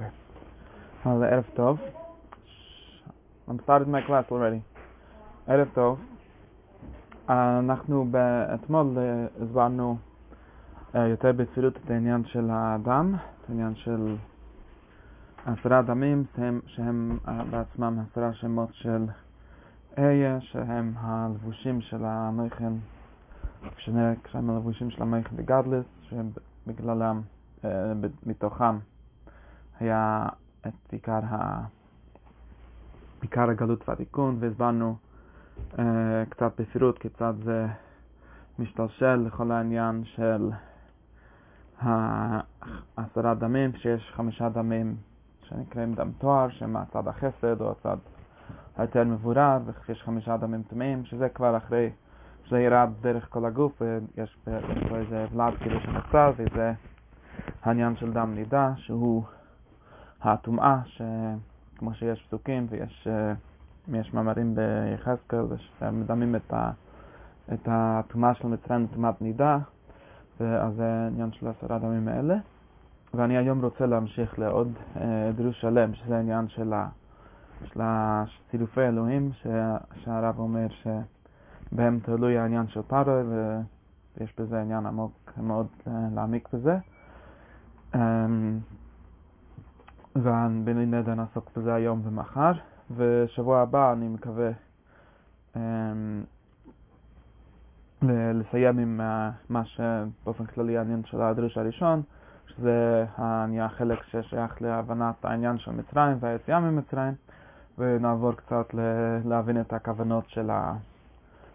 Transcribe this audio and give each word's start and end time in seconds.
Okay. 0.00 0.10
Well, 1.04 1.20
Erev 1.20 1.44
Tov. 1.56 1.78
I'm 3.48 3.60
started 3.64 3.88
my 3.88 4.00
class 4.00 4.24
already. 4.30 4.62
ערב 5.46 5.68
טוב. 5.74 6.00
אנחנו 7.28 8.06
אתמול 8.54 8.98
הסברנו 9.42 9.98
יותר 10.94 11.32
בפירוט 11.32 11.76
את 11.76 11.90
העניין 11.90 12.24
של 12.24 12.50
האדם, 12.50 13.14
את 13.14 13.48
העניין 13.48 13.74
של 13.74 14.16
עשרה 15.46 15.82
דמים, 15.82 16.24
שהם 16.66 17.18
בעצמם 17.50 17.98
עשרה 18.10 18.32
שמות 18.32 18.68
של 18.72 19.06
איה, 19.98 20.40
שהם 20.40 20.92
הלבושים 20.96 21.80
של 21.80 22.04
המכן, 22.04 22.72
כשהם 24.24 24.50
הלבושים 24.50 24.90
של 24.90 25.02
המכן 25.02 25.36
בגדלס, 25.36 25.84
שבגללם, 26.02 27.20
מתוכם 28.26 28.78
היה 29.80 30.26
את 30.66 30.92
עיקר, 30.92 31.20
ה... 31.30 31.64
עיקר 33.22 33.50
הגלות 33.50 33.88
והתיקון, 33.88 34.36
והסברנו 34.40 34.96
uh, 35.72 35.78
קצת 36.28 36.60
בפירוט 36.60 36.98
כיצד 36.98 37.34
זה 37.44 37.66
משתלשל 38.58 39.16
לכל 39.16 39.50
העניין 39.50 40.04
של 40.04 40.50
העשרה 41.80 43.34
דמים, 43.34 43.72
שיש 43.76 44.12
חמישה 44.16 44.48
דמים 44.48 44.96
שנקראים 45.42 45.94
דם 45.94 46.10
תואר, 46.18 46.48
שהם 46.50 46.76
הצד 46.76 47.08
החסד 47.08 47.60
או 47.60 47.70
הצד 47.70 47.96
היותר 48.76 49.04
מבורר, 49.04 49.58
ויש 49.64 50.02
חמישה 50.02 50.36
דמים 50.36 50.62
טמאים, 50.62 51.04
שזה 51.04 51.28
כבר 51.28 51.56
אחרי 51.56 51.90
שזה 52.44 52.60
ירד 52.60 52.88
דרך 53.00 53.26
כל 53.30 53.44
הגוף, 53.44 53.82
ויש 53.82 54.36
פה 54.44 54.96
איזה 54.96 55.26
ולד 55.32 55.54
כאילו 55.60 55.80
שנוצר, 55.80 56.32
וזה 56.36 56.72
העניין 57.62 57.96
של 57.96 58.12
דם 58.12 58.34
נידה, 58.34 58.72
שהוא 58.76 59.24
הטומאה, 60.22 60.80
שכמו 60.84 61.94
שיש 61.94 62.22
פסוקים 62.22 62.66
ויש 62.70 63.08
יש 63.92 64.14
מאמרים 64.14 64.54
ביחזקאל, 64.54 65.44
שמדמים 65.78 66.36
את, 66.36 66.52
ה, 66.52 66.70
את 67.52 67.68
הטומאה 67.70 68.34
של 68.34 68.48
מצרים 68.48 68.84
לטומאת 68.84 69.22
נידה, 69.22 69.58
אז 70.40 70.74
זה 70.76 71.06
עניין 71.06 71.32
של 71.32 71.48
עשרה 71.48 71.78
דמים 71.78 72.08
האלה. 72.08 72.36
ואני 73.14 73.36
היום 73.36 73.64
רוצה 73.64 73.86
להמשיך 73.86 74.38
לעוד 74.38 74.72
דרוש 75.36 75.60
שלם, 75.60 75.94
שזה 75.94 76.16
העניין 76.16 76.48
של, 76.48 76.72
ה, 77.80 78.24
צילופי 78.50 78.80
אלוהים, 78.80 79.30
ש, 79.32 79.46
שהרב 80.04 80.38
אומר 80.38 80.66
שבהם 81.72 81.98
תלוי 82.02 82.38
העניין 82.38 82.68
של 82.68 82.82
פארו, 82.82 83.12
ויש 84.18 84.34
בזה 84.38 84.60
עניין 84.60 84.86
עמוק 84.86 85.32
מאוד 85.36 85.66
להעמיק 86.14 86.48
בזה. 86.52 86.78
נדר 90.86 91.14
נעסוק 91.14 91.50
בזה 91.56 91.74
היום 91.74 92.00
ומחר, 92.04 92.52
ושבוע 92.96 93.60
הבא 93.60 93.92
אני 93.92 94.08
מקווה 94.08 94.50
um, 95.54 95.58
לסיים 98.02 98.78
עם 98.78 99.00
uh, 99.00 99.34
מה 99.48 99.64
שבאופן 99.64 100.46
כללי 100.46 100.78
העניין 100.78 101.02
של 101.04 101.22
הדרוש 101.22 101.58
הראשון, 101.58 102.02
שזה 102.46 103.04
נהיה 103.48 103.68
חלק 103.68 104.02
ששייך 104.02 104.62
להבנת 104.62 105.24
העניין 105.24 105.58
של 105.58 105.70
מצרים 105.70 106.16
והיציאה 106.20 106.60
ממצרים, 106.60 107.14
ונעבור 107.78 108.32
קצת 108.32 108.66
להבין 109.24 109.60
את 109.60 109.72
הכוונות 109.72 110.24
של, 110.28 110.50
ה, 110.50 110.72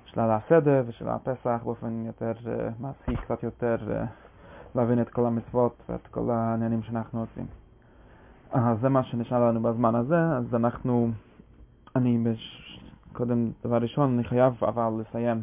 של 0.06 0.20
הסדר 0.20 0.84
ושל 0.88 1.10
הפסח 1.10 1.60
באופן 1.64 2.06
יותר 2.06 2.32
uh, 2.32 2.48
מעשי, 2.80 3.22
קצת 3.22 3.44
יותר 3.44 3.78
uh, 3.80 4.06
להבין 4.76 5.02
את 5.02 5.10
כל 5.10 5.26
המצוות 5.26 5.84
ואת 5.90 6.08
כל 6.08 6.32
העניינים 6.32 6.84
שאנחנו 6.84 7.20
עושים. 7.20 7.65
אז 8.56 8.80
זה 8.82 8.90
מה 8.90 9.04
שנשאר 9.04 9.48
לנו 9.50 9.62
בזמן 9.62 9.96
הזה, 9.96 10.20
אז 10.38 10.56
אנחנו, 10.56 11.12
אני 11.96 12.18
בש... 12.18 12.62
קודם, 13.14 13.52
דבר 13.64 13.78
ראשון, 13.78 14.14
אני 14.14 14.24
חייב 14.24 14.54
אבל 14.62 15.02
לסיים 15.02 15.42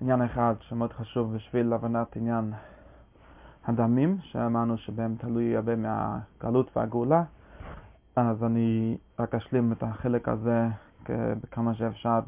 עניין 0.00 0.22
אחד 0.22 0.54
שמאוד 0.60 0.92
חשוב 0.92 1.34
בשביל 1.34 1.72
הבנת 1.72 2.16
עניין 2.16 2.52
הדמים, 3.64 4.18
שאמרנו 4.22 4.78
שבהם 4.78 5.16
תלוי 5.18 5.56
הרבה 5.56 5.72
מהגלות 5.76 6.76
והגאולה, 6.76 7.22
אז 8.16 8.44
אני 8.44 8.96
רק 9.18 9.34
אשלים 9.34 9.72
את 9.72 9.82
החלק 9.82 10.28
הזה 10.28 10.68
בכמה 11.08 11.74
שאפשר 11.74 12.18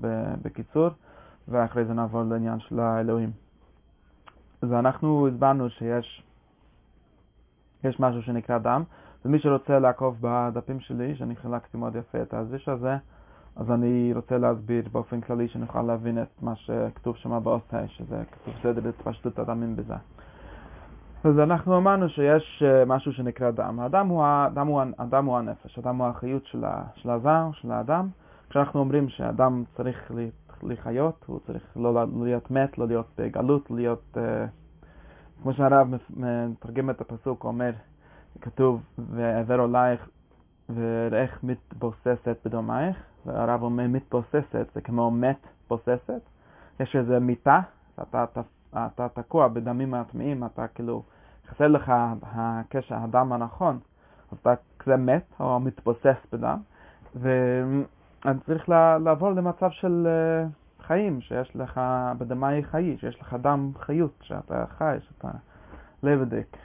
בקיצור, 0.42 0.88
ואחרי 1.48 1.84
זה 1.84 1.92
נעבור 1.92 2.22
לעניין 2.22 2.60
של 2.60 2.80
האלוהים. 2.80 3.30
אז 4.62 4.72
אנחנו 4.72 5.28
הסברנו 5.28 5.70
שיש 5.70 6.22
יש 7.84 8.00
משהו 8.00 8.22
שנקרא 8.22 8.58
דם, 8.58 8.82
ומי 9.24 9.38
שרוצה 9.38 9.78
לעקוב 9.78 10.16
בדפים 10.20 10.80
שלי, 10.80 11.16
שאני 11.16 11.36
חילקתי 11.36 11.76
מאוד 11.76 11.96
יפה 11.96 12.22
את 12.22 12.34
הזיש 12.34 12.68
הזה, 12.68 12.96
אז 13.56 13.70
אני 13.70 14.12
רוצה 14.14 14.38
להסביר 14.38 14.84
באופן 14.92 15.20
כללי 15.20 15.48
שנוכל 15.48 15.82
להבין 15.82 16.22
את 16.22 16.42
מה 16.42 16.56
שכתוב 16.56 17.16
שם 17.16 17.40
באוסטי, 17.42 17.76
שזה 17.86 18.22
כתוב 18.32 18.54
סדר 18.62 18.88
התפשטות 18.88 19.38
הדמים 19.38 19.76
בזה. 19.76 19.94
אז 21.24 21.38
אנחנו 21.38 21.76
אמרנו 21.76 22.08
שיש 22.08 22.62
משהו 22.86 23.12
שנקרא 23.12 23.50
דם. 23.50 23.80
האדם 23.80 24.08
הוא, 24.08 24.24
האדם 24.24 24.66
הוא, 24.66 24.82
האדם 24.98 25.24
הוא 25.24 25.38
הנפש, 25.38 25.78
האדם 25.78 25.96
הוא 25.96 26.06
החיות 26.06 26.46
של, 26.46 26.64
של 26.94 27.10
הזר, 27.10 27.48
של 27.52 27.72
האדם. 27.72 28.08
כשאנחנו 28.50 28.80
אומרים 28.80 29.08
שאדם 29.08 29.64
צריך 29.76 30.12
לחיות, 30.62 31.24
הוא 31.26 31.40
צריך 31.46 31.62
לא 31.76 32.06
להיות 32.22 32.50
מת, 32.50 32.78
לא 32.78 32.86
להיות 32.86 33.06
בגלות, 33.18 33.70
להיות, 33.70 34.16
כמו 35.42 35.52
שהרב 35.52 35.88
מתרגם 36.16 36.90
את 36.90 37.00
הפסוק, 37.00 37.42
הוא 37.42 37.52
אומר, 37.52 37.70
כתוב, 38.40 38.82
ועבר 38.98 39.60
עולייך 39.60 40.08
ואיך 40.68 41.44
מתבוססת 41.44 42.36
בדומייך, 42.44 42.96
והרב 43.26 43.62
אומר 43.62 43.86
מתבוססת, 43.88 44.66
זה 44.74 44.80
כמו 44.80 45.10
מת 45.10 45.46
בוססת. 45.68 46.20
יש 46.80 46.96
איזה 46.96 47.18
מיטה, 47.18 47.60
אתה, 48.02 48.24
אתה, 48.24 48.40
אתה 48.76 49.08
תקוע 49.08 49.48
בדמים 49.48 49.94
הטמאים, 49.94 50.44
אתה 50.44 50.66
כאילו, 50.68 51.02
חסר 51.48 51.68
לך 51.68 51.92
הקשר, 52.22 52.94
הדם 52.94 53.32
הנכון, 53.32 53.78
אז 54.32 54.38
אתה 54.38 54.54
כזה 54.78 54.96
מת 54.96 55.24
או 55.40 55.60
מתבוסס 55.60 56.26
בדם, 56.32 56.58
ואתה 57.14 58.40
צריך 58.46 58.68
לעבור 59.04 59.30
למצב 59.30 59.70
של 59.70 60.08
חיים, 60.80 61.20
שיש 61.20 61.56
לך 61.56 61.80
בדמי 62.18 62.62
חיי, 62.62 62.96
שיש 62.98 63.20
לך 63.20 63.36
דם 63.42 63.70
חיות, 63.78 64.18
שאתה 64.22 64.64
חי, 64.78 64.96
שאתה 65.00 65.28
לבדק. 66.02 66.56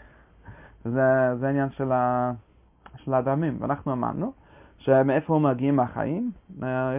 זה, 0.86 1.34
העניין 1.44 1.70
של, 1.70 1.92
ה, 1.92 2.32
של 2.98 3.14
הדמים. 3.14 3.58
ואנחנו 3.62 3.92
אמרנו 3.92 4.34
שמאיפה 4.78 5.40
מגיעים 5.40 5.80
החיים? 5.80 6.32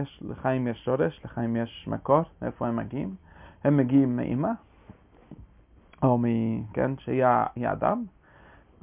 יש, 0.01 0.23
לחיים 0.29 0.67
יש 0.67 0.85
שורש, 0.85 1.21
לחיים 1.25 1.55
יש 1.55 1.85
מקור, 1.87 2.21
מאיפה 2.41 2.67
הם 2.67 2.75
מגיעים? 2.75 3.15
הם 3.63 3.77
מגיעים 3.77 4.15
מאמא, 4.15 4.51
או 6.03 6.17
מ... 6.17 6.25
כן, 6.73 6.91
שהיא 6.97 7.23
אדם, 7.71 8.03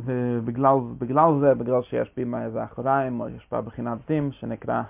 ובגלל 0.00 1.26
זה, 1.41 1.54
בגלל 1.54 1.82
שיש 1.82 2.12
בי 2.16 2.25
איזה 2.44 2.64
אחוריים, 2.64 3.20
או 3.20 3.28
יש 3.28 3.48
בה 3.53 3.60
בחינת 3.60 3.98
דים, 4.08 4.32
שנקרא 4.32 4.82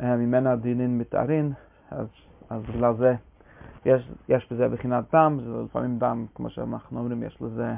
ממנה 0.00 0.56
דינין 0.56 0.98
מתארין, 0.98 1.52
אז, 1.90 2.06
אז 2.50 2.62
בגלל 2.62 2.94
זה 2.96 3.14
יש, 3.86 4.10
יש 4.28 4.52
בזה 4.52 4.68
בחינת 4.68 5.04
דם, 5.14 5.38
זה 5.44 5.62
לפעמים 5.64 5.98
דם, 5.98 6.26
כמו 6.34 6.50
שאנחנו 6.50 6.98
אומרים, 6.98 7.22
יש 7.22 7.38
לזה 7.40 7.74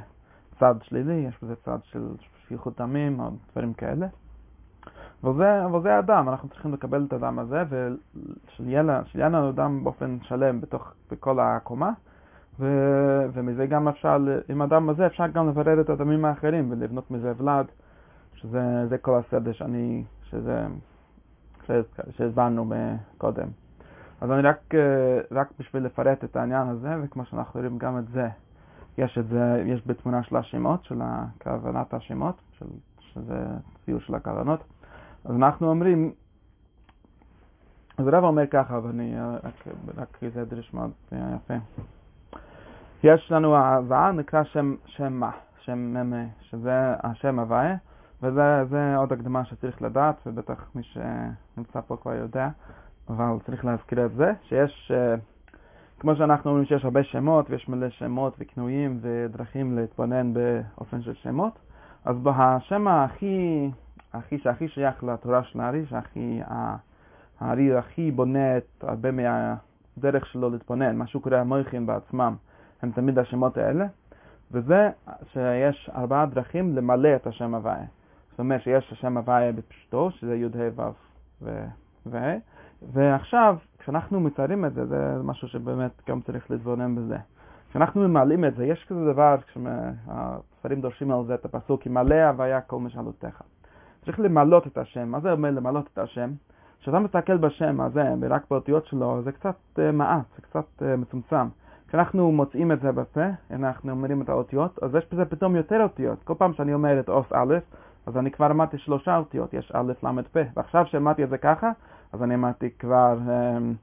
צד 0.58 0.74
שלילי, 0.82 1.14
יש 1.14 1.38
בזה 1.42 1.54
צד 1.56 1.78
של 1.82 2.08
שפיכות 2.44 2.80
דמים 2.80 3.20
או 3.20 3.30
דברים 3.52 3.72
כאלה. 3.72 4.06
וזה, 5.24 5.64
אבל 5.64 5.82
זה 5.82 5.98
הדם, 5.98 6.26
אנחנו 6.28 6.48
צריכים 6.48 6.72
לקבל 6.72 7.04
את 7.08 7.12
הדם 7.12 7.38
הזה, 7.38 7.62
ושיהיה 7.68 9.28
לנו 9.28 9.52
דם 9.52 9.84
באופן 9.84 10.18
שלם 10.22 10.60
בתוך, 10.60 10.92
בכל 11.10 11.40
הקומה, 11.40 11.92
ו, 12.60 12.66
ומזה 13.32 13.66
גם 13.66 13.88
אפשר, 13.88 14.18
עם 14.48 14.62
הדם 14.62 14.88
הזה 14.88 15.06
אפשר 15.06 15.26
גם 15.26 15.48
לברר 15.48 15.80
את 15.80 15.90
הדמים 15.90 16.24
האחרים 16.24 16.70
ולבנות 16.70 17.10
מזה 17.10 17.32
ולד, 17.36 17.66
שזה 18.34 18.96
כל 19.02 19.18
הסדר 19.18 19.52
שאני, 19.52 20.04
שזה, 20.30 20.66
שהסברנו 22.10 22.72
קודם. 23.18 23.48
אז 24.20 24.30
אני 24.30 24.42
רק, 24.42 24.74
רק 25.30 25.48
בשביל 25.58 25.82
לפרט 25.82 26.24
את 26.24 26.36
העניין 26.36 26.68
הזה, 26.68 26.88
וכמו 27.02 27.24
שאנחנו 27.24 27.60
רואים 27.60 27.78
גם 27.78 27.98
את 27.98 28.08
זה, 28.08 28.28
יש 28.98 29.18
את 29.18 29.28
זה, 29.28 29.62
יש 29.66 29.82
בתמונה 29.86 30.22
של 30.22 30.36
השמות, 30.36 30.84
של 30.84 31.00
כוונת 31.42 31.94
השמות, 31.94 32.40
של, 32.58 32.66
שזה 33.00 33.46
ציור 33.84 34.00
של 34.00 34.14
הכוונות. 34.14 34.60
אז 35.24 35.36
אנחנו 35.36 35.70
אומרים, 35.70 36.12
אז 37.98 38.06
הרב 38.06 38.24
אומר 38.24 38.46
ככה, 38.46 38.80
ואני 38.82 39.14
רק, 39.96 40.20
זה 40.34 40.44
מאוד 40.74 40.90
יפה. 41.12 41.54
יש 43.04 43.32
לנו 43.32 43.56
ההבאה, 43.56 44.12
נקרא 44.12 44.44
שם, 44.44 44.74
שם 44.86 45.12
מה, 45.12 45.30
שם 45.60 45.78
ממה, 45.78 46.24
שזה 46.40 46.94
השם 47.02 47.38
הוויה, 47.38 47.76
וזה 48.22 48.96
עוד 48.96 49.12
הקדמה 49.12 49.44
שצריך 49.44 49.82
לדעת, 49.82 50.16
ובטח 50.26 50.70
מי 50.74 50.82
שנמצא 50.82 51.80
פה 51.80 51.96
כבר 51.96 52.14
יודע, 52.14 52.48
אבל 53.08 53.24
צריך 53.46 53.64
להזכיר 53.64 54.06
את 54.06 54.14
זה, 54.14 54.32
שיש... 54.42 54.92
כמו 56.00 56.16
שאנחנו 56.16 56.50
אומרים 56.50 56.66
שיש 56.66 56.84
הרבה 56.84 57.02
שמות, 57.02 57.50
ויש 57.50 57.68
מלא 57.68 57.90
שמות 57.90 58.36
וכינויים 58.38 58.98
ודרכים 59.00 59.76
להתבונן 59.78 60.32
באופן 60.34 61.02
של 61.02 61.14
שמות, 61.14 61.58
אז 62.04 62.16
השם 62.26 62.88
הכי 62.88 63.70
הכי 64.12 64.38
שהכי 64.38 64.68
שייך 64.68 65.04
לתורה 65.04 65.42
של 65.42 65.60
הארי, 65.60 65.86
שהכי, 65.86 66.40
הארי 67.40 67.76
הכי 67.76 68.10
בונה 68.10 68.56
את 68.56 68.84
הרבה 68.84 69.10
מהדרך 69.10 70.26
שלו 70.26 70.50
להתבונן, 70.50 70.96
מה 70.96 71.06
שהוא 71.06 71.22
קורא 71.22 71.36
המויכים 71.36 71.86
בעצמם, 71.86 72.36
הם 72.82 72.90
תמיד 72.90 73.18
השמות 73.18 73.56
האלה, 73.56 73.86
וזה 74.52 74.90
שיש 75.32 75.90
ארבעה 75.94 76.26
דרכים 76.26 76.76
למלא 76.76 77.16
את 77.16 77.26
השם 77.26 77.54
הוויה. 77.54 77.84
זאת 78.30 78.38
אומרת 78.38 78.62
שיש 78.62 78.92
השם 78.92 79.16
הוויה 79.16 79.52
בפשטו, 79.52 80.10
שזה 80.10 80.36
י"ה 80.36 80.48
ו' 80.76 80.82
ו... 81.42 81.66
ועכשיו, 82.92 83.56
כשאנחנו 83.78 84.20
מציירים 84.20 84.64
את 84.64 84.74
זה, 84.74 84.86
זה 84.86 85.16
משהו 85.24 85.48
שבאמת 85.48 86.02
גם 86.08 86.20
צריך 86.20 86.50
להתבונן 86.50 86.94
בזה. 86.94 87.16
כשאנחנו 87.70 88.08
ממלאים 88.08 88.44
את 88.44 88.56
זה, 88.56 88.66
יש 88.66 88.84
כזה 88.88 89.12
דבר, 89.12 89.36
כשהספרים 89.46 90.80
דורשים 90.80 91.10
על 91.10 91.24
זה 91.26 91.34
את 91.34 91.44
הפסוק, 91.44 91.86
ימלא 91.86 92.14
הוויה 92.14 92.60
כל 92.60 92.78
משאלותיך. 92.78 93.42
צריך 94.04 94.20
למלות 94.20 94.66
את 94.66 94.78
השם. 94.78 95.08
מה 95.08 95.20
זה 95.20 95.32
אומר 95.32 95.50
למלות 95.50 95.88
את 95.92 95.98
השם? 95.98 96.30
כשאתה 96.80 96.98
מסתכל 96.98 97.36
בשם 97.36 97.80
הזה, 97.80 98.04
ורק 98.20 98.42
באותיות 98.50 98.86
שלו, 98.86 99.22
זה 99.24 99.32
קצת 99.32 99.56
uh, 99.76 99.80
מעט, 99.92 100.24
זה 100.36 100.42
קצת 100.42 100.64
uh, 100.78 100.84
מצומצם. 100.98 101.48
כשאנחנו 101.88 102.32
מוצאים 102.32 102.72
את 102.72 102.80
זה 102.80 102.92
בפה, 102.92 103.26
אנחנו 103.50 103.90
אומרים 103.90 104.22
את 104.22 104.28
האותיות, 104.28 104.78
אז 104.82 104.94
יש 104.94 105.04
בזה 105.12 105.24
פתאום 105.24 105.56
יותר 105.56 105.82
אותיות. 105.82 106.22
כל 106.24 106.34
פעם 106.38 106.52
שאני 106.52 106.74
אומר 106.74 107.00
את 107.00 107.08
אות 107.08 107.32
א', 107.32 107.54
אז 108.06 108.16
אני 108.16 108.30
כבר 108.30 108.50
אמרתי 108.50 108.78
שלושה 108.78 109.16
אותיות, 109.16 109.54
יש 109.54 109.72
א', 109.74 109.92
ל', 110.02 110.22
פ', 110.32 110.38
ועכשיו 110.56 110.86
שאמרתי 110.86 111.24
את 111.24 111.28
זה 111.28 111.38
ככה, 111.38 111.70
אז 112.16 112.22
אני 112.22 112.34
אמרתי 112.34 112.70
כבר 112.78 113.18
um, 113.26 113.74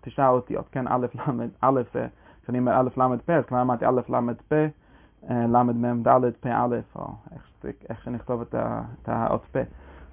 תשעה 0.00 0.28
אותיות, 0.28 0.68
כן, 0.72 0.88
א', 0.88 1.06
ל', 1.14 1.48
א', 1.60 1.80
כשאני 2.42 2.58
אומר 2.58 2.80
א', 2.80 2.88
ל', 2.96 3.18
פ', 3.26 3.30
אז 3.30 3.44
כבר 3.44 3.60
אמרתי 3.60 3.86
א', 3.86 4.00
ל', 4.08 4.32
פ', 4.48 4.54
ל', 5.30 5.62
מ', 5.62 6.02
ד', 6.02 6.30
פ', 6.40 6.46
א', 6.46 6.76
או 6.96 7.06
איך, 7.90 8.04
שנכתוב 8.04 8.40
את, 8.40 8.54
האות 9.08 9.44
פ'. 9.52 9.56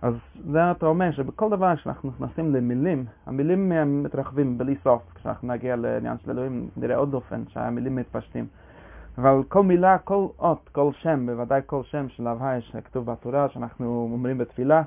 אז 0.01 0.13
זה 0.51 0.71
אתה 0.71 0.85
אומר 0.85 1.11
שבכל 1.11 1.49
דבר 1.49 1.75
שאנחנו 1.75 2.09
נכנסים 2.09 2.55
למילים, 2.55 3.05
המילים 3.25 3.71
מתרחבים 4.03 4.57
בלי 4.57 4.75
סוף. 4.83 5.01
כשאנחנו 5.15 5.47
נגיע 5.47 5.75
לעניין 5.75 6.17
של 6.17 6.31
אלוהים, 6.31 6.69
נראה 6.77 6.95
עוד 6.95 7.13
אופן 7.13 7.43
שהמילים 7.47 7.95
מתפשטים. 7.95 8.47
אבל 9.17 9.43
כל 9.47 9.63
מילה, 9.63 9.97
כל 9.97 10.27
אות, 10.39 10.69
כל 10.71 10.91
שם, 10.93 11.25
בוודאי 11.25 11.61
כל 11.65 11.83
שם 11.83 12.09
של 12.09 12.27
הוויה 12.27 12.61
שכתוב 12.61 13.05
בתורה, 13.05 13.49
שאנחנו 13.49 14.09
אומרים 14.13 14.37
בתפילה, 14.37 14.81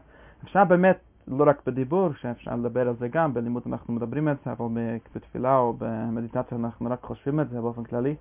אפשר 0.45 0.65
באמת, 0.65 0.99
לא 1.29 1.45
רק 1.49 1.63
בדיבור, 1.67 2.13
שאפשר 2.15 2.57
לדבר 2.57 2.89
על 2.89 2.95
זה 2.97 3.09
גם, 3.09 3.35
בלימוד 3.35 3.63
אנחנו 3.67 3.95
מדברים 3.95 4.29
על 4.29 4.35
זה, 4.45 4.53
אבל 4.53 4.67
בתפילה 5.15 5.57
או 5.57 5.75
במדיטציה 5.79 6.59
אנחנו 6.59 6.91
רק 6.91 7.03
חושבים 7.03 7.41
את 7.41 7.51
זה 7.51 7.61
באופן 7.61 7.85
כללי, 7.85 8.15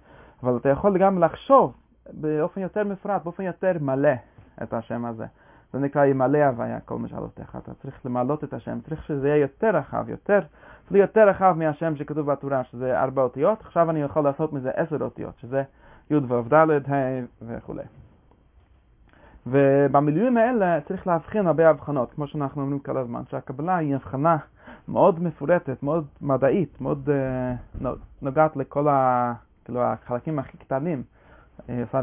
אבל 0.44 0.57
אתה 0.57 0.69
יכול 0.69 0.98
גם 0.98 1.24
לחשוב 1.24 1.74
באופן 2.13 2.62
יותר 2.62 2.83
מפרט, 2.83 3.24
באופן 3.24 3.44
יותר 3.44 3.71
מלא 3.81 4.13
את 4.63 4.74
השם 4.74 5.06
הזה. 5.06 5.25
זה 5.74 5.80
נקרא 5.80 6.06
ימלא 6.06 6.38
הוויה 6.38 6.80
כל 6.80 6.98
משאלותיך. 6.98 7.56
אתה 7.56 7.74
צריך 7.74 8.06
למלות 8.06 8.44
את 8.44 8.53
השם, 8.53 8.80
צריך 8.81 9.03
שזה 9.03 9.27
יהיה 9.27 9.38
יותר 9.38 9.75
רחב, 9.75 10.09
יותר, 10.09 10.39
אפילו 10.86 11.00
יותר 11.00 11.27
רחב 11.30 11.56
מהשם 11.57 11.95
שכתוב 11.95 12.31
בתורה, 12.31 12.63
שזה 12.63 13.01
ארבע 13.01 13.21
אותיות. 13.21 13.62
עכשיו 13.62 13.89
אני 13.89 14.01
יכול 14.01 14.24
לעשות 14.24 14.53
מזה 14.53 14.71
עשר 14.75 15.01
אותיות, 15.01 15.39
שזה 15.39 15.63
י' 16.12 16.15
ו' 16.15 16.42
ד' 16.53 16.92
ה' 16.92 17.25
וכו'. 17.42 17.74
ובמילואים 19.48 20.38
האלה 20.38 20.82
צריך 20.82 21.08
להבחין 21.08 21.48
הרבה 21.48 21.70
הבחנות, 21.70 22.14
כמו 22.14 22.28
שאנחנו 22.28 22.62
אומרים 22.62 22.80
כל 22.80 22.98
הזמן, 22.98 23.22
שהקבלה 23.30 23.78
היא 23.78 23.96
הבחנה 23.96 24.38
מאוד 24.88 25.24
מפורטת, 25.24 25.84
מאוד 25.84 26.06
מדעית, 26.22 26.82
מאוד 26.82 27.10
uh, 27.82 27.88
נוגעת 28.22 28.56
לכל 28.56 28.88
ה, 28.88 29.34
כאילו, 29.66 29.82
החלקים 29.82 30.40
הכי 30.40 30.58
קטנים, 30.58 31.04
עושה 31.68 32.00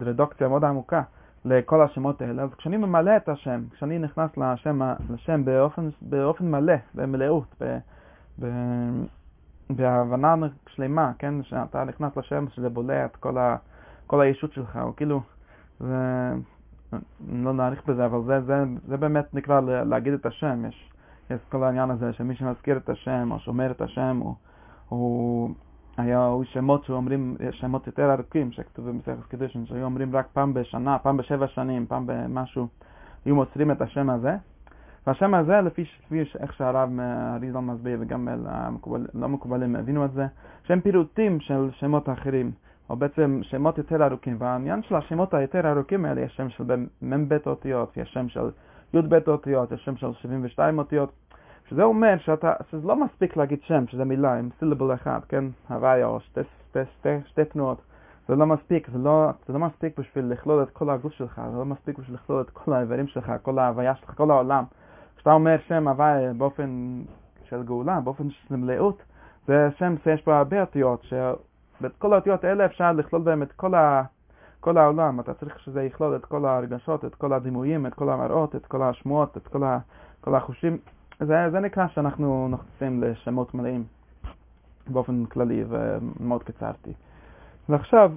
רדוקציה 0.00 0.48
מאוד 0.48 0.64
עמוקה. 0.64 1.02
לכל 1.44 1.82
השמות 1.82 2.22
האלה. 2.22 2.42
אז 2.42 2.54
כשאני 2.54 2.76
ממלא 2.76 3.16
את 3.16 3.28
השם, 3.28 3.62
כשאני 3.72 3.98
נכנס 3.98 4.30
לשם, 4.36 4.80
לשם 5.10 5.44
באופן, 5.44 5.88
באופן 6.02 6.50
מלא, 6.50 6.74
במלאות, 6.94 7.54
ב, 7.60 7.78
ב, 8.40 8.46
בהבנה 9.70 10.34
שלמה, 10.68 11.12
כן, 11.18 11.42
שאתה 11.42 11.84
נכנס 11.84 12.16
לשם 12.16 12.44
שזה 12.48 12.68
בולע 12.68 13.04
את 13.04 13.16
כל, 13.16 13.38
ה, 13.38 13.56
כל 14.06 14.20
הישות 14.20 14.52
שלך, 14.52 14.78
או 14.82 14.96
כאילו, 14.96 15.20
זה, 15.80 16.32
לא 17.32 17.52
נאריך 17.52 17.86
בזה, 17.86 18.06
אבל 18.06 18.20
זה, 18.26 18.40
זה, 18.40 18.64
זה 18.88 18.96
באמת 18.96 19.34
נקרא 19.34 19.60
להגיד 19.60 20.12
את 20.12 20.26
השם, 20.26 20.64
יש, 20.68 20.90
יש 21.30 21.40
כל 21.48 21.64
העניין 21.64 21.90
הזה 21.90 22.12
שמי 22.12 22.34
שמזכיר 22.36 22.76
את 22.76 22.88
השם, 22.88 23.28
או 23.30 23.38
שומר 23.38 23.70
את 23.70 23.80
השם, 23.80 24.20
הוא, 24.22 24.34
הוא 24.88 25.50
היו 25.96 26.40
שמות 26.44 26.84
שאומרים, 26.84 27.36
שמות 27.50 27.86
יותר 27.86 28.12
ארוכים 28.12 28.52
שכתובים 28.52 28.92
במסכת 28.92 29.28
קידושין, 29.28 29.66
שהיו 29.66 29.84
אומרים 29.84 30.16
רק 30.16 30.26
פעם 30.32 30.54
בשנה, 30.54 30.98
פעם 30.98 31.16
בשבע 31.16 31.46
שנים, 31.48 31.86
פעם 31.86 32.06
במשהו, 32.06 32.68
היו 33.24 33.34
מוסרים 33.34 33.70
את 33.70 33.82
השם 33.82 34.10
הזה. 34.10 34.36
והשם 35.06 35.34
הזה, 35.34 35.60
לפי 35.60 35.84
איך 36.40 36.52
שהרב 36.52 36.90
אריזל 37.34 37.58
מסביר 37.58 37.98
וגם 38.00 38.28
המקובל, 38.46 39.06
לא 39.14 39.28
מקובלים 39.28 39.76
הבינו 39.76 40.04
את 40.04 40.12
זה, 40.12 40.26
שהם 40.64 40.80
פירוטים 40.80 41.40
של 41.40 41.70
שמות 41.72 42.08
אחרים, 42.08 42.52
או 42.90 42.96
בעצם 42.96 43.40
שמות 43.42 43.78
יותר 43.78 44.06
ארוכים. 44.06 44.36
והעניין 44.38 44.82
של 44.82 44.94
השמות 44.94 45.34
היותר 45.34 45.72
ארוכים 45.72 46.04
האלה, 46.04 46.20
יש 46.20 46.36
שם 46.36 46.48
של 46.48 46.64
מ"ב 47.02 47.36
אותיות, 47.46 47.96
יש 47.96 48.12
שם 48.12 48.28
של 48.28 48.50
י"ב 48.94 49.28
אותיות, 49.28 49.72
יש 49.72 49.84
שם 49.84 49.96
של 49.96 50.12
72 50.12 50.78
אותיות. 50.78 51.12
שזה 51.68 51.82
אומר 51.82 52.14
שאתה, 52.18 52.52
שזה 52.70 52.86
לא 52.86 52.96
מספיק 52.96 53.36
להגיד 53.36 53.58
שם, 53.62 53.86
שזה 53.86 54.04
מילה 54.04 54.38
עם 54.38 54.48
סילבל 54.58 54.94
אחד, 54.94 55.20
כן? 55.28 55.44
הוויה 55.68 56.06
או 56.06 56.20
שתי, 56.20 56.40
שתי, 56.70 56.78
שתי, 56.98 57.08
שתי 57.26 57.44
תנועות. 57.44 57.80
זה 58.28 58.36
לא 58.36 58.46
מספיק, 58.46 58.88
זה 58.92 58.98
לא, 58.98 59.30
זה 59.46 59.52
לא 59.52 59.58
מספיק 59.58 59.98
בשביל 59.98 60.24
לכלול 60.24 60.62
את 60.62 60.70
כל 60.70 60.90
הגוף 60.90 61.12
שלך, 61.12 61.40
זה 61.52 61.58
לא 61.58 61.64
מספיק 61.64 61.98
בשביל 61.98 62.16
לכלול 62.16 62.40
את 62.40 62.50
כל 62.50 62.72
האיברים 62.72 63.06
שלך, 63.06 63.32
כל 63.42 63.58
ההוויה 63.58 63.94
שלך, 63.94 64.14
כל 64.16 64.30
העולם. 64.30 64.64
כשאתה 65.16 65.32
אומר 65.32 65.56
שם 65.68 65.88
הוויה 65.88 66.32
באופן 66.32 67.02
של 67.44 67.62
גאולה, 67.62 68.00
באופן 68.00 68.30
של 68.30 68.56
מלאות, 68.56 69.02
זה 69.46 69.68
שם 69.78 69.94
שיש 70.04 70.24
בו 70.24 70.32
הרבה 70.32 70.60
אותיות, 70.60 71.02
שבאת 71.82 71.96
כל 71.98 72.12
האותיות 72.12 72.44
האלה 72.44 72.64
אפשר 72.64 72.92
לכלול 72.92 73.22
בהם 73.22 73.42
את 73.42 73.52
כל, 73.52 73.74
ה, 73.74 74.02
כל 74.60 74.78
העולם. 74.78 75.20
אתה 75.20 75.34
צריך 75.34 75.60
שזה 75.60 75.82
יכלול 75.82 76.16
את 76.16 76.24
כל 76.24 76.44
הרגשות, 76.44 77.04
את 77.04 77.14
כל 77.14 77.32
הדימויים, 77.32 77.86
את 77.86 77.94
כל 77.94 78.08
המראות, 78.10 78.56
את 78.56 78.66
כל 78.66 78.82
השמועות, 78.82 79.36
את 79.36 79.46
כל, 79.46 79.64
ה, 79.64 79.78
כל 80.20 80.34
החושים. 80.34 80.78
זה, 81.20 81.50
זה 81.50 81.60
נקרא 81.60 81.86
שאנחנו 81.88 82.48
נכנסים 82.48 83.02
לשמות 83.02 83.54
מלאים 83.54 83.84
באופן 84.88 85.24
כללי 85.24 85.64
ומאוד 85.68 86.42
קצרתי. 86.42 86.92
ועכשיו, 87.68 88.12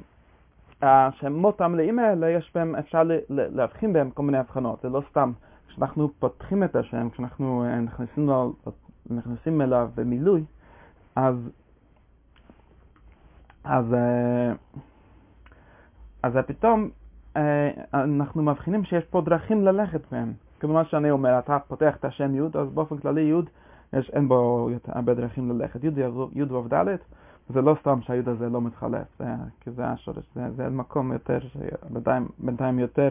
השמות 0.82 1.62
המלאים 1.62 2.00
האלה, 2.00 2.30
יש 2.30 2.52
בהם, 2.56 2.76
אפשר 2.76 3.02
להבחין 3.30 3.94
בהם 3.94 4.10
כל 4.10 4.24
מיני 4.24 4.38
הבחנות, 4.38 4.80
זה 4.82 4.90
לא 4.90 5.02
סתם. 5.10 5.32
כשאנחנו 5.68 6.10
פותחים 6.20 6.64
את 6.64 6.76
השם, 6.76 7.10
כשאנחנו 7.10 7.66
אה, 7.66 7.80
נכנסים, 7.80 8.28
לו, 8.28 8.54
נכנסים 9.10 9.62
אליו 9.62 9.90
במילוי, 9.96 10.44
אז, 11.16 11.36
אז, 13.66 13.94
אה, 13.94 14.54
אז 16.24 16.34
פתאום 16.48 16.90
אה, 17.38 17.70
אנחנו 17.94 18.44
מבחינים 18.44 18.84
שיש 18.84 19.04
פה 19.06 19.22
דרכים 19.22 19.64
ללכת 19.64 20.02
בהם. 20.12 20.34
כמו 20.60 20.74
מה 20.74 20.86
שאני 20.86 21.12
אומר, 21.12 21.40
אתה 21.40 21.60
פותח 21.60 21.96
את 21.96 22.06
השם 22.06 22.36
י', 22.36 22.42
אז 22.42 22.70
באופן 22.74 22.98
כללי 22.98 23.22
י', 23.22 23.34
יש, 23.94 24.10
אין 24.10 24.28
בו 24.28 24.70
הרבה 24.88 25.14
דרכים 25.14 25.52
ללכת. 25.52 25.84
י' 25.84 26.44
ו' 26.44 26.68
ד', 26.74 26.96
זה 27.50 27.62
לא 27.62 27.76
סתם 27.82 28.02
שהי' 28.02 28.22
הזה 28.28 28.50
לא 28.50 28.62
מתחלף, 28.62 29.08
זה, 29.20 29.26
כי 29.62 29.72
זה 29.72 29.86
השורש, 29.88 30.26
זה, 30.36 30.52
זה 30.56 30.70
מקום 30.70 31.12
יותר, 31.12 31.40
בינתיים, 32.40 32.80
יותר 32.80 33.10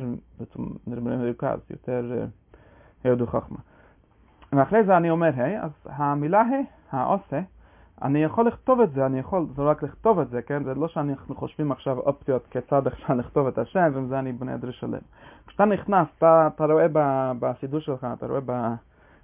מרוכז, 0.87 1.59
יותר 1.71 2.27
י' 3.05 3.23
וחכמה. 3.23 3.59
ואחרי 4.53 4.85
זה 4.85 4.97
אני 4.97 5.11
אומר 5.11 5.31
ה', 5.37 5.65
אז 5.65 5.71
המילה 5.85 6.41
ה', 6.41 6.97
העושה, 6.97 7.41
אני 8.03 8.23
יכול 8.23 8.47
לכתוב 8.47 8.81
את 8.81 8.93
זה, 8.93 9.07
אני 9.07 9.19
יכול, 9.19 9.47
זה 9.57 9.63
רק 9.63 9.83
לכתוב 9.83 10.19
את 10.19 10.31
זה, 10.31 10.43
כן? 10.43 10.65
זה 10.65 10.75
לא 10.75 10.89
שאנחנו 10.89 11.35
חושבים 11.35 11.73
עכשיו 11.73 11.99
אופציות 11.99 12.47
כיצד 12.51 12.87
אפשר 12.87 13.15
לכתוב 13.15 13.47
את 13.47 13.59
השם, 13.59 13.91
ועם 13.95 14.09
זה 14.09 14.19
אני 14.19 14.33
בונה 14.33 14.57
דריש 14.57 14.81
שלם. 14.81 14.99
כשאתה 15.47 15.65
נכנס, 15.65 16.09
אתה, 16.19 16.49
אתה 16.55 16.65
רואה 16.65 16.87
בסידור 17.41 17.81
שלך, 17.81 18.07
אתה 18.19 18.27
רואה 18.27 18.41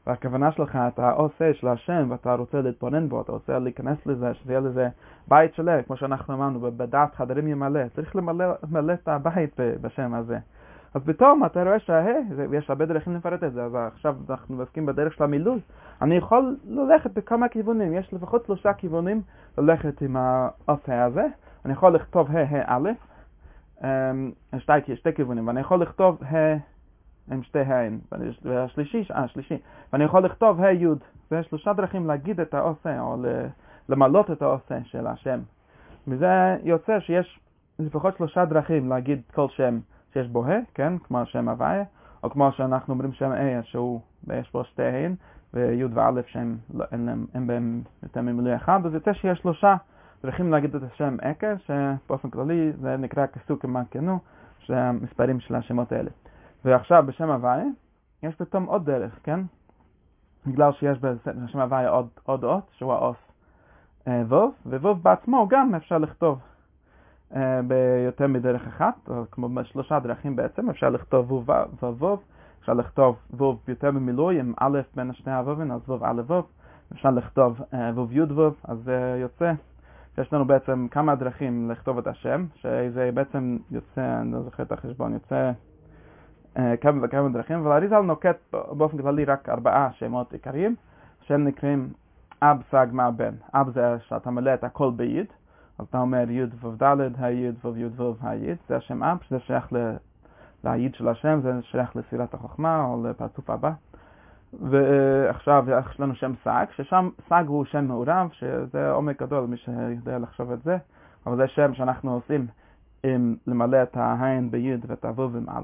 בכוונה 0.07 0.53
שלך 0.53 0.79
את 0.89 0.99
העושה 0.99 1.55
של 1.55 1.69
השם, 1.69 2.07
ואתה 2.11 2.35
רוצה 2.35 2.61
להתבונן 2.61 3.09
בו, 3.09 3.21
אתה 3.21 3.33
רוצה 3.33 3.59
להיכנס 3.59 3.99
לזה, 4.07 4.35
שזה 4.35 4.53
יהיה 4.53 4.61
לזה 4.61 4.89
בית 5.29 5.55
שלם, 5.55 5.83
כמו 5.83 5.97
שאנחנו 5.97 6.35
אמרנו, 6.35 6.61
בדעת 6.61 7.15
חדרים 7.15 7.49
ימלא. 7.49 7.81
צריך 7.97 8.17
למלא 8.17 8.93
את 8.93 9.09
הבית 9.09 9.57
בשם 9.81 10.15
הזה. 10.15 10.39
אז 10.95 11.03
פתאום 11.05 11.45
אתה 11.45 11.63
רואה 11.63 11.79
שיש 11.79 12.71
הרבה 12.71 12.87
דרכים 12.87 13.17
לפרט 13.17 13.45
את 13.45 13.53
זה, 13.53 13.65
אז 13.65 13.75
עכשיו 13.75 14.17
אנחנו 14.31 14.61
עוסקים 14.61 14.87
בדרך 14.87 15.15
של 15.15 15.25
המילוי. 15.25 15.61
אני 16.03 16.15
יכול 16.15 16.57
ללכת 16.65 17.11
בכמה 17.11 17.49
כיוונים, 17.49 17.95
יש 17.95 18.15
לפחות 18.15 18.47
שלושה 18.47 18.73
כיוונים 18.73 19.23
ללכת 19.59 20.03
עם 20.03 20.17
העושה 20.17 21.05
הזה. 21.05 21.27
אני 21.65 21.73
יכול 21.73 21.95
לכתוב 21.95 22.29
ה' 22.31 22.63
א', 22.67 22.89
אמ, 23.85 24.31
שתי, 24.59 24.97
שתי 24.97 25.13
כיוונים, 25.13 25.47
ואני 25.47 25.61
יכול 25.61 25.83
לכתוב 25.83 26.23
ה' 26.25 26.57
עם 27.31 27.43
שתי 27.43 27.59
ה', 27.59 27.89
והשלישי, 28.43 29.05
אה, 29.15 29.29
שלישי, 29.29 29.59
ואני 29.93 30.05
יכול 30.05 30.25
לכתוב 30.25 30.61
ה' 30.61 30.73
י', 30.73 30.87
זה 31.31 31.43
שלושה 31.43 31.73
דרכים 31.73 32.07
להגיד 32.07 32.41
את 32.41 32.55
העושה, 32.55 33.01
או 33.01 33.17
למלות 33.89 34.31
את 34.31 34.43
העושה 34.43 34.79
של 34.85 35.07
השם. 35.07 35.41
וזה 36.09 36.57
יוצא 36.63 37.01
שיש 37.01 37.41
לפחות 37.79 38.17
שלושה 38.17 38.45
דרכים 38.45 38.89
להגיד 38.89 39.23
כל 39.35 39.49
שם 39.49 39.79
שיש 40.13 40.29
בו 40.29 40.45
ה', 40.47 40.59
כן, 40.75 40.99
כמו 40.99 41.27
שם 41.27 41.49
הוויה, 41.49 41.85
או 42.23 42.31
כמו 42.31 42.53
שאנחנו 42.53 42.95
אומרים 42.95 43.13
שם 43.13 43.33
איה, 43.33 43.63
שהוא, 43.63 44.01
יש 44.33 44.53
בו 44.53 44.65
שתי 44.65 44.83
ה' 44.83 45.09
וי' 45.55 45.85
וא' 45.85 46.11
שהם 46.27 46.57
לא, 46.75 46.85
אין 47.35 47.47
בהם 47.47 47.83
יותר 48.03 48.21
ממילוי 48.21 48.57
אחד, 48.57 48.81
אז 48.87 48.95
יוצא 48.95 49.13
שיש 49.13 49.39
שלושה 49.39 49.77
דרכים 50.23 50.51
להגיד 50.51 50.75
את 50.75 50.83
השם 50.83 51.17
עקר, 51.23 51.55
שבאופן 51.67 52.31
כללי 52.31 52.73
זה 52.81 52.97
נקרא 52.97 53.27
כסוק 53.27 53.63
כמנכנו, 53.63 54.19
שזה 54.59 54.81
המספרים 54.81 55.41
של 55.41 55.55
השמות 55.55 55.93
האלה. 55.93 56.11
ועכשיו 56.65 57.05
בשם 57.07 57.31
הוויה, 57.31 57.65
יש 58.23 58.35
פתאום 58.35 58.65
עוד 58.65 58.87
דרך, 58.87 59.19
כן? 59.23 59.41
בגלל 60.47 60.73
שיש 60.73 60.99
בשם 61.01 61.61
הוויה 61.61 61.89
עוד, 61.89 62.45
אות, 62.45 62.71
שהוא 62.73 62.93
האות 62.93 63.17
אה, 64.09 64.23
ווב, 64.29 64.55
וווב 64.67 65.03
בעצמו 65.03 65.47
גם 65.51 65.75
אפשר 65.75 65.99
לכתוב 65.99 66.39
ביותר 67.67 68.27
מדרך 68.27 68.67
אחת, 68.67 68.95
או 69.09 69.25
כמו 69.31 69.49
בשלושה 69.49 69.99
דרכים 69.99 70.37
בעצם, 70.37 70.71
אפשר 70.71 70.89
לכתוב 70.89 71.33
וווב, 71.83 72.23
אפשר 72.61 72.73
לכתוב 72.73 73.17
ווב 73.31 73.59
יותר 73.69 73.91
ממילוי 73.91 74.41
עם 74.41 74.53
א' 74.61 74.79
בין 74.95 75.13
שני 75.13 75.33
הוובים, 75.33 75.73
אז 75.73 75.81
ווב 75.89 76.05
א' 76.05 76.21
ווב, 76.27 76.47
אפשר 76.93 77.11
לכתוב 77.11 77.61
אה, 77.75 77.91
ווב 77.95 78.13
י' 78.13 78.23
ווב, 78.23 78.55
אז 78.65 78.79
זה 78.85 79.19
יוצא 79.21 79.53
יש 80.19 80.33
לנו 80.33 80.45
בעצם 80.45 80.87
כמה 80.91 81.15
דרכים 81.15 81.71
לכתוב 81.71 81.99
את 81.99 82.07
השם, 82.07 82.47
שזה 82.55 83.11
בעצם 83.15 83.57
יוצא, 83.71 84.21
אני 84.21 84.33
לא 84.33 84.43
זוכר 84.43 84.63
את 84.63 84.73
החשבון, 84.73 85.13
יוצא 85.13 85.51
אה, 86.59 86.77
כמה 86.77 87.05
וכמה 87.05 87.29
דרכים, 87.29 87.59
אבל 87.59 87.73
אריזל 87.73 88.01
נוקט 88.01 88.37
באופן 88.53 88.99
כללי 89.03 89.25
רק 89.25 89.49
ארבעה 89.49 89.93
שמות 89.93 90.33
עיקריים, 90.33 90.75
שהם 91.23 91.45
נקראים 91.45 91.89
אב 92.43 92.63
סג 92.71 92.87
מה 92.93 93.11
בן. 93.11 93.35
אב 93.55 93.71
זה 93.71 93.97
שאתה 93.99 94.31
מלא 94.31 94.55
את 94.55 94.65
הכל 94.65 94.91
ביד, 94.97 95.27
אז 95.81 95.87
אתה 95.91 95.99
אומר 95.99 96.31
י' 96.31 96.45
ו' 96.63 96.75
ד', 96.83 96.97
הי' 97.19 97.51
ו' 97.65 97.77
י' 97.77 97.87
ו' 97.87 98.15
הי', 98.21 98.55
זה 98.69 98.77
השם 98.77 99.03
אב, 99.03 99.19
שזה 99.23 99.41
שייך 99.41 99.73
ליד 100.65 100.95
של 100.95 101.09
השם, 101.09 101.41
זה 101.43 101.53
שייך 101.63 101.97
לספירת 101.97 102.35
החוכמה 102.35 102.85
או 102.85 103.05
לפרצוף 103.05 103.51
הבא. 103.51 103.71
ועכשיו 104.53 105.65
יש 105.91 106.01
לנו 106.01 106.15
שם 106.15 106.33
סג, 106.45 106.67
ששם 106.77 107.09
סג 107.29 107.45
הוא 107.47 107.65
שם 107.65 107.85
מעורב, 107.85 108.29
שזה 108.33 108.91
עומק 108.91 109.23
גדול, 109.23 109.47
מי 109.47 109.57
שיודע 109.57 110.19
לחשוב 110.19 110.53
את 110.53 110.63
זה, 110.63 110.77
אבל 111.27 111.37
זה 111.37 111.49
שם 111.49 111.75
שאנחנו 111.75 112.15
עושים 112.15 112.47
עם 113.03 113.37
למלא 113.47 113.83
את 113.83 113.97
העין 113.97 114.51
בי' 114.51 114.77
ואת 114.87 115.05
הוו 115.05 115.31
עם 115.37 115.49
א', 115.49 115.63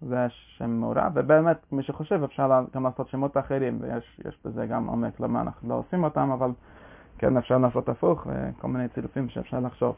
זה 0.00 0.26
שם 0.28 0.70
מעורב, 0.70 1.12
ובאמת 1.14 1.72
מי 1.72 1.82
שחושב 1.82 2.22
אפשר 2.22 2.64
גם 2.74 2.84
לעשות 2.84 3.08
שמות 3.08 3.36
אחרים, 3.36 3.78
ויש 3.80 4.38
בזה 4.44 4.66
גם 4.66 4.86
עומק 4.86 5.20
למה 5.20 5.40
אנחנו 5.40 5.68
לא 5.68 5.74
עושים 5.74 6.04
אותם, 6.04 6.30
אבל 6.30 6.50
כן 7.18 7.36
אפשר 7.36 7.58
לעשות 7.58 7.88
הפוך 7.88 8.26
וכל 8.26 8.68
מיני 8.68 8.88
צילופים 8.88 9.28
שאפשר 9.28 9.60
לחשוב. 9.60 9.96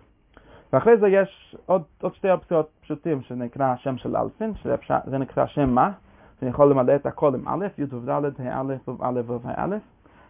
ואחרי 0.72 0.96
זה 0.96 1.08
יש 1.08 1.56
עוד, 1.66 1.82
עוד 2.02 2.14
שתי 2.14 2.30
אופציות 2.30 2.68
פשוטים 2.80 3.22
שנקרא 3.22 3.76
שם 3.76 3.96
של 3.96 4.16
אלפין, 4.16 4.52
שזה 4.54 5.18
נקרא 5.18 5.46
שם 5.46 5.70
מה, 5.70 5.90
שאני 6.40 6.50
יכול 6.50 6.70
למלא 6.70 6.94
את 6.94 7.06
הכל 7.06 7.34
עם 7.34 7.48
א', 7.48 7.66
י' 7.78 7.84
וד', 7.94 8.08
ה' 8.08 8.60
א', 8.60 8.74
ו' 8.88 8.96
א', 9.00 9.20
א', 9.56 9.76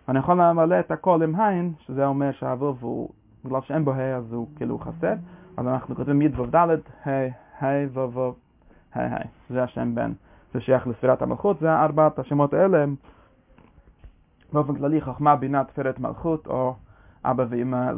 ואני 0.08 0.18
יכול 0.18 0.40
למלא 0.40 0.80
את 0.80 0.90
הכל 0.90 1.22
עם 1.22 1.40
ע', 1.40 1.52
שזה 1.86 2.06
אומר 2.06 2.32
שהו' 2.32 2.74
הוא, 2.80 3.10
בגלל 3.44 3.60
שאין 3.60 3.84
בו 3.84 3.92
ה' 3.92 4.16
אז 4.16 4.32
הוא 4.32 4.48
כאילו 4.56 4.78
חסר, 4.78 5.14
אז 5.56 5.66
אנחנו 5.66 5.96
כותבים 5.96 6.22
י' 6.22 6.28
וד', 6.28 6.56
ה', 6.56 7.10
ה', 7.60 7.86
ו', 7.92 8.18
ו', 8.18 8.32
ה', 8.94 9.00
ה', 9.00 9.22
זה 9.50 9.62
השם 9.62 9.94
בן, 9.94 10.12
זה 10.54 10.60
שייך 10.60 10.86
לספירת 10.86 11.22
המלכות, 11.22 11.58
זה 11.60 11.72
ארבעת 11.72 12.18
השמות 12.18 12.54
האלה 12.54 12.84
באופן 14.52 14.74
כללי 14.74 15.00
חוכמה, 15.00 15.36
בינה, 15.36 15.64
תפארת 15.64 15.98
מלכות, 15.98 16.46
או 16.46 16.74
אבא 17.24 17.44
ואמא 17.48 17.92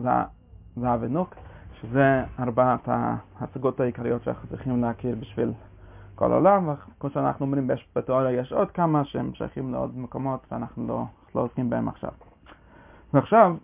זהב 0.77 1.03
ונוק, 1.03 1.35
שזה 1.81 2.25
ארבעת 2.41 2.89
ההצגות 2.89 3.81
העיקריות 3.81 4.23
שאנחנו 4.23 4.49
צריכים 4.49 4.83
להכיר 4.83 5.17
בשביל 5.21 5.53
כל 6.15 6.33
העולם, 6.33 6.69
וכמו 6.69 7.11
שאנחנו 7.11 7.47
אומרים 7.47 7.69
בתיאוריה 7.97 8.33
יש 8.33 8.53
עוד 8.53 8.71
כמה 8.71 9.05
שהם 9.05 9.35
שייכים 9.35 9.73
לעוד 9.73 9.99
מקומות 9.99 10.47
ואנחנו 10.53 10.87
לא, 10.89 11.05
לא 11.35 11.41
עוסקים 11.41 11.71
בהם 11.71 11.89
עכשיו. 11.89 12.11
ועכשיו, 13.15 13.57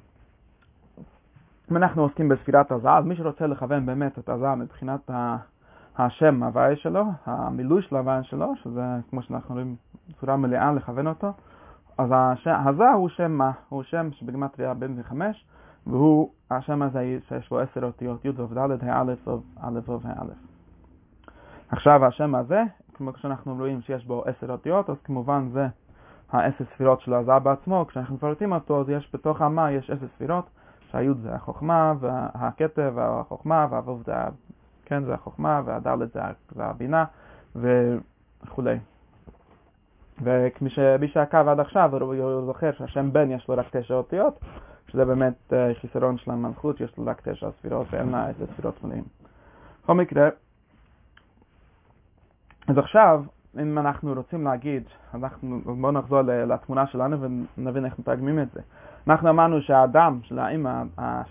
אם 1.71 1.77
אנחנו 1.77 2.03
עוסקים 2.03 2.29
בספירת 2.29 2.73
הזהב, 2.73 3.05
מי 3.05 3.17
שרוצה 3.17 3.47
לכוון 3.47 3.87
באמת 3.87 4.19
את 4.19 4.29
הזהב 4.29 4.59
מבחינת 4.59 5.11
השם 5.99 6.43
הוויה 6.43 6.77
שלו, 6.77 7.05
המילוי 7.27 7.83
של 7.83 7.97
ההוויה 7.97 8.23
שלו, 8.23 8.53
שזה 8.63 8.83
כמו 9.11 9.23
שאנחנו 9.23 9.55
רואים 9.55 9.77
בצורה 10.09 10.37
מלאה 10.37 10.73
לכוון 10.73 11.07
אותו, 11.07 11.33
אז 11.99 12.11
הזהב 12.47 12.95
הוא 12.95 13.09
שם 13.09 13.33
מה? 13.33 13.51
הוא 13.69 13.83
שם 13.83 14.09
שבגמטריה 14.13 14.75
בן 14.75 15.01
וחמש, 15.01 15.47
והוא 15.87 16.31
השם 16.51 16.83
הזה 16.83 17.19
שיש 17.29 17.49
בו 17.49 17.59
עשר 17.59 17.85
אותיות 17.85 18.25
י' 18.25 18.29
וד' 18.29 18.59
ה' 18.59 19.03
א' 19.61 19.79
ו' 19.89 19.99
א'. 20.07 20.33
עכשיו 21.69 22.05
השם 22.05 22.35
הזה, 22.35 22.63
כמו 22.95 23.11
שאנחנו 23.17 23.55
רואים 23.55 23.81
שיש 23.81 24.07
בו 24.07 24.25
עשר 24.27 24.51
אותיות, 24.53 24.91
אז 24.91 24.97
כמובן 25.05 25.49
זה 25.53 25.67
העשר 26.33 26.65
ספירות 26.75 27.01
של 27.01 27.15
הזהב 27.15 27.45
בעצמו, 27.45 27.85
כשאנחנו 27.89 28.15
מפרטים 28.15 28.53
אותו, 28.53 28.81
אז 28.81 28.89
יש 28.89 29.11
בתוך 29.15 29.41
המה 29.41 29.73
יש 29.73 29.91
עשר 29.91 30.07
ספירות, 30.15 30.51
שהיוד 30.91 31.21
זה 31.23 31.35
החוכמה, 31.35 31.93
והכתב 32.01 32.93
והחוכמה, 32.95 33.67
והו"ב 33.71 34.03
זה, 34.07 34.15
כן, 34.85 35.05
זה 35.05 35.15
החוכמה, 35.15 35.63
זה, 35.63 35.73
זה 36.55 36.65
הבינה, 36.65 37.05
וכולי. 37.57 38.79
וכמי 40.23 40.71
שמי 40.71 41.09
שעקב 41.09 41.49
עד 41.49 41.61
עכשיו, 41.61 42.03
הוא 42.03 42.47
זוכר 42.47 42.73
שהשם 42.73 43.13
בן 43.13 43.31
יש 43.31 43.49
לו 43.49 43.55
רק 43.59 43.67
תשע 43.77 43.95
אותיות, 43.95 44.41
שזה 44.89 45.05
באמת 45.05 45.53
אה, 45.53 45.73
חיסרון 45.81 46.19
של 46.19 46.31
המלכות, 46.31 46.81
יש 46.81 46.99
לו 46.99 47.07
רק 47.07 47.29
תשע 47.29 47.51
ספירות 47.59 47.87
ואין 47.91 48.09
לה 48.09 48.29
עשר 48.29 48.47
ספירות 48.53 48.85
מלאים. 48.85 49.05
בכל 49.83 49.95
מקרה, 49.95 50.29
אז 52.69 52.79
עכשיו, 52.79 53.25
אם 53.63 53.79
אנחנו 53.79 54.13
רוצים 54.13 54.45
להגיד, 54.45 54.83
אנחנו, 55.15 55.61
בואו 55.65 55.93
נחזור 55.93 56.23
לתמונה 56.23 56.87
שלנו 56.87 57.17
ונבין 57.59 57.85
איך 57.85 57.99
מתרגמים 57.99 58.43
את 58.43 58.53
זה. 58.53 58.61
אנחנו 59.07 59.31
אמרנו 59.31 59.61
שהאדם 59.61 60.21
של 60.23 60.39
האמא, 60.39 60.83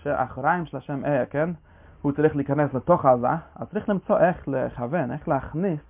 האחריים 0.06 0.66
של 0.66 0.76
השם 0.76 1.04
אה, 1.04 1.26
כן? 1.26 1.50
הוא 2.02 2.12
צריך 2.12 2.36
להיכנס 2.36 2.74
לתוך 2.74 3.06
עזה, 3.06 3.28
אז 3.56 3.68
צריך 3.70 3.88
למצוא 3.88 4.18
איך 4.18 4.48
לכוון, 4.48 5.12
איך 5.12 5.28
להכניס 5.28 5.80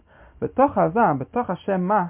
בתוך 0.40 0.78
עזה, 0.78 1.00
בתוך 1.18 1.50
השם 1.50 1.80
מה, 1.80 2.04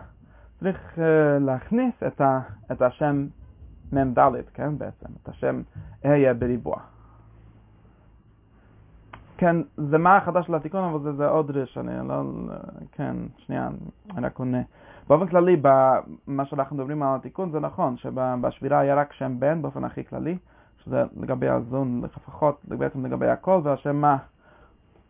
צריך 0.60 0.98
uh, 0.98 1.00
להכניס 1.40 1.94
את, 2.06 2.20
ה, 2.20 2.40
את 2.72 2.82
השם 2.82 3.26
מ"ד, 3.92 4.18
כן 4.54 4.78
בעצם, 4.78 5.06
את 5.22 5.28
השם 5.28 5.62
אהיה 6.04 6.34
בריבוע. 6.34 6.76
כן, 9.38 9.56
זה 9.76 9.98
מה 9.98 10.16
החדש 10.16 10.50
לתיקון, 10.50 10.84
אבל 10.84 11.00
זה, 11.02 11.12
זה 11.12 11.26
עוד 11.26 11.50
ריש, 11.50 11.78
אני 11.78 12.08
לא, 12.08 12.22
כן, 12.92 13.16
שנייה, 13.38 13.68
אני 14.16 14.26
רק 14.26 14.38
עונה. 14.38 14.62
באופן 15.08 15.26
כללי, 15.26 15.56
במה 15.56 16.46
שאנחנו 16.46 16.76
מדברים 16.76 17.02
על 17.02 17.16
התיקון, 17.16 17.50
זה 17.50 17.60
נכון, 17.60 17.96
שבשבירה 17.96 18.78
היה 18.78 18.94
רק 18.94 19.12
שם 19.12 19.36
בן 19.38 19.62
באופן 19.62 19.84
הכי 19.84 20.04
כללי, 20.04 20.38
שזה 20.84 21.04
לגבי 21.16 21.48
הזון 21.48 22.02
לפחות, 22.04 22.60
בעצם 22.64 23.06
לגבי 23.06 23.28
הכל, 23.28 23.60
והשם 23.62 23.96
מה 23.96 24.16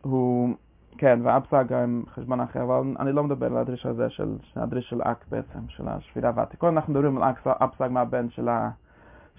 הוא, 0.01 0.49
כן, 0.97 1.19
והאפסג 1.23 1.73
עם 1.73 2.03
חשבון 2.13 2.39
אחר, 2.39 2.63
אבל 2.63 2.95
אני 2.99 3.11
לא 3.11 3.23
מדבר 3.23 3.45
על 3.45 3.57
הדריש 3.57 3.85
הזה 3.85 4.09
של, 4.09 4.35
הדריש 4.55 4.89
של 4.89 5.01
אק 5.01 5.25
בעצם, 5.29 5.59
של 5.67 5.87
השבירה 5.87 6.31
והתיקון, 6.35 6.77
אנחנו 6.77 6.93
מדברים 6.93 7.17
על 7.17 7.33
אפסג 7.45 7.87
מהבן 7.91 8.29
של 8.29 8.49
ה... 8.49 8.69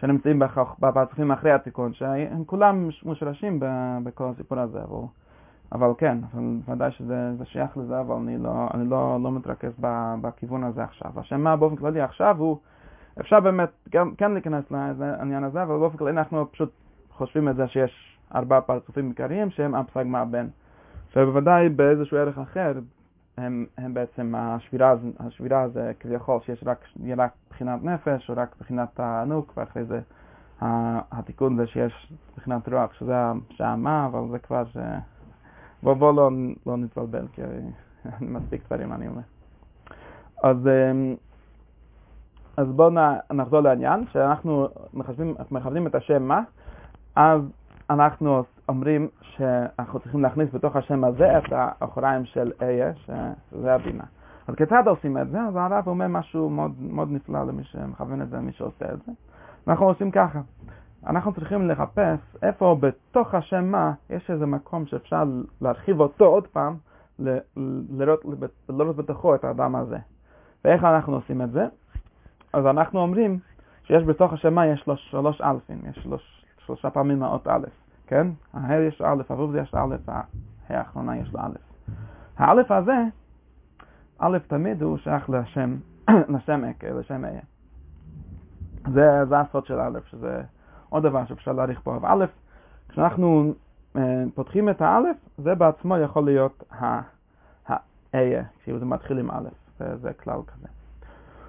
שנמצאים 0.00 0.42
בפרצופים 0.80 1.30
אחרי 1.30 1.52
התיקון, 1.52 1.92
שהם 1.92 2.44
כולם 2.44 2.88
מושרשים 3.04 3.60
בכל 4.04 4.24
הסיפור 4.24 4.58
הזה, 4.58 4.78
אבל, 4.82 5.00
אבל 5.72 5.90
כן, 5.98 6.18
ודאי 6.68 6.90
שזה 6.90 7.44
שייך 7.44 7.76
לזה, 7.76 8.00
אבל 8.00 8.14
אני 8.14 8.38
לא, 8.38 8.68
אני 8.74 8.88
לא, 8.88 9.18
לא 9.22 9.32
מתרכז 9.32 9.72
בכיוון 10.20 10.64
הזה 10.64 10.84
עכשיו. 10.84 11.10
השם 11.16 11.40
מה 11.40 11.56
באופן 11.56 11.76
כללי 11.76 12.00
עכשיו 12.00 12.36
הוא, 12.38 12.58
אפשר 13.20 13.40
באמת 13.40 13.68
גם, 13.90 14.14
כן 14.14 14.32
להיכנס 14.32 14.64
לעניין 14.70 15.44
הזה, 15.44 15.62
אבל 15.62 15.78
באופן 15.78 15.96
כללי 15.96 16.10
אנחנו 16.10 16.52
פשוט 16.52 16.70
חושבים 17.10 17.48
את 17.48 17.56
זה 17.56 17.68
שיש 17.68 18.18
ארבעה 18.34 18.60
פרצופים 18.60 19.08
עיקריים 19.08 19.50
שהם 19.50 19.74
הפסק 19.74 20.04
מהבן. 20.04 20.46
שבוודאי 21.10 21.68
באיזשהו 21.68 22.18
ערך 22.18 22.38
אחר, 22.38 22.72
הם, 23.36 23.66
הם 23.78 23.94
בעצם 23.94 24.34
השבירה, 24.36 24.94
השבירה 25.18 25.68
זה 25.68 25.92
כביכול 26.00 26.38
שיש 26.46 26.64
רק, 26.66 26.84
רק 27.16 27.32
בחינת 27.50 27.84
נפש 27.84 28.30
או 28.30 28.34
רק 28.36 28.54
בחינת 28.60 28.88
תענוג 28.94 29.52
ואחרי 29.56 29.84
זה 29.84 30.00
התיקון 31.12 31.56
זה 31.56 31.66
שיש 31.66 32.12
בחינת 32.36 32.68
רוח 32.68 32.92
שזה 32.92 33.14
השעמה 33.50 34.06
אבל 34.06 34.20
זה 34.30 34.38
כבר 34.38 34.64
ש... 34.64 34.76
בוא, 35.82 35.94
בוא 35.94 36.12
לא, 36.12 36.30
לא 36.66 36.76
נתבלבל 36.76 37.26
כי 37.32 37.42
מספיק 38.20 38.62
דברים 38.66 38.92
אני 38.92 39.08
אומר. 39.08 39.22
אז, 40.42 40.56
אמ, 40.66 41.14
אז 42.56 42.66
בואו 42.68 42.90
נחזור 43.32 43.60
לעניין 43.60 44.04
שאנחנו 44.12 44.68
מחשבים, 44.94 45.34
מכוונים 45.50 45.86
את 45.86 45.94
השם 45.94 46.22
מה 46.22 46.40
אז 47.16 47.40
אנחנו 47.90 48.42
אומרים 48.68 49.08
שאנחנו 49.20 50.00
צריכים 50.00 50.22
להכניס 50.22 50.54
בתוך 50.54 50.76
השם 50.76 51.04
הזה 51.04 51.38
את 51.38 51.44
האחוריים 51.52 52.24
של 52.24 52.52
איה, 52.62 52.94
שזה 52.94 53.74
הבינה. 53.74 54.04
אז 54.48 54.54
כיצד 54.54 54.82
עושים 54.86 55.18
את 55.18 55.30
זה? 55.30 55.40
אז 55.40 55.56
הרב 55.56 55.86
אומר 55.86 56.06
משהו 56.08 56.50
מאוד, 56.50 56.72
מאוד 56.80 57.08
נפלא 57.10 57.46
למי 57.46 57.64
שמכוון 57.64 58.22
את 58.22 58.30
זה, 58.30 58.36
למי 58.36 58.52
שעושה 58.52 58.92
את 58.92 58.98
זה. 59.06 59.12
אנחנו 59.68 59.86
עושים 59.86 60.10
ככה, 60.10 60.40
אנחנו 61.06 61.32
צריכים 61.32 61.68
לחפש 61.68 62.18
איפה 62.42 62.76
בתוך 62.80 63.34
השם 63.34 63.64
מה 63.64 63.92
יש 64.10 64.30
איזה 64.30 64.46
מקום 64.46 64.86
שאפשר 64.86 65.24
להרחיב 65.60 66.00
אותו 66.00 66.24
עוד 66.24 66.46
פעם, 66.46 66.76
לראות, 67.90 68.24
לראות 68.68 68.96
בתוכו 68.96 69.34
את 69.34 69.44
האדם 69.44 69.76
הזה. 69.76 69.98
ואיך 70.64 70.84
אנחנו 70.84 71.14
עושים 71.14 71.42
את 71.42 71.50
זה? 71.50 71.66
אז 72.52 72.66
אנחנו 72.66 73.00
אומרים 73.00 73.38
שיש 73.84 74.04
בתוך 74.04 74.32
השמה 74.32 74.66
יש 74.66 74.86
לו 74.86 74.96
שלוש 74.96 75.40
אלפים, 75.40 75.78
יש 75.90 75.98
שלוש, 76.02 76.44
שלושה 76.66 76.90
פעמים 76.90 77.22
האות 77.22 77.48
א', 77.48 77.66
כן? 78.08 78.26
הה' 78.54 78.80
יש 78.80 79.02
א', 79.02 79.22
עבור 79.28 79.50
זה 79.52 79.60
יש 79.60 79.74
א', 79.74 79.96
האחרונה 80.68 81.16
יש 81.16 81.32
לו 81.32 81.40
א'. 81.40 81.56
האלף 82.36 82.70
הזה, 82.70 83.04
א' 84.18 84.38
תמיד 84.46 84.82
הוא 84.82 84.98
שייך 84.98 85.30
לשם, 85.30 85.76
לשם 86.34 86.64
אקה, 86.64 86.90
לשם 86.90 87.24
איה. 87.24 87.40
זה, 88.92 89.24
זה 89.28 89.40
הסוד 89.40 89.66
של 89.66 89.80
א', 89.80 89.98
שזה 90.10 90.42
עוד 90.88 91.02
דבר 91.02 91.26
שאפשר 91.26 91.52
להעריך 91.52 91.80
פה. 91.80 91.98
א', 92.02 92.24
כשאנחנו 92.88 93.52
אה, 93.96 94.24
פותחים 94.34 94.68
את 94.68 94.82
האלף, 94.82 95.16
זה 95.38 95.54
בעצמו 95.54 95.98
יכול 95.98 96.24
להיות 96.24 96.64
האיה, 98.12 98.42
כאילו 98.62 98.78
זה 98.78 98.84
מתחיל 98.84 99.18
עם 99.18 99.30
א', 99.30 99.48
זה, 99.78 99.96
זה 99.96 100.12
כלל 100.12 100.40
כזה. 100.46 100.68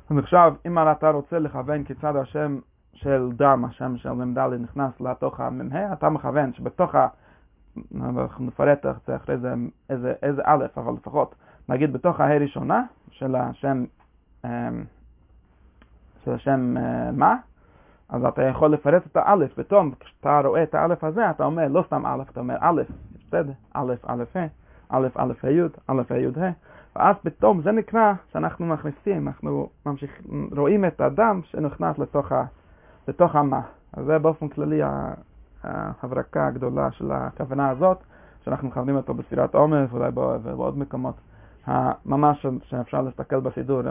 אז 0.10 0.18
עכשיו, 0.18 0.54
אם 0.66 0.78
אתה 0.80 1.10
רוצה 1.10 1.40
לכוון 1.40 1.84
כיצד 1.84 2.16
השם 2.16 2.60
של 3.02 3.30
דם, 3.36 3.66
השם 3.66 3.98
של 3.98 4.12
מ"ד 4.12 4.40
נכנס 4.40 5.02
לתוך 5.02 5.40
המ"ה, 5.40 5.94
אתה 5.94 6.10
מכוון 6.10 6.54
שבתוך 6.54 6.96
ה... 6.96 7.08
אנחנו 7.96 8.46
נפרט 8.46 8.86
אחרי 9.16 9.38
זה 9.38 9.54
איזה, 9.90 10.14
איזה 10.24 10.42
א', 10.46 10.66
אבל 10.78 10.94
לפחות 10.94 11.36
נגיד 11.70 11.94
בתוך 11.94 12.20
הה' 12.20 12.38
ראשונה 12.38 12.84
של 13.12 13.36
השם, 13.36 13.86
אמ, 14.46 14.50
של 16.26 16.34
השם 16.34 16.78
אה, 16.78 17.12
מה, 17.12 17.36
אז 18.10 18.26
אתה 18.26 18.44
יכול 18.44 18.72
לפרט 18.72 19.06
את 19.06 19.18
האלף, 19.18 19.54
פתאום 19.54 19.92
כשאתה 20.00 20.42
רואה 20.46 20.64
את 20.64 20.76
האלף 20.76 21.04
הזה, 21.04 21.30
אתה 21.30 21.46
אומר 21.46 21.68
לא 21.68 21.84
סתם 21.88 22.06
אלף, 22.06 22.30
אתה 22.30 22.40
אומר 22.40 22.58
אלף, 22.64 22.88
בסדר, 23.28 23.54
אלף, 23.76 24.10
אלף, 24.10 24.36
ה', 24.36 24.48
אלף, 24.98 25.18
אלף, 25.18 25.46
ה', 25.46 25.48
אלף, 25.90 26.12
ה', 26.12 26.44
ה', 26.44 26.52
ואז 26.96 27.16
פתאום 27.24 27.62
זה 27.62 27.72
נקרא 27.72 28.14
שאנחנו 28.32 28.66
מכניסים, 28.66 29.28
אנחנו 29.28 29.70
ממשיך, 29.86 30.22
רואים 30.58 30.86
את 30.86 31.02
הדם 31.02 31.42
שנכנס 31.44 32.00
לתוך, 32.00 32.32
ה, 32.32 32.46
לתוך 33.08 33.36
המה. 33.36 33.62
אז 33.94 34.06
זה 34.06 34.20
באופן 34.20 34.48
כללי 34.48 34.82
ההברקה 35.64 36.48
הגדולה 36.48 36.92
של 36.92 37.12
הכוונה 37.12 37.70
הזאת, 37.70 37.98
שאנחנו 38.46 38.68
מכוונים 38.68 38.96
אותו 38.96 39.14
בספירת 39.14 39.56
עומר 39.56 39.86
ואולי 39.90 40.12
בעוד 40.44 40.78
מקומות. 40.78 41.16
ממש 42.06 42.46
שאפשר 42.64 43.02
להסתכל 43.02 43.40
בסידור, 43.40 43.82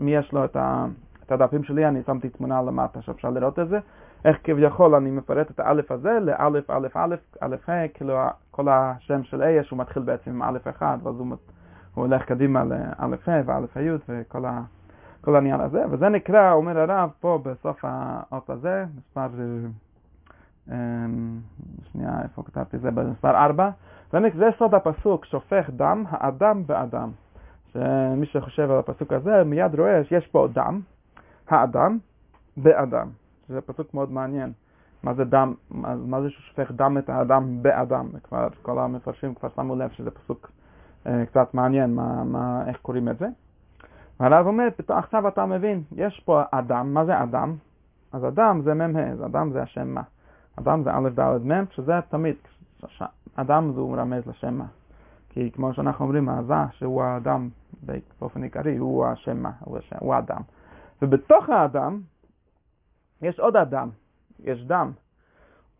מי 0.00 0.16
יש 0.16 0.32
לו 0.32 0.44
את, 0.44 0.56
ה, 0.56 0.86
את 1.26 1.32
הדפים 1.32 1.64
שלי, 1.64 1.88
אני 1.88 2.02
שמתי 2.06 2.28
תמונה 2.28 2.62
למטה 2.62 3.02
שאפשר 3.02 3.30
לראות 3.30 3.58
את 3.58 3.68
זה, 3.68 3.78
איך 4.24 4.36
כביכול 4.44 4.94
אני 4.94 5.10
מפרט 5.10 5.50
את 5.50 5.60
האלף 5.60 5.90
הזה 5.90 6.18
לאלף, 6.20 6.70
אלף, 6.70 6.96
אלף, 6.96 7.20
אלף, 7.42 7.68
ה', 7.68 7.88
כאילו 7.88 8.18
כל 8.50 8.68
השם 8.68 9.24
של 9.24 9.42
אייש 9.42 9.70
הוא 9.70 9.78
מתחיל 9.78 10.02
בעצם 10.02 10.30
עם 10.30 10.42
אלף 10.42 10.68
אחד, 10.68 10.98
ואז 11.02 11.14
הוא, 11.18 11.26
הוא 11.94 12.04
הולך 12.04 12.22
קדימה 12.22 12.64
לאלף 12.64 13.28
ה' 13.28 13.40
ואלף 13.46 13.76
ה' 13.76 13.80
וכל 14.08 14.44
ה... 14.44 14.60
כל 15.24 15.34
העניין 15.36 15.60
הזה, 15.60 15.84
וזה 15.90 16.08
נקרא, 16.08 16.52
אומר 16.52 16.78
הרב 16.78 17.10
פה 17.20 17.38
בסוף 17.42 17.80
האות 17.82 18.50
הזה, 18.50 18.84
מספר, 18.98 19.28
אמ, 20.68 21.38
שנייה, 21.92 22.22
איפה 22.22 22.42
כתבתי 22.42 22.78
זה? 22.78 22.90
במספר 22.90 23.36
4, 23.36 23.70
זה 24.12 24.48
סוד 24.58 24.74
הפסוק, 24.74 25.24
שופך 25.24 25.70
דם, 25.70 26.04
האדם 26.08 26.66
באדם. 26.66 27.10
שמי 27.72 28.26
שחושב 28.26 28.70
על 28.70 28.78
הפסוק 28.78 29.12
הזה 29.12 29.44
מיד 29.44 29.74
רואה 29.80 30.04
שיש 30.04 30.26
פה 30.26 30.48
דם, 30.52 30.80
האדם 31.48 31.98
באדם. 32.56 33.08
זה 33.48 33.60
פסוק 33.60 33.94
מאוד 33.94 34.12
מעניין. 34.12 34.52
מה 35.02 35.14
זה 35.14 35.24
דם, 35.24 35.54
מה, 35.70 35.94
מה 35.94 36.20
זה 36.22 36.30
ששופך 36.30 36.70
דם 36.70 36.98
את 36.98 37.10
האדם 37.10 37.62
באדם? 37.62 38.08
כבר 38.24 38.48
כל 38.62 38.78
המפרשים 38.78 39.34
כבר 39.34 39.48
שמו 39.56 39.76
לב 39.76 39.90
שזה 39.90 40.10
פסוק 40.10 40.50
אה, 41.06 41.26
קצת 41.26 41.54
מעניין, 41.54 41.94
מה, 41.94 42.24
מה, 42.24 42.64
איך 42.68 42.76
קוראים 42.76 43.08
את 43.08 43.18
זה. 43.18 43.26
והרב 44.20 44.46
אומר, 44.46 44.68
פתאום 44.76 44.98
עכשיו 44.98 45.28
אתה 45.28 45.46
מבין, 45.46 45.82
יש 45.96 46.22
פה 46.24 46.42
אדם, 46.50 46.94
מה 46.94 47.04
זה 47.04 47.22
אדם? 47.22 47.56
אז 48.12 48.24
אדם 48.24 48.60
זה 48.62 48.74
מ"ה, 48.74 49.12
אז 49.12 49.24
אדם 49.24 49.52
זה 49.52 49.62
השם 49.62 49.88
מה. 49.88 50.02
אדם 50.58 50.82
זה 50.82 50.90
א' 50.94 51.08
ד' 51.08 51.46
מ', 51.46 51.64
שזה 51.70 51.92
תמיד, 52.08 52.36
אדם 53.34 53.72
זה 53.72 53.80
מרמז 53.80 54.26
לשם 54.26 54.54
מה. 54.54 54.66
כי 55.28 55.50
כמו 55.50 55.74
שאנחנו 55.74 56.04
אומרים, 56.04 56.28
העזה 56.28 56.54
שהוא 56.72 57.02
האדם 57.02 57.48
באופן 58.20 58.42
עיקרי, 58.42 58.76
הוא 58.76 59.06
השם 59.06 59.42
מה, 59.42 59.50
הוא, 59.60 59.78
השם, 59.78 59.96
הוא 59.98 60.14
האדם. 60.14 60.40
ובתוך 61.02 61.48
האדם 61.48 62.00
יש 63.22 63.40
עוד 63.40 63.56
אדם, 63.56 63.88
יש 64.40 64.64
דם. 64.64 64.90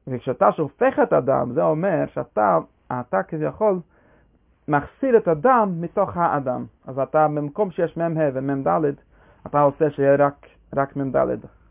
וכשאתה 0.06 0.52
שופך 0.52 0.98
את 1.02 1.12
הדם, 1.12 1.50
זה 1.54 1.64
אומר 1.64 2.04
שאתה, 2.14 2.58
אתה 3.00 3.22
כביכול, 3.22 3.80
מחסיר 4.68 5.16
את 5.16 5.29
הדם 5.29 5.74
מתוך 5.81 6.16
האדם. 6.16 6.64
אז 6.87 6.98
אתה, 6.98 7.29
במקום 7.29 7.70
שיש 7.70 7.96
מ"ה 7.96 8.29
ומ"ד, 8.35 8.94
אתה 9.46 9.61
עושה 9.61 9.90
שיהיה 9.90 10.16
רק, 10.16 10.46
רק 10.77 10.96
מ"ד. 10.96 11.16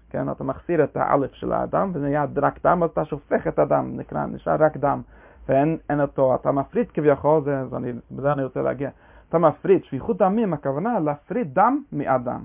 כן, 0.10 0.32
אתה 0.32 0.44
מחסיר 0.44 0.84
את 0.84 0.98
האלף 0.98 1.34
של 1.34 1.54
האדם, 1.54 1.92
וזה 1.94 2.06
נהיה 2.06 2.26
רק 2.36 2.60
דם, 2.64 2.84
אז 2.84 2.90
אתה 2.90 3.06
שופך 3.06 3.48
את 3.48 3.60
הדם, 3.60 3.92
נקרא, 3.94 4.26
נשאר 4.26 4.56
רק 4.60 4.78
דם. 4.78 5.02
ואין 5.50 5.78
אותו, 6.02 6.36
אתה 6.36 6.52
מפריד 6.52 6.92
כביכול, 6.92 7.44
זה, 7.44 7.68
זה 7.68 7.78
אני, 7.78 7.92
בזה 8.12 8.32
אני 8.32 8.44
רוצה 8.44 8.62
להגיע. 8.62 8.90
אתה 9.30 9.38
מפריד, 9.38 9.84
שפיכות 9.84 10.18
דמים, 10.18 10.54
הכוונה 10.54 11.00
להפריד 11.00 11.54
דם 11.54 11.84
מאדם. 11.92 12.44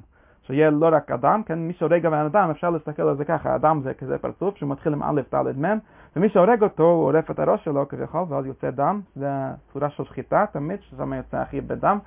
שיהיה 0.49 0.71
לא 0.71 0.89
רק 0.93 1.11
אדם, 1.11 1.43
כן, 1.43 1.59
מי 1.59 1.73
שהורג 1.73 2.07
בן 2.07 2.15
אדם, 2.15 2.51
אפשר 2.51 2.71
להסתכל 2.71 3.03
על 3.03 3.17
זה 3.17 3.25
ככה, 3.25 3.55
אדם 3.55 3.81
זה 3.83 3.95
כזה 3.95 4.19
פרצוף 4.19 4.57
שהוא 4.57 4.71
מתחיל 4.71 4.93
עם 4.93 5.03
א', 5.03 5.21
ד', 5.35 5.65
מ', 5.65 5.79
ומי 6.17 6.29
שהורג 6.29 6.63
אותו, 6.63 6.83
הוא 6.83 7.05
עורף 7.05 7.31
את 7.31 7.39
הראש 7.39 7.65
שלו 7.65 7.89
כביכול, 7.89 8.25
ואז 8.29 8.47
יוצא 8.47 8.71
דם, 8.71 9.01
זה 9.17 9.31
צורה 9.73 9.91
של 9.91 10.05
שחיטה 10.05 10.45
תמיד, 10.53 10.81
ששם 10.81 11.13
יוצא 11.13 11.37
הכי 11.37 11.59
הרבה 11.59 11.75
דם, 11.75 11.99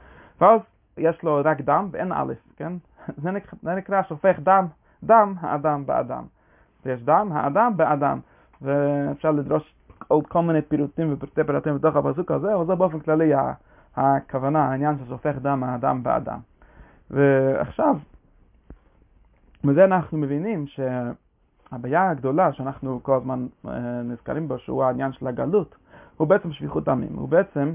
ואז 0.42 0.62
יש 0.98 1.24
לו 1.24 1.42
רק 1.46 1.62
דם 1.62 1.88
ואין 1.92 2.12
א', 2.12 2.34
כן? 2.58 2.74
זה 3.24 3.32
נקרא, 3.32 3.60
זה 3.62 3.76
נקרא 3.76 4.02
שופך 4.04 4.40
דם, 4.40 4.68
דם 5.04 5.34
האדם 5.40 5.86
באדם. 5.86 6.24
ויש 6.86 7.04
דם 7.04 7.30
האדם 7.34 7.74
באדם, 7.76 8.20
ואפשר 8.62 9.32
לדרוש 9.32 9.74
עוד 10.08 10.28
כל 10.28 10.42
מיני 10.42 10.62
פירוטים 10.62 11.14
ופרטי 11.14 11.44
פרטים 11.44 11.76
בתוך 11.76 11.96
הפסוק 11.96 12.32
הזה, 12.32 12.56
אבל 12.56 12.66
זה 12.66 12.76
באופן 12.76 13.00
כללי 13.00 13.32
הכוונה, 13.96 14.66
העניין 14.66 14.98
ששופך 14.98 15.36
דם 15.42 15.64
האדם 15.64 16.04
באדם. 16.04 16.40
ועכשיו, 17.12 17.96
מזה 19.64 19.86
אנחנו 19.86 20.18
מבינים 20.18 20.66
שהבעיה 20.68 22.10
הגדולה 22.10 22.54
שאנחנו 22.54 23.00
כל 23.04 23.16
הזמן 23.16 23.48
אה, 23.68 24.02
נזכרים 24.02 24.48
בה, 24.48 24.58
שהוא 24.58 24.84
העניין 24.84 25.14
של 25.14 25.28
הגלות, 25.28 25.76
הוא 26.18 26.28
בעצם 26.28 26.52
שפיכות 26.52 26.84
דמים. 26.84 27.16
הוא 27.16 27.30
בעצם, 27.30 27.74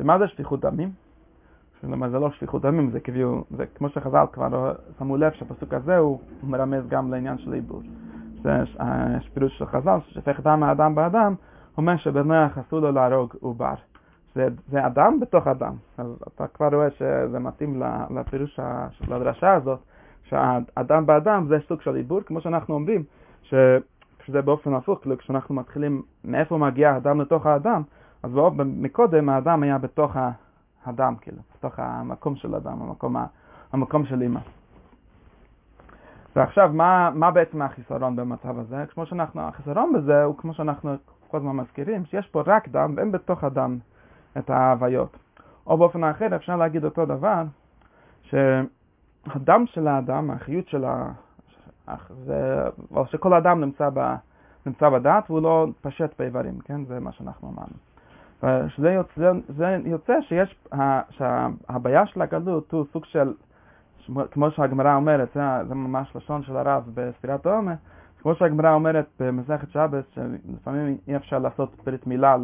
ומה 0.00 0.18
זה 0.18 0.28
שפיכות 0.28 0.60
דמים? 0.60 0.90
כלומר 1.80 2.10
זה 2.10 2.18
לא 2.18 2.30
שפיכות 2.30 2.62
דמים, 2.62 2.90
זה 2.90 3.00
כאילו, 3.00 3.44
זה 3.50 3.64
כמו 3.74 3.88
שחז"ל 3.88 4.24
כבר 4.32 4.74
שמו 4.98 5.16
לב 5.16 5.32
שהפסוק 5.32 5.74
הזה 5.74 5.96
הוא 5.96 6.20
מרמז 6.42 6.88
גם 6.88 7.10
לעניין 7.10 7.38
של 7.38 7.52
עיבור. 7.52 7.82
זה 8.42 8.64
פירוש 9.34 9.58
של 9.58 9.66
חז"ל, 9.66 9.98
ששפך 10.06 10.40
דם 10.40 10.62
האדם 10.62 10.94
באדם, 10.94 11.34
אומר 11.78 11.96
שבנח 11.96 12.58
אסור 12.58 12.80
לו 12.80 12.92
להרוג 12.92 13.34
עובר. 13.40 13.74
זה, 14.34 14.48
זה 14.68 14.86
אדם 14.86 15.20
בתוך 15.20 15.46
אדם. 15.46 15.74
אז 15.98 16.06
אתה 16.34 16.46
כבר 16.46 16.68
רואה 16.74 16.90
שזה 16.90 17.38
מתאים 17.38 17.82
לפירוש 18.10 18.60
של 18.90 19.12
הדרשה 19.12 19.54
הזאת, 19.54 19.78
שהאדם 20.28 21.06
באדם 21.06 21.46
זה 21.48 21.58
סוג 21.68 21.80
של 21.80 21.94
עיבור, 21.94 22.20
כמו 22.20 22.40
שאנחנו 22.40 22.74
אומרים, 22.74 23.04
ש... 23.42 23.54
שזה 24.26 24.42
באופן 24.42 24.74
הפוך, 24.74 24.98
כאילו 25.00 25.18
כשאנחנו 25.18 25.54
מתחילים 25.54 26.02
מאיפה 26.24 26.58
מגיע 26.58 26.90
האדם 26.90 27.20
לתוך 27.20 27.46
האדם, 27.46 27.82
אז 28.22 28.30
מקודם 28.64 29.28
האדם 29.28 29.62
היה 29.62 29.78
בתוך 29.78 30.16
הדם, 30.86 31.14
כאילו, 31.20 31.38
בתוך 31.58 31.78
המקום 31.78 32.36
של 32.36 32.54
אדם, 32.54 32.82
המקום, 32.82 33.16
המקום 33.72 34.06
של 34.06 34.22
אימא. 34.22 34.40
ועכשיו, 36.36 36.70
מה, 36.72 37.10
מה 37.14 37.30
בעצם 37.30 37.62
החיסרון 37.62 38.16
במצב 38.16 38.58
הזה? 38.58 38.84
כמו 38.88 39.06
שאנחנו, 39.06 39.40
החיסרון 39.40 39.92
בזה 39.92 40.24
הוא 40.24 40.36
כמו 40.36 40.54
שאנחנו 40.54 40.94
כל 41.28 41.36
הזמן 41.36 41.56
מזכירים, 41.56 42.04
שיש 42.04 42.26
פה 42.26 42.42
רק 42.46 42.68
דם 42.68 42.94
ואין 42.96 43.12
בתוך 43.12 43.44
הדם 43.44 43.78
את 44.38 44.50
ההוויות. 44.50 45.16
או 45.66 45.78
באופן 45.78 46.04
אחר 46.04 46.36
אפשר 46.36 46.56
להגיד 46.56 46.84
אותו 46.84 47.06
דבר, 47.06 47.42
שהדם 49.32 49.64
של 49.66 49.88
האדם, 49.88 50.30
החיות 50.30 50.68
של 50.68 50.84
ה... 50.84 51.12
זה... 52.24 52.62
שכל 53.06 53.34
אדם 53.34 53.60
נמצא, 53.60 53.88
ב... 53.94 54.14
נמצא 54.66 54.88
בדת 54.88 55.24
והוא 55.30 55.42
לא 55.42 55.66
פשט 55.80 56.10
באיברים, 56.18 56.58
כן? 56.58 56.84
זה 56.84 57.00
מה 57.00 57.12
שאנחנו 57.12 57.52
אמרנו. 57.52 58.68
שזה 58.68 58.90
יוצא, 58.90 59.32
זה 59.48 59.76
יוצא 59.84 60.20
שיש, 60.20 60.68
שהבעיה 61.10 62.06
של 62.06 62.22
הגלות 62.22 62.72
הוא 62.72 62.84
סוג 62.92 63.04
של, 63.04 63.32
כמו 64.30 64.50
שהגמרא 64.50 64.94
אומרת, 64.94 65.28
זה, 65.34 65.40
זה 65.68 65.74
ממש 65.74 66.16
לשון 66.16 66.42
של 66.42 66.56
הרב 66.56 66.90
בספירת 66.94 67.46
העומר, 67.46 67.72
כמו 68.22 68.34
שהגמרא 68.34 68.74
אומרת 68.74 69.06
במסכת 69.20 69.70
שבת, 69.70 70.04
שלפעמים 70.14 70.96
אי 71.08 71.16
אפשר 71.16 71.38
לעשות 71.38 71.76
ברית 71.84 72.06
מילה 72.06 72.36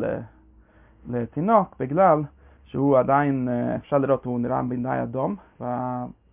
לתינוק, 1.09 1.77
בגלל 1.81 2.23
שהוא 2.65 2.99
עדיין, 2.99 3.49
אפשר 3.77 3.99
לראות, 3.99 4.25
הוא 4.25 4.41
נראה 4.41 4.63
בעיניי 4.63 5.03
אדום, 5.03 5.37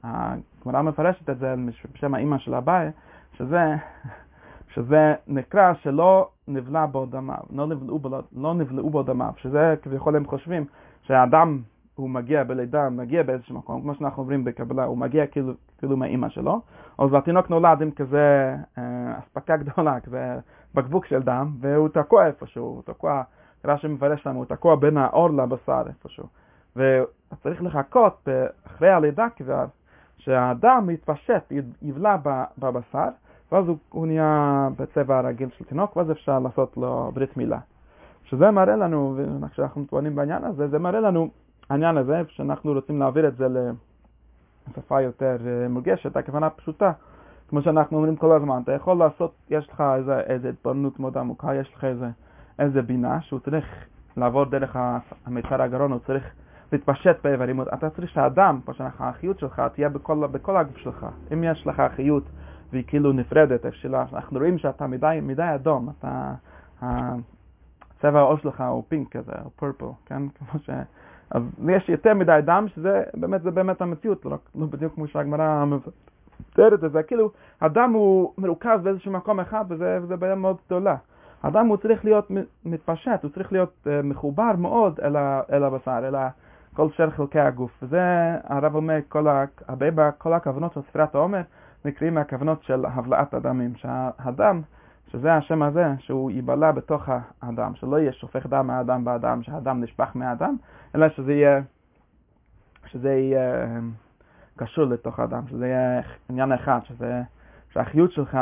והגמרא 0.03 0.81
מפרשת 0.81 1.29
את 1.29 1.39
זה 1.39 1.55
בשם 1.93 2.13
האימא 2.13 2.37
של 2.37 2.55
אביי, 2.55 2.91
שזה 3.33 3.75
שזה 4.73 5.15
נקרא 5.27 5.73
שלא 5.73 6.29
נבלע 6.47 6.85
בו 6.85 7.05
דמיו, 7.05 7.39
לא 7.49 7.67
נבלעו 7.67 7.99
בו, 7.99 8.09
לא 8.35 8.53
נבלעו 8.53 8.89
בו 8.89 9.03
דמיו, 9.03 9.31
שזה 9.37 9.75
כביכול 9.81 10.15
הם 10.15 10.25
חושבים 10.25 10.65
שהאדם 11.01 11.61
הוא 11.95 12.09
מגיע 12.09 12.43
בלידה, 12.43 12.89
מגיע 12.89 13.23
באיזשהו 13.23 13.55
מקום, 13.55 13.81
כמו 13.81 13.95
שאנחנו 13.95 14.23
אומרים 14.23 14.43
בקבלה, 14.43 14.83
הוא 14.83 14.97
מגיע 14.97 15.27
כאילו, 15.27 15.53
כאילו 15.77 15.97
מהאימא 15.97 16.29
שלו, 16.29 16.61
אז 16.97 17.13
התינוק 17.13 17.49
נולד 17.49 17.81
עם 17.81 17.91
כזה 17.91 18.55
אה, 18.77 19.19
אספקה 19.19 19.57
גדולה, 19.57 19.99
כזה 19.99 20.39
בקבוק 20.75 21.05
של 21.05 21.21
דם, 21.21 21.51
והוא 21.59 21.89
תקוע 21.89 22.27
איפשהו, 22.27 22.65
הוא 22.65 22.81
תקוע, 22.85 23.21
רש"י 23.65 23.87
מפרש 23.87 24.27
לנו, 24.27 24.37
הוא 24.37 24.45
תקוע 24.45 24.75
בין 24.75 24.97
האור 24.97 25.29
לבשר 25.29 25.83
איפשהו. 25.87 26.25
וצריך 26.75 27.63
לחכות 27.63 28.27
אחרי 28.67 28.89
הלידה 28.89 29.27
כבר, 29.35 29.65
שהדם 30.19 30.89
יתפשט, 30.89 31.51
יבלע 31.81 32.15
בבשר, 32.57 33.07
ואז 33.51 33.67
הוא, 33.67 33.77
הוא 33.89 34.07
נהיה 34.07 34.67
בצבע 34.77 35.17
הרגיל 35.17 35.49
של 35.57 35.65
תינוק, 35.65 35.95
ואז 35.95 36.11
אפשר 36.11 36.39
לעשות 36.39 36.77
לו 36.77 37.11
ברית 37.13 37.37
מילה. 37.37 37.59
שזה 38.23 38.51
מראה 38.51 38.75
לנו, 38.75 39.17
כשאנחנו 39.51 39.85
טוענים 39.85 40.15
בעניין 40.15 40.43
הזה, 40.43 40.67
זה 40.67 40.79
מראה 40.79 40.99
לנו, 40.99 41.29
העניין 41.69 41.97
הזה, 41.97 42.21
שאנחנו 42.27 42.73
רוצים 42.73 42.99
להעביר 42.99 43.27
את 43.27 43.37
זה 43.37 43.47
לשפה 44.67 45.01
יותר 45.01 45.37
אה, 45.47 45.67
מורגשת, 45.67 46.17
הכוונה 46.17 46.49
פשוטה. 46.49 46.91
כמו 47.49 47.61
שאנחנו 47.61 47.97
אומרים 47.97 48.15
כל 48.15 48.35
הזמן, 48.35 48.61
אתה 48.63 48.71
יכול 48.71 48.97
לעשות, 48.97 49.31
יש 49.49 49.69
לך 49.69 49.83
איזה, 49.95 50.19
איזה 50.19 50.49
התבוננות 50.49 50.99
מאוד 50.99 51.17
עמוקה, 51.17 51.55
יש 51.55 51.73
לך 51.73 51.83
איזה, 51.83 52.07
איזה 52.59 52.81
בינה 52.81 53.21
שהוא 53.21 53.39
צריך 53.39 53.65
לעבור 54.17 54.45
דרך 54.45 54.75
המיצר 55.25 55.61
הגרון, 55.61 55.91
הוא 55.91 55.99
צריך 56.07 56.23
להתפשט 56.71 57.15
באיברים, 57.23 57.61
אתה 57.61 57.89
צריך 57.89 58.09
שהאדם, 58.09 58.59
שאנחנו, 58.71 59.05
החיות 59.05 59.39
שלך 59.39 59.61
תהיה 59.73 59.89
בכל, 59.89 60.27
בכל 60.27 60.57
הגוף 60.57 60.77
שלך. 60.77 61.05
אם 61.33 61.43
יש 61.43 61.67
לך 61.67 61.83
חיות 61.95 62.23
והיא 62.71 62.83
כאילו 62.87 63.11
נפרדת, 63.11 63.65
אפשלה, 63.65 64.05
אנחנו 64.13 64.39
רואים 64.39 64.57
שאתה 64.57 64.87
מדי, 64.87 65.19
מדי 65.21 65.55
אדום, 65.55 65.89
אתה, 65.99 66.33
צבע 68.01 68.19
העור 68.19 68.37
שלך 68.37 68.61
הוא 68.61 68.83
פינק 68.87 69.17
כזה, 69.17 69.31
או 69.45 69.49
פרפל, 69.49 69.85
כן? 70.05 70.21
כמו 70.37 70.59
ש... 70.59 70.69
אז 71.31 71.43
יש 71.69 71.89
יותר 71.89 72.13
מדי 72.13 72.39
דם, 72.45 72.65
שזה 72.75 73.03
באמת, 73.13 73.41
זה 73.41 73.51
באמת 73.51 73.81
המציאות, 73.81 74.25
לא, 74.25 74.37
לא 74.55 74.65
בדיוק 74.65 74.95
כמו 74.95 75.07
שהגמרא 75.07 75.65
מתארת 75.65 76.83
את 76.83 76.91
זה, 76.91 77.03
כאילו, 77.03 77.31
הדם 77.61 77.91
הוא 77.93 78.33
מרוכז 78.37 78.79
באיזשהו 78.83 79.11
מקום 79.11 79.39
אחד, 79.39 79.65
וזה, 79.69 79.99
וזה 80.01 80.15
בעיה 80.15 80.35
מאוד 80.35 80.57
גדולה. 80.65 80.95
הדם 81.43 81.65
הוא 81.67 81.77
צריך 81.77 82.05
להיות 82.05 82.31
מתפשט, 82.65 83.23
הוא 83.23 83.31
צריך 83.31 83.51
להיות 83.51 83.73
uh, 83.83 83.89
מחובר 84.03 84.51
מאוד 84.57 84.99
אל, 85.03 85.15
ה, 85.15 85.41
אל 85.51 85.63
הבשר, 85.63 85.99
אל 86.07 86.15
כל 86.73 86.89
שאר 86.91 87.09
חלקי 87.09 87.39
הגוף. 87.39 87.71
וזה, 87.83 88.01
הרב 88.43 88.75
אומר, 88.75 88.97
כל, 89.07 89.27
הרבה, 89.67 90.11
כל 90.11 90.33
הכוונות 90.33 90.73
של 90.73 90.81
ספירת 90.81 91.15
העומר 91.15 91.41
נקראים 91.85 92.13
מהכוונות 92.13 92.63
של 92.63 92.85
הבלעת 92.85 93.33
הדמים, 93.33 93.75
שהדם 93.75 94.61
שזה 95.11 95.33
השם 95.33 95.61
הזה, 95.61 95.85
שהוא 95.99 96.31
ייבלע 96.31 96.71
בתוך 96.71 97.09
האדם, 97.41 97.75
שלא 97.75 97.99
יהיה 97.99 98.13
שופך 98.13 98.45
דם 98.45 98.67
מהאדם 98.67 99.03
באדם, 99.03 99.43
שהאדם 99.43 99.83
נשפך 99.83 100.11
מהאדם, 100.15 100.55
אלא 100.95 101.09
שזה 101.09 101.33
יהיה, 101.33 101.61
שזה 102.85 103.09
יהיה 103.09 103.65
אמ, 103.65 103.91
קשור 104.57 104.85
לתוך 104.85 105.19
האדם, 105.19 105.47
שזה 105.47 105.67
יהיה 105.67 106.01
עניין 106.29 106.51
אחד, 106.51 106.79
שזה, 106.83 107.21
שהחיות 107.73 108.11
שלך 108.11 108.37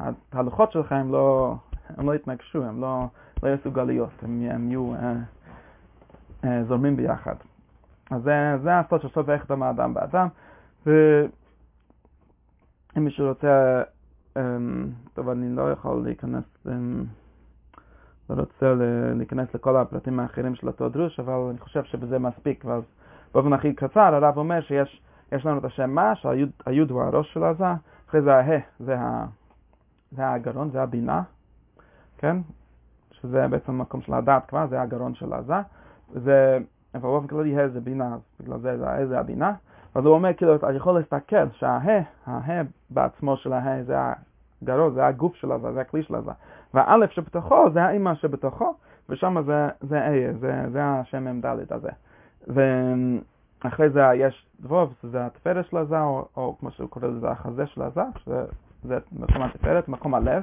והתהלוכות 0.00 0.72
שלך 0.72 0.92
הם 0.92 1.12
לא, 1.12 1.56
הם 1.96 2.06
לא 2.06 2.14
יתנגשו, 2.14 2.64
הם 2.64 2.80
לא, 2.80 3.06
לא 3.42 3.48
יעשו 3.48 3.70
גליות, 3.70 4.22
הם, 4.22 4.42
הם 4.50 4.70
יהיו 4.70 4.94
אה, 4.94 4.98
אה, 5.00 5.14
זורמים 6.68 6.96
ביחד. 6.96 7.34
אז 8.10 8.22
זה, 8.22 8.58
זה 8.62 8.78
הסוד 8.78 9.02
ששופך 9.02 9.44
דם 9.48 9.62
האדם 9.62 9.94
באדם, 9.94 10.28
ואם 10.86 11.24
מישהו 13.04 13.28
רוצה 13.28 13.82
Um, 14.36 14.90
טוב, 15.14 15.28
אני 15.28 15.56
לא 15.56 15.72
יכול 15.72 16.02
להיכנס, 16.04 16.44
um, 16.66 16.70
לא 18.30 18.34
רוצה 18.34 18.74
להיכנס 19.14 19.54
לכל 19.54 19.76
הפרטים 19.76 20.20
האחרים 20.20 20.54
של 20.54 20.66
אותו 20.66 20.88
דרוש, 20.88 21.20
אבל 21.20 21.32
אני 21.50 21.58
חושב 21.58 21.84
שבזה 21.84 22.18
מספיק. 22.18 22.64
ואז 22.64 22.82
באופן 23.34 23.52
הכי 23.52 23.74
קצר 23.74 24.00
הרב 24.00 24.38
אומר 24.38 24.60
שיש 24.60 25.46
לנו 25.46 25.58
את 25.58 25.64
השם 25.64 25.90
מה, 25.90 26.14
שהיוד 26.16 26.90
הוא 26.90 27.02
הראש 27.02 27.32
של 27.32 27.44
עזה, 27.44 27.64
אחרי 28.08 28.22
זה 28.22 28.34
הה, 28.34 28.58
זה, 28.80 29.00
ה, 29.00 29.26
זה 30.12 30.30
הגרון, 30.30 30.70
זה 30.70 30.82
הבינה, 30.82 31.22
כן? 32.18 32.36
שזה 33.10 33.48
בעצם 33.48 33.72
המקום 33.72 34.00
של 34.00 34.14
הדעת 34.14 34.46
כבר, 34.48 34.66
זה 34.66 34.82
הגרון 34.82 35.14
של 35.14 35.32
עזה. 35.32 35.60
זה, 36.12 36.58
אבל 36.94 37.02
באופן 37.02 37.26
כללי 37.26 37.60
ה' 37.60 37.68
זה 37.68 37.80
בינה, 37.80 38.14
אז 38.14 38.20
בגלל 38.40 38.58
זה 38.58 38.78
זה 38.78 38.90
ה' 38.90 39.06
זה 39.06 39.18
הבינה. 39.18 39.52
אז 39.94 40.04
הוא 40.04 40.14
אומר, 40.14 40.32
כאילו, 40.32 40.54
אתה 40.56 40.72
יכול 40.72 40.94
להסתכל 40.94 41.48
שהה, 41.52 42.00
הה 42.26 42.62
בעצמו 42.90 43.36
של 43.36 43.52
הה 43.52 43.82
זה 43.82 43.96
הגרון, 44.62 44.94
זה 44.94 45.06
הגוף 45.06 45.34
של 45.34 45.52
הזה, 45.52 45.72
זה 45.72 45.80
הכלי 45.80 46.02
של 46.02 46.14
הזה. 46.14 46.30
והאלף 46.74 47.10
שבתוכו 47.10 47.70
זה 47.72 47.82
האימא 47.82 48.14
שבתוכו, 48.14 48.74
ושם 49.08 49.42
זה, 49.46 49.68
זה 49.80 50.06
איה, 50.08 50.32
זה, 50.32 50.64
זה 50.72 50.84
השם 50.84 51.38
מ"ד 51.38 51.46
הזה. 51.70 51.88
ואחרי 52.46 53.90
זה 53.90 54.00
יש 54.14 54.46
דבוב, 54.60 54.94
זה 55.02 55.26
התפארת 55.26 55.66
של 55.66 55.76
הזה, 55.76 56.00
או, 56.00 56.28
או 56.36 56.56
כמו 56.60 56.70
שהוא 56.70 56.88
קורא 56.88 57.06
לזה 57.06 57.30
החזה 57.30 57.66
של 57.66 57.82
הזה, 57.82 58.02
שזה 58.24 58.98
מקום 59.12 59.42
התפארת, 59.42 59.88
מקום 59.88 60.14
הלב. 60.14 60.42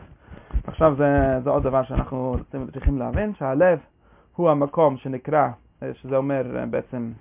עכשיו 0.67 0.95
זה, 0.95 1.39
זה 1.43 1.49
עוד 1.49 1.63
דבר 1.63 1.83
שאנחנו 1.83 2.35
צריכים 2.73 2.99
להבין, 2.99 3.33
שהלב 3.33 3.79
הוא 4.39 4.49
המקום 4.49 4.97
שנקרא, 4.97 5.47
שזה 5.93 6.17
אומר 6.17 6.65
בעצם 6.69 7.11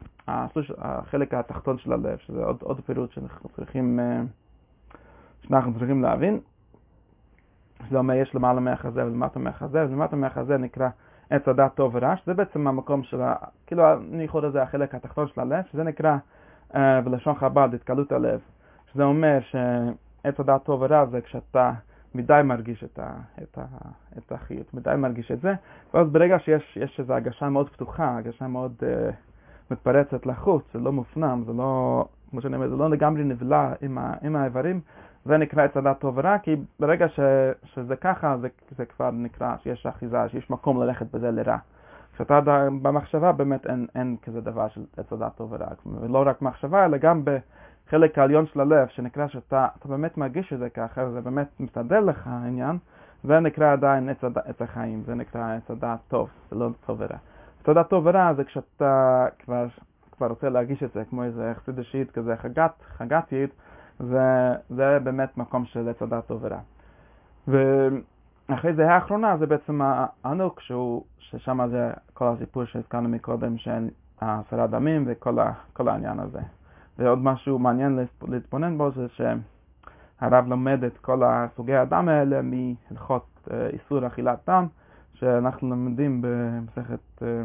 החלק 0.79 1.35
התחתון 1.35 1.79
של 1.79 1.93
הלב, 1.93 2.19
שזה 2.19 2.45
עוד, 2.45 2.57
עוד 2.63 2.81
פירוט 2.87 3.13
שאנחנו 3.13 3.49
צריכים, 3.57 4.01
אה, 4.01 4.21
שאנחנו 5.43 5.73
צריכים 5.73 6.03
להבין. 6.03 6.41
זה 7.91 7.99
אומר 7.99 8.15
יש 8.15 8.35
למעלה 8.35 8.61
מהחזה 8.61 9.07
ולמטה 9.07 9.39
מהחזה, 9.39 9.85
ולמטה 9.85 10.17
מהחזה 10.17 10.59
נקרא 10.59 10.89
עץ 11.31 11.49
הדת 11.49 11.75
טוב 11.75 11.95
ורע, 11.95 12.17
שזה 12.17 12.35
בעצם 12.35 12.67
המקום 12.67 13.03
של, 13.03 13.21
ה... 13.23 13.35
כאילו 13.67 13.93
אני 13.93 14.25
יכול 14.25 14.47
לזה 14.47 14.63
החלק 14.63 14.95
התחתון 14.95 15.29
של 15.29 15.41
הלב, 15.41 15.65
שזה 15.73 15.83
נקרא 15.83 16.17
בלשון 17.05 17.35
חב"ד 17.35 17.75
התקלות 17.75 18.13
הלב, 18.13 18.41
שזה 18.93 19.05
אומר 19.05 19.39
שעץ 19.41 20.41
הדת 20.41 20.65
טוב 20.65 20.83
ורע 20.83 21.07
זה 21.07 21.21
כשאתה 21.21 21.73
מדי 22.15 22.41
מרגיש 22.45 22.85
את, 22.85 22.99
ה, 22.99 23.13
את, 23.43 23.59
ה, 23.59 23.65
את 24.19 24.33
החיות, 24.33 24.75
מדי 24.75 24.95
מרגיש 24.99 25.31
את 25.31 25.41
זה, 25.41 25.55
ואז 25.95 26.09
ברגע 26.09 26.39
שיש 26.39 27.01
איזו 27.01 27.13
הרגשה 27.13 27.49
מאוד 27.49 27.71
פתוחה, 27.71 28.15
הרגשה 28.15 28.47
מאוד 28.47 28.73
uh, 28.81 29.15
מתפרצת 29.71 30.27
לחוץ, 30.27 30.65
זה 30.75 30.79
לא 30.79 30.93
מופנם, 30.93 31.43
זה 31.47 31.53
לא, 31.53 32.05
כמו 32.31 32.41
שאני 32.41 32.57
אומר, 32.57 32.69
זה 32.69 32.77
לא 32.77 32.91
לגמרי 32.91 33.25
נבלע 33.25 33.73
עם, 33.81 33.99
ה, 33.99 34.15
עם 34.23 34.37
האיברים, 34.37 34.81
זה 35.25 35.37
נקרא 35.37 35.65
עץ 35.65 35.77
הדת 35.77 35.99
טוב 35.99 36.19
ורע, 36.19 36.39
כי 36.39 36.57
ברגע 36.81 37.09
ש, 37.09 37.21
שזה 37.65 37.97
ככה, 37.97 38.37
זה, 38.41 38.49
זה 38.77 38.85
כבר 38.85 39.11
נקרא 39.11 39.57
שיש 39.63 39.87
אחיזה, 39.87 40.29
שיש 40.29 40.51
מקום 40.51 40.83
ללכת 40.83 41.07
בזה 41.15 41.31
לרע. 41.31 41.57
כשאתה 42.15 42.41
במחשבה 42.83 43.33
באמת 43.33 43.67
אין, 43.67 43.87
אין 43.95 44.17
כזה 44.23 44.41
דבר 44.41 44.69
של 44.69 44.85
עץ 44.97 45.13
הדת 45.13 45.37
טוב 45.37 45.53
ורע, 45.53 45.67
ולא 46.01 46.23
רק 46.27 46.43
מחשבה, 46.43 46.85
אלא 46.85 46.97
גם 46.97 47.25
בחלק 47.89 48.19
העליון 48.19 48.47
של 48.47 48.61
הלב, 48.61 48.89
שנקרא 48.89 49.29
שאתה 49.29 49.67
באמת 49.85 50.17
מרגיש 50.17 50.53
את 50.53 50.59
זה 50.59 50.71
ככה, 50.71 51.05
וזה 51.05 51.21
באמת 51.21 51.49
מסתדר 51.61 52.01
לך 52.01 52.27
העניין, 52.27 52.79
זה 53.25 53.41
נקרא 53.41 53.73
עדיין 53.73 54.09
עץ, 54.09 54.25
הד... 54.25 54.39
החיים, 54.61 55.03
זה 55.07 55.15
נקרא 55.15 55.57
עץ 55.57 55.71
הדת 55.71 55.99
טוב, 56.09 56.29
זה 56.51 56.57
לא 56.57 56.69
טוב 56.87 57.01
ורע. 57.01 57.17
עץ 57.61 57.69
הדת 57.69 57.89
טוב 57.89 58.07
ורע 58.07 58.35
זה 58.35 58.45
כשאתה 58.45 59.27
כבר, 59.39 59.67
כבר 60.13 60.27
רוצה 60.27 60.49
להרגיש 60.49 60.83
את 60.83 60.93
זה, 60.93 61.05
כמו 61.05 61.25
איזה 61.25 61.53
חסיד 61.57 61.79
אישית 61.79 62.11
כזה 62.11 62.37
חגת, 62.37 62.73
חגתית, 62.97 63.51
וזה 64.01 64.99
באמת 65.03 65.39
מקום 65.39 65.65
של 65.65 65.89
עץ 65.89 66.03
הדת 66.03 66.27
טוב 66.27 66.45
ורע. 66.45 66.61
ואחרי 67.49 68.75
זה 68.75 68.91
האחרונה 68.91 69.37
זה 69.37 69.47
בעצם 69.47 69.81
הענוק, 70.25 70.61
ששם 71.19 71.69
זה 71.71 71.91
כל 72.15 72.27
הסיפור 72.29 72.65
שהזכרנו 72.65 73.09
מקודם, 73.09 73.59
של 73.59 73.89
עשרה 74.21 74.67
דמים 74.67 75.05
וכל 75.07 75.89
העניין 75.89 76.21
הזה. 76.21 76.41
ועוד 76.99 77.19
משהו 77.19 77.59
מעניין 77.59 77.99
להתבונן 78.29 78.79
בו 78.79 78.91
זה 78.91 79.07
שהרב 79.09 80.49
לומד 80.49 80.85
את 80.85 80.99
כל 80.99 81.23
הסוגי 81.25 81.75
הדם 81.75 82.09
האלה 82.09 82.41
מהלכות 82.43 83.27
אה, 83.51 83.67
איסור 83.67 84.07
אכילת 84.07 84.39
דם, 84.47 84.67
שאנחנו 85.15 85.69
לומדים 85.71 86.23
במסכת 86.25 87.23
אה, 87.23 87.43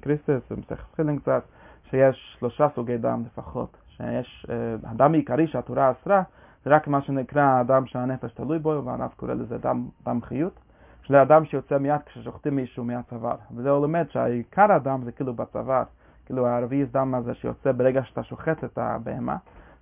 קריסטס, 0.00 0.52
במסכת 0.52 0.94
חילין 0.96 1.18
קצת, 1.18 1.42
שיש 1.90 2.36
שלושה 2.38 2.68
סוגי 2.74 2.98
דם 2.98 3.22
לפחות. 3.26 3.76
שיש, 3.96 4.46
אה, 4.50 4.90
הדם 4.90 5.12
העיקרי 5.12 5.46
שהתורה 5.46 5.90
אסרה, 5.90 6.22
זה 6.64 6.70
רק 6.70 6.88
מה 6.88 7.02
שנקרא 7.02 7.60
הדם 7.60 7.86
שהנפש 7.86 8.32
תלוי 8.32 8.58
בו, 8.58 8.82
והרב 8.84 9.10
קורא 9.16 9.34
לזה 9.34 9.58
דם, 9.58 9.88
דם 10.06 10.20
חיות, 10.22 10.60
שזה 11.02 11.20
הדם 11.20 11.44
שיוצא 11.44 11.78
מיד 11.78 12.00
כששוחטים 12.06 12.56
מישהו 12.56 12.84
מהצוואר. 12.84 13.36
וזה 13.56 13.70
הוא 13.70 13.82
לומד 13.82 14.06
שהעיקר 14.10 14.72
הדם 14.72 15.00
זה 15.04 15.12
כאילו 15.12 15.34
בצוואר, 15.34 15.82
כאילו 16.26 16.46
הרביעי 16.46 16.84
דם 16.84 17.14
הזה 17.14 17.34
שיוצא 17.34 17.72
ברגע 17.72 18.04
שאתה 18.04 18.22
שוחט 18.22 18.64
את 18.64 18.78
הבהמה. 18.78 19.36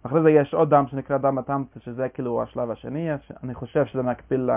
ואחרי 0.04 0.22
זה 0.22 0.30
יש 0.30 0.54
עוד 0.54 0.70
דם 0.70 0.84
שנקרא 0.90 1.18
דם 1.18 1.38
הטמצה, 1.38 1.80
שזה 1.80 2.08
כאילו 2.08 2.42
השלב 2.42 2.70
השני, 2.70 3.08
אני 3.42 3.54
חושב 3.54 3.86
שזה 3.86 4.02
מקביל 4.02 4.50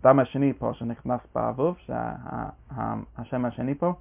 לדם 0.00 0.18
השני 0.18 0.52
פה 0.52 0.70
שנכנס 0.74 1.20
באבוב, 1.34 1.76
שהשם 1.78 3.44
השני 3.44 3.74
פה. 3.74 3.92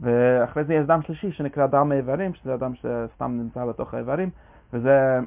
ואחרי 0.00 0.64
זה 0.64 0.74
יש 0.74 0.86
דם 0.86 1.02
שלישי 1.02 1.32
שנקרא 1.32 1.66
דם 1.66 1.92
האיברים, 1.92 2.34
שזה 2.34 2.54
הדם 2.54 2.72
שסתם 2.74 3.38
נמצא 3.42 3.66
בתוך 3.66 3.94
האיברים, 3.94 4.30
וזה, 4.72 5.18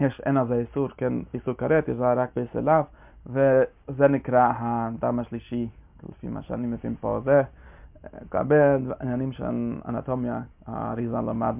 יש, 0.00 0.20
אין 0.26 0.36
על 0.36 0.46
זה 0.46 0.54
איסור, 0.54 0.88
כן, 0.96 1.12
איסור 1.34 1.54
כרת, 1.54 1.88
יש 1.88 1.96
רק 2.00 2.30
בסלב, 2.36 2.84
וזה 3.26 4.08
נקרא 4.08 4.52
הדם 4.56 5.18
השלישי, 5.18 5.68
לפי 6.08 6.28
מה 6.28 6.42
שאני 6.42 6.66
מבין 6.66 6.94
פה, 7.00 7.20
זה 7.24 7.42
הרבה 8.32 8.56
עניינים 9.00 9.32
של 9.32 9.44
אנטומיה, 9.88 10.40
האריזה 10.66 11.16
למד 11.16 11.54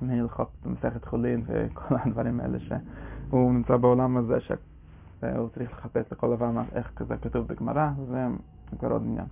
מהלכות 0.00 0.50
במסכת 0.64 1.04
חולין 1.04 1.42
וכל 1.46 1.94
הדברים 2.04 2.40
האלה 2.40 2.58
שהוא 2.58 3.52
נמצא 3.52 3.76
בעולם 3.76 4.16
הזה 4.16 4.40
שהוא 4.40 5.48
צריך 5.54 5.72
לחפש 5.72 6.12
לכל 6.12 6.36
דבר 6.36 6.50
איך 6.74 7.02
זה 7.08 7.16
כתוב 7.16 7.46
בגמרא, 7.46 7.88
זה 8.08 8.26
כבר 8.78 8.92
עוד 8.92 9.02
עניין. 9.06 9.26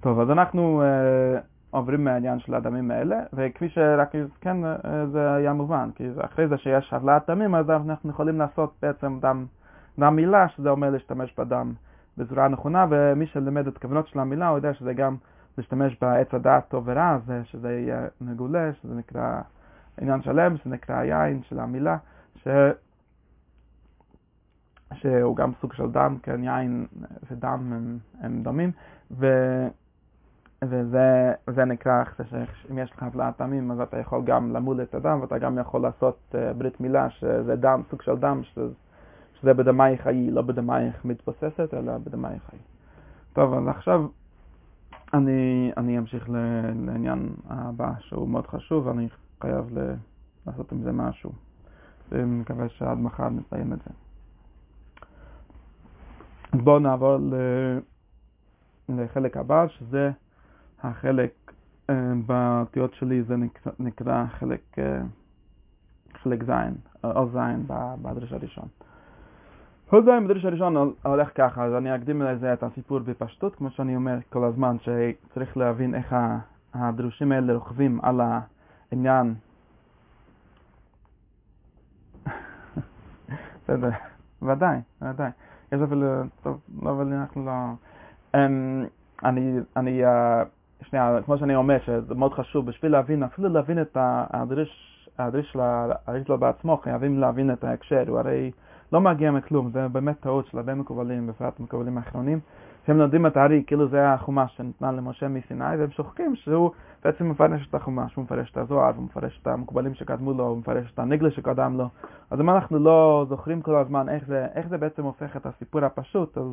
טוב, 0.00 0.20
אז 0.20 0.30
אנחנו 0.30 0.82
uh, 0.82 1.40
עוברים 1.70 2.04
מהעניין 2.04 2.38
של 2.40 2.54
הדמים 2.54 2.90
האלה, 2.90 3.20
וכפי 3.32 3.68
שרק 3.68 4.12
כן, 4.40 4.56
uh, 4.64 4.88
זה 5.12 5.34
היה 5.34 5.52
מובן, 5.52 5.90
כי 5.94 6.08
אחרי 6.20 6.48
זה 6.48 6.58
שיש 6.58 6.92
הבלעת 6.92 7.30
דמים, 7.30 7.54
אז 7.54 7.70
אנחנו 7.70 8.10
יכולים 8.10 8.38
לעשות 8.38 8.74
בעצם 8.82 9.18
דם, 9.20 9.46
דם 9.98 10.16
מילה, 10.16 10.48
שזה 10.48 10.70
אומר 10.70 10.90
להשתמש 10.90 11.34
בדם 11.38 11.72
בצורה 12.18 12.48
נכונה, 12.48 12.86
ומי 12.90 13.26
שלמד 13.26 13.66
את 13.66 13.76
הכוונות 13.76 14.08
של 14.08 14.18
המילה, 14.18 14.48
הוא 14.48 14.58
יודע 14.58 14.74
שזה 14.74 14.94
גם 14.94 15.16
להשתמש 15.60 15.96
בעץ 16.00 16.34
הדעת 16.34 16.68
טוב 16.68 16.84
ורע, 16.86 17.18
שזה 17.44 17.72
יהיה 17.72 18.06
מגולה, 18.20 18.72
שזה 18.74 18.94
נקרא 18.94 19.40
עניין 20.00 20.22
שלם, 20.22 20.56
שזה 20.56 20.70
נקרא 20.70 20.96
היין 20.96 21.42
של 21.42 21.60
המילה, 21.60 21.96
ש... 22.36 22.48
שהוא 24.94 25.36
גם 25.36 25.52
סוג 25.60 25.72
של 25.72 25.90
דם, 25.90 26.16
כן, 26.22 26.44
יין 26.44 26.86
ודם 27.30 27.72
הם, 27.72 27.98
הם 28.20 28.42
דומים, 28.42 28.70
ו... 29.10 29.26
וזה, 30.64 31.32
וזה 31.48 31.64
נקרא, 31.64 32.02
אם 32.70 32.78
יש 32.78 32.92
לך 32.92 33.02
הבלעת 33.02 33.40
דמים, 33.40 33.70
אז 33.70 33.80
אתה 33.80 33.98
יכול 33.98 34.22
גם 34.24 34.52
למול 34.52 34.82
את 34.82 34.94
הדם, 34.94 35.18
ואתה 35.20 35.38
גם 35.38 35.58
יכול 35.58 35.82
לעשות 35.82 36.18
uh, 36.32 36.36
ברית 36.58 36.80
מילה, 36.80 37.10
שזה 37.10 37.56
דם, 37.56 37.82
סוג 37.90 38.02
של 38.02 38.16
דם, 38.16 38.40
שזה, 38.44 38.72
שזה 39.40 39.54
בדמייך 39.54 40.02
חיי, 40.02 40.30
לא 40.30 40.42
בדמייך 40.42 41.04
מתבוססת, 41.04 41.74
אלא 41.74 41.98
בדמייך 41.98 42.42
חיי. 42.50 42.58
טוב, 43.32 43.54
אז 43.54 43.68
עכשיו 43.68 44.06
אני, 45.14 45.70
אני 45.76 45.98
אמשיך 45.98 46.30
לעניין 46.30 47.28
הבא, 47.48 47.92
שהוא 47.98 48.28
מאוד 48.28 48.46
חשוב, 48.46 48.86
ואני 48.86 49.08
חייב 49.40 49.78
לעשות 50.46 50.72
עם 50.72 50.82
זה 50.82 50.92
משהו. 50.92 51.32
ומקווה 52.12 52.68
שעד 52.68 52.98
מחר 52.98 53.28
נסיים 53.28 53.72
את 53.72 53.78
זה. 53.78 53.90
בואו 56.64 56.78
נעבור 56.78 57.16
לחלק 58.88 59.36
הבא, 59.36 59.68
שזה 59.68 60.10
החלק 60.82 61.52
אה, 61.90 62.12
באותיות 62.26 62.94
שלי, 62.94 63.22
זה 63.22 63.34
נקרא, 63.78 64.26
חלק, 64.26 64.78
אה, 64.78 65.02
חלק 66.22 66.44
זין, 66.44 66.74
או 67.04 67.28
זין 67.32 67.66
בדרש 68.02 68.32
הראשון. 68.32 68.68
זין 69.90 70.28
בדרש 70.28 70.44
הראשון 70.44 70.92
הולך 71.02 71.28
ככה, 71.34 71.64
אז 71.64 71.74
אני 71.74 71.94
אקדים 71.94 72.22
לזה 72.22 72.52
את 72.52 72.62
הסיפור 72.62 72.98
בפשטות, 72.98 73.54
כמו 73.54 73.70
שאני 73.70 73.96
אומר 73.96 74.18
כל 74.32 74.44
הזמן, 74.44 74.76
שצריך 74.80 75.56
להבין 75.56 75.94
איך 75.94 76.16
הדרושים 76.74 77.32
האלה 77.32 77.54
רוכבים 77.54 78.00
על 78.02 78.20
העניין. 78.20 79.34
בסדר, 83.64 83.90
ודאי, 84.42 84.78
ודאי. 85.02 85.30
יש 85.72 85.80
אפילו, 85.80 86.06
טוב, 86.42 86.60
לא, 86.82 86.90
אבל 86.90 87.12
אנחנו 87.12 87.46
לא... 87.46 87.52
אמ, 88.34 88.84
אני, 89.24 89.58
אני, 89.76 90.04
אה, 90.04 90.42
שנייה, 90.82 91.18
כמו 91.24 91.38
שאני 91.38 91.54
אומר, 91.54 91.78
שזה 91.84 92.14
מאוד 92.14 92.32
חשוב, 92.34 92.66
בשביל 92.66 92.92
להבין, 92.92 93.22
אפילו 93.22 93.48
להבין 93.48 93.82
את 93.82 93.96
הדריש, 94.30 95.08
הדריש 95.18 95.56
שלו 96.26 96.38
בעצמו, 96.38 96.76
חייבים 96.76 97.18
להבין 97.18 97.52
את 97.52 97.64
ההקשר, 97.64 98.04
הוא 98.08 98.18
הרי 98.18 98.50
לא 98.92 99.00
מגיע 99.00 99.30
מכלום, 99.30 99.70
זה 99.70 99.88
באמת 99.88 100.20
טעות 100.20 100.46
של 100.46 100.58
הרבה 100.58 100.74
מקובלים, 100.74 101.26
בפרט 101.26 101.60
מקובלים 101.60 101.98
האחרונים, 101.98 102.40
שהם 102.86 102.98
לומדים 102.98 103.26
את 103.26 103.36
הארי, 103.36 103.64
כאילו 103.66 103.88
זה 103.88 104.12
החומש 104.12 104.56
שניתנה 104.56 104.92
למשה 104.92 105.28
מסיני, 105.28 105.76
והם 105.78 105.90
שוכחים 105.90 106.36
שהוא 106.36 106.70
בעצם 107.04 107.28
מפרש 107.28 107.66
את 107.68 107.74
החומש, 107.74 108.14
הוא 108.14 108.24
מפרש 108.24 108.50
את 108.50 108.56
הזוהר, 108.56 108.92
הוא 108.96 109.04
מפרש 109.04 109.38
את 109.42 109.46
המקובלים 109.46 109.94
שקדמו 109.94 110.32
לו, 110.32 110.46
הוא 110.46 110.58
מפרש 110.58 110.92
את 110.94 110.98
הנגלה 110.98 111.30
שקדם 111.30 111.76
לו. 111.78 111.88
אז 112.30 112.40
אם 112.40 112.50
אנחנו 112.50 112.78
לא 112.78 113.26
זוכרים 113.28 113.62
כל 113.62 113.76
הזמן 113.76 114.08
איך 114.08 114.24
זה, 114.26 114.46
איך 114.54 114.68
זה 114.68 114.78
בעצם 114.78 115.04
הופך 115.04 115.36
את 115.36 115.46
הסיפור 115.46 115.84
הפשוט, 115.84 116.38
אז 116.38 116.44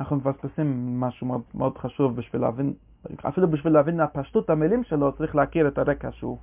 אנחנו 0.00 0.16
מפספסים 0.16 1.00
משהו 1.00 1.26
מאוד, 1.26 1.40
מאוד 1.54 1.78
חשוב 1.78 2.16
בשביל 2.16 2.42
להבין, 2.42 2.72
אפילו 3.28 3.48
בשביל 3.48 3.72
להבין 3.72 4.04
את 4.04 4.08
פשטות 4.12 4.50
המילים 4.50 4.84
שלו, 4.84 5.12
צריך 5.12 5.36
להכיר 5.36 5.68
את 5.68 5.78
הרקע 5.78 6.08
שהוא, 6.12 6.38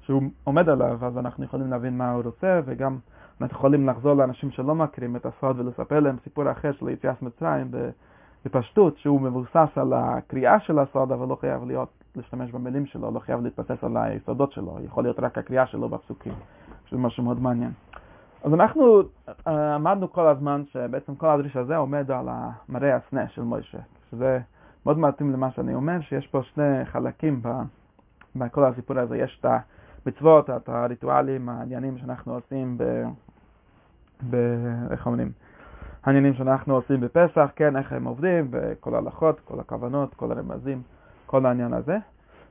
שהוא 0.00 0.22
עומד 0.44 0.68
עליו, 0.68 1.06
אז 1.06 1.18
אנחנו 1.18 1.44
יכולים 1.44 1.70
להבין 1.70 1.98
מה 1.98 2.12
הוא 2.12 2.22
רוצה, 2.22 2.60
וגם 2.64 2.98
אנחנו 3.40 3.56
יכולים 3.56 3.88
לחזור 3.88 4.14
לאנשים 4.14 4.50
שלא 4.50 4.74
מכירים 4.74 5.16
את 5.16 5.26
הסוד 5.26 5.60
ולספר 5.60 6.00
להם 6.00 6.16
סיפור 6.24 6.52
אחר 6.52 6.72
של 6.72 6.88
יציאת 6.88 7.22
מצרים 7.22 7.70
בפשטות, 8.44 8.98
שהוא 8.98 9.20
מבוסס 9.20 9.68
על 9.76 9.92
הקריאה 9.92 10.60
של 10.60 10.78
הסוד, 10.78 11.12
אבל 11.12 11.28
לא 11.28 11.36
חייב 11.40 11.64
להיות, 11.64 11.88
להשתמש 12.16 12.50
במילים 12.50 12.86
שלו, 12.86 13.10
לא 13.10 13.18
חייב 13.18 13.40
להתבסס 13.42 13.84
על 13.84 13.96
היסודות 13.96 14.52
שלו, 14.52 14.78
יכול 14.84 15.04
להיות 15.04 15.18
רק 15.18 15.38
הקריאה 15.38 15.66
שלו 15.66 15.88
בפסוקים, 15.88 16.32
שזה 16.86 16.98
משהו 16.98 17.24
מאוד 17.24 17.40
מעניין. 17.40 17.70
אז 18.44 18.54
אנחנו 18.54 19.02
עמדנו 19.46 20.12
כל 20.12 20.26
הזמן 20.26 20.62
שבעצם 20.72 21.14
כל 21.14 21.28
הדריש 21.28 21.56
הזה 21.56 21.76
עומד 21.76 22.10
על 22.10 22.28
המראה 22.28 22.96
הסנה 22.96 23.28
של 23.28 23.42
מוישה, 23.42 23.78
שזה 24.10 24.40
מאוד 24.86 24.98
מתאים 24.98 25.32
למה 25.32 25.50
שאני 25.50 25.74
אומר, 25.74 26.00
שיש 26.00 26.26
פה 26.26 26.42
שני 26.42 26.84
חלקים 26.84 27.42
בכל 28.36 28.64
הסיפור 28.64 28.98
הזה, 28.98 29.16
יש 29.16 29.40
את 29.40 29.46
המצוות, 30.06 30.50
את 30.50 30.68
הריטואלים, 30.68 31.48
העניינים 31.48 31.98
שאנחנו 31.98 32.34
עושים 32.34 32.78
ב... 32.78 33.04
ב... 34.30 34.36
איך 34.90 35.06
אומרים? 35.06 35.32
העניינים 36.04 36.34
שאנחנו 36.34 36.74
עושים 36.74 37.00
בפסח, 37.00 37.50
כן, 37.56 37.76
איך 37.76 37.92
הם 37.92 38.04
עובדים, 38.04 38.48
וכל 38.50 38.94
ההלכות, 38.94 39.40
כל 39.40 39.60
הכוונות, 39.60 40.14
כל 40.14 40.32
הרמזים, 40.32 40.82
כל 41.26 41.46
העניין 41.46 41.72
הזה. 41.72 41.98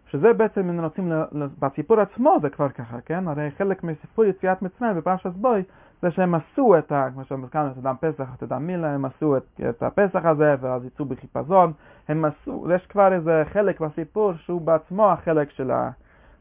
שזה 0.07 0.33
בעצם, 0.33 0.69
אם 0.69 0.83
רוצים, 0.83 1.11
בסיפור 1.59 1.99
עצמו 1.99 2.37
זה 2.41 2.49
כבר 2.49 2.69
ככה, 2.69 3.01
כן? 3.05 3.27
הרי 3.27 3.51
חלק 3.57 3.83
מסיפור 3.83 4.25
יציאת 4.25 4.61
מצרים 4.61 4.97
בפרשת 4.97 5.31
בוי, 5.31 5.63
זה 6.01 6.11
שהם 6.11 6.35
עשו 6.35 6.77
את 6.77 6.91
ה... 6.91 7.07
כמו 7.13 7.23
שהזכרנו, 7.25 7.71
את 7.71 7.77
אדם 7.77 7.95
פסח, 7.99 8.27
את 8.37 8.43
אדם 8.43 8.67
מילה, 8.67 8.93
הם 8.93 9.05
עשו 9.05 9.37
את, 9.37 9.61
את 9.69 9.83
הפסח 9.83 10.25
הזה, 10.25 10.55
ואז 10.61 10.85
יצאו 10.85 11.05
בחיפזון. 11.05 11.73
הם 12.07 12.25
עשו, 12.25 12.67
יש 12.75 12.87
כבר 12.87 13.13
איזה 13.13 13.43
חלק 13.53 13.79
בסיפור 13.79 14.33
שהוא 14.33 14.61
בעצמו 14.61 15.11
החלק 15.11 15.49
של, 15.49 15.71
ה, 15.71 15.89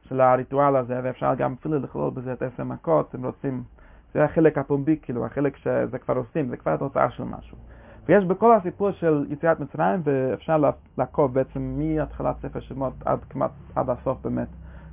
של 0.08 0.20
הריטואל 0.20 0.76
הזה, 0.76 1.00
ואפשר 1.02 1.34
גם 1.34 1.54
אפילו 1.60 1.78
לכלול 1.78 2.10
בזה 2.10 2.32
את 2.32 2.42
עשר 2.42 2.64
מכות, 2.64 3.14
אם 3.14 3.24
רוצים. 3.24 3.62
זה 4.14 4.24
החלק 4.24 4.58
הפומבי, 4.58 4.96
כאילו, 5.02 5.26
החלק 5.26 5.56
שזה 5.56 5.98
כבר 5.98 6.16
עושים, 6.16 6.48
זה 6.48 6.56
כבר 6.56 6.76
תוצאה 6.76 7.10
של 7.10 7.24
משהו. 7.24 7.56
ויש 8.06 8.24
בכל 8.24 8.54
הסיפור 8.54 8.90
של 8.90 9.26
יציאת 9.30 9.60
מצרים, 9.60 10.00
ואפשר 10.04 10.62
לעקוב 10.98 11.34
בעצם 11.34 11.74
מהתחלת 11.78 12.36
ספר 12.42 12.60
שמות 12.60 12.92
עד 13.04 13.18
כמעט, 13.30 13.50
עד 13.74 13.90
הסוף 13.90 14.18
באמת, 14.22 14.48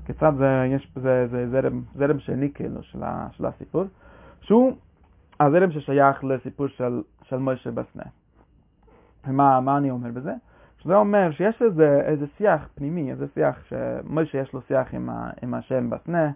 כיצד 0.06 0.32
זה, 0.38 0.66
יש 0.76 0.92
בזה, 0.96 1.28
זה 1.28 1.50
זרם, 1.50 1.82
זרם 1.96 2.20
שני 2.20 2.52
כאילו 2.54 2.84
של, 2.84 3.04
ה, 3.04 3.28
של 3.32 3.46
הסיפור, 3.46 3.84
שהוא 4.42 4.72
הזרם 5.40 5.72
ששייך 5.72 6.24
לסיפור 6.24 6.68
של, 6.68 7.02
של 7.24 7.38
מוישה 7.38 7.72
בסנה. 7.72 8.04
ומה 9.28 9.78
אני 9.78 9.92
אומר 9.92 10.10
בזה? 10.14 10.34
שזה 10.78 10.96
אומר 10.96 11.32
שיש 11.32 11.62
איזה, 11.62 12.02
איזה 12.06 12.26
שיח 12.38 12.70
פנימי, 12.76 13.12
איזה 13.12 13.26
שיח 13.34 13.64
שמוישה 13.70 14.38
יש 14.38 14.54
לו 14.54 14.62
שיח 14.62 14.94
עם, 14.94 15.10
ה, 15.10 15.30
עם 15.42 15.54
השם 15.54 15.90
בסנה, 15.90 16.32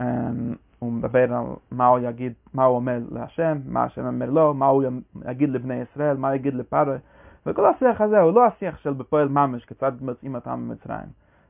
אמ, 0.00 0.54
הוא 0.82 0.92
מדבר 0.92 1.34
על 1.34 1.44
מה 1.70 1.86
הוא 1.86 1.98
יגיד, 1.98 2.32
מה 2.54 2.64
הוא 2.64 2.76
אומר 2.76 2.98
להשם, 3.10 3.58
מה 3.66 3.84
השם 3.84 4.06
אומר 4.06 4.30
לו, 4.30 4.54
מה 4.54 4.66
הוא 4.66 4.84
יגיד 5.30 5.48
לבני 5.48 5.74
ישראל, 5.74 6.16
מה 6.16 6.34
יגיד 6.34 6.54
לפרעה. 6.54 6.96
וכל 7.46 7.66
השיח 7.66 8.00
הזה 8.00 8.20
הוא 8.20 8.32
לא 8.32 8.46
השיח 8.46 8.78
של 8.78 8.92
בפועל 8.92 9.28
ממש, 9.28 9.64
כיצד 9.64 9.92
מוצאים 10.00 10.34
אותם 10.34 10.60
ממצרים. 10.60 11.08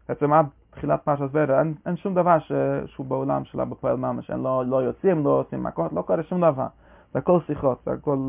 בעצם 0.08 0.32
עד 0.32 0.46
תחילת 0.70 1.00
פרשת 1.04 1.28
ורה 1.32 1.58
אין, 1.58 1.74
אין 1.86 1.96
שום 1.96 2.14
דבר 2.14 2.38
ש, 2.38 2.52
שהוא 2.86 3.06
בעולם 3.06 3.44
שלה 3.44 3.64
בפועל 3.64 3.96
ממש, 3.96 4.30
אין 4.30 4.38
לא, 4.38 4.64
לא 4.66 4.82
יוצאים, 4.82 5.24
לא 5.24 5.30
עושים 5.30 5.62
מכות, 5.62 5.92
לא 5.92 6.02
קורה 6.02 6.22
שום 6.22 6.40
דבר. 6.40 6.66
זה 7.12 7.18
הכל 7.18 7.38
שיחות, 7.46 7.82
זה 7.84 7.92
הכל 7.92 8.28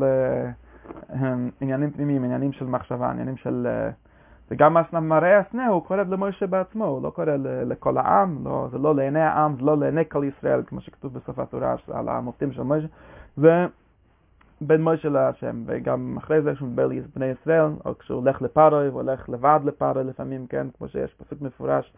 uh, 1.10 1.14
עניינים 1.60 1.90
פנימיים, 1.90 2.24
עניינים 2.24 2.52
של 2.52 2.64
מחשבה, 2.64 3.10
עניינים 3.10 3.36
של... 3.36 3.66
Uh, 3.66 4.03
וגם 4.50 4.76
מראה 4.92 5.38
הסנה 5.38 5.66
הוא 5.66 5.84
קורא 5.84 5.96
למוישה 5.96 6.46
בעצמו, 6.46 6.84
הוא 6.84 7.02
לא 7.02 7.10
קורא 7.10 7.26
לכל 7.66 7.98
העם, 7.98 8.44
לא, 8.44 8.68
זה 8.72 8.78
לא 8.78 8.94
לעיני 8.94 9.20
העם, 9.20 9.56
זה 9.56 9.62
לא 9.62 9.78
לעיני 9.78 10.02
כל 10.08 10.24
ישראל, 10.24 10.62
כמו 10.66 10.80
שכתוב 10.80 11.14
בסוף 11.14 11.38
התורה 11.38 11.74
על 11.92 12.08
המופתים 12.08 12.52
של 12.52 12.62
מוישה, 12.62 12.86
ובין 13.38 14.82
מוישה 14.82 15.08
להשם, 15.08 15.62
וגם 15.66 16.16
אחרי 16.18 16.42
זה 16.42 16.54
כשהוא 16.54 16.68
מדבר 16.68 16.86
לבני 16.86 17.26
ישראל, 17.26 17.70
או 17.84 17.98
כשהוא 17.98 18.18
הולך 18.18 18.42
לפרוי, 18.42 18.86
הוא 18.86 19.00
הולך 19.00 19.28
לבד 19.28 19.60
לפרוי 19.64 20.04
לפעמים, 20.04 20.46
כן, 20.46 20.66
כמו 20.78 20.88
שיש 20.88 21.14
פסוק 21.14 21.42
מפורש, 21.42 21.92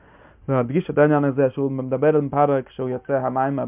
והדגיש 0.49 0.91
את 0.91 0.99
העניין 0.99 1.25
הזה 1.25 1.51
שהוא 1.51 1.73
מדבר 1.73 2.17
עם 2.17 2.29
פרוי 2.29 2.63
כשהוא 2.63 2.89
יוצא 2.89 3.13
המימה 3.13 3.65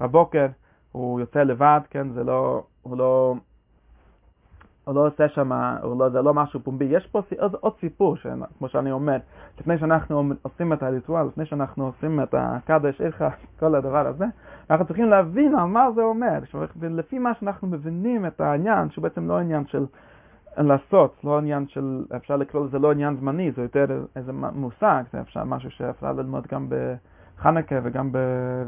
בבוקר, 0.00 0.46
הוא 0.92 1.20
יוצא 1.20 1.42
לבד, 1.42 1.80
כן, 1.90 2.12
זה 2.12 2.24
לא, 2.24 2.62
הוא 2.82 2.98
לא... 2.98 3.34
הוא 4.86 4.94
לא 4.94 5.06
עושה 5.06 5.28
שם, 5.28 5.52
לא, 5.98 6.08
זה 6.08 6.22
לא 6.22 6.34
משהו 6.34 6.60
פומבי. 6.60 6.84
יש 6.84 7.06
פה 7.06 7.22
עוד, 7.38 7.54
עוד 7.60 7.72
סיפור, 7.80 8.16
ש, 8.16 8.26
כמו 8.58 8.68
שאני 8.68 8.92
אומר, 8.92 9.16
לפני 9.60 9.78
שאנחנו 9.78 10.32
עושים 10.42 10.72
את 10.72 10.82
הריטואל, 10.82 11.26
לפני 11.26 11.46
שאנחנו 11.46 11.86
עושים 11.86 12.22
את 12.22 12.34
הקדש 12.38 13.00
ערך, 13.00 13.22
כל 13.60 13.74
הדבר 13.74 14.06
הזה, 14.06 14.24
אנחנו 14.70 14.86
צריכים 14.86 15.10
להבין 15.10 15.54
על 15.56 15.64
מה 15.64 15.86
זה 15.94 16.02
אומר. 16.02 16.38
לפי 16.82 17.18
מה 17.18 17.34
שאנחנו 17.34 17.68
מבינים 17.68 18.26
את 18.26 18.40
העניין, 18.40 18.90
שהוא 18.90 19.02
בעצם 19.02 19.28
לא 19.28 19.38
עניין 19.38 19.66
של 19.66 19.86
לעשות, 20.56 21.16
לא 21.24 21.38
עניין 21.38 21.68
של, 21.68 22.04
אפשר 22.16 22.36
לקרוא 22.36 22.66
לזה 22.66 22.78
לא 22.78 22.90
עניין 22.90 23.16
זמני, 23.16 23.52
זה 23.52 23.62
יותר 23.62 24.04
איזה 24.16 24.32
מושג, 24.32 25.02
זה 25.12 25.20
אפשר, 25.20 25.44
משהו 25.44 25.70
שאפשר 25.70 26.12
ללמוד 26.12 26.46
גם 26.52 26.68
בחנוכה 26.68 27.76
וגם 27.82 28.12
ב, 28.12 28.18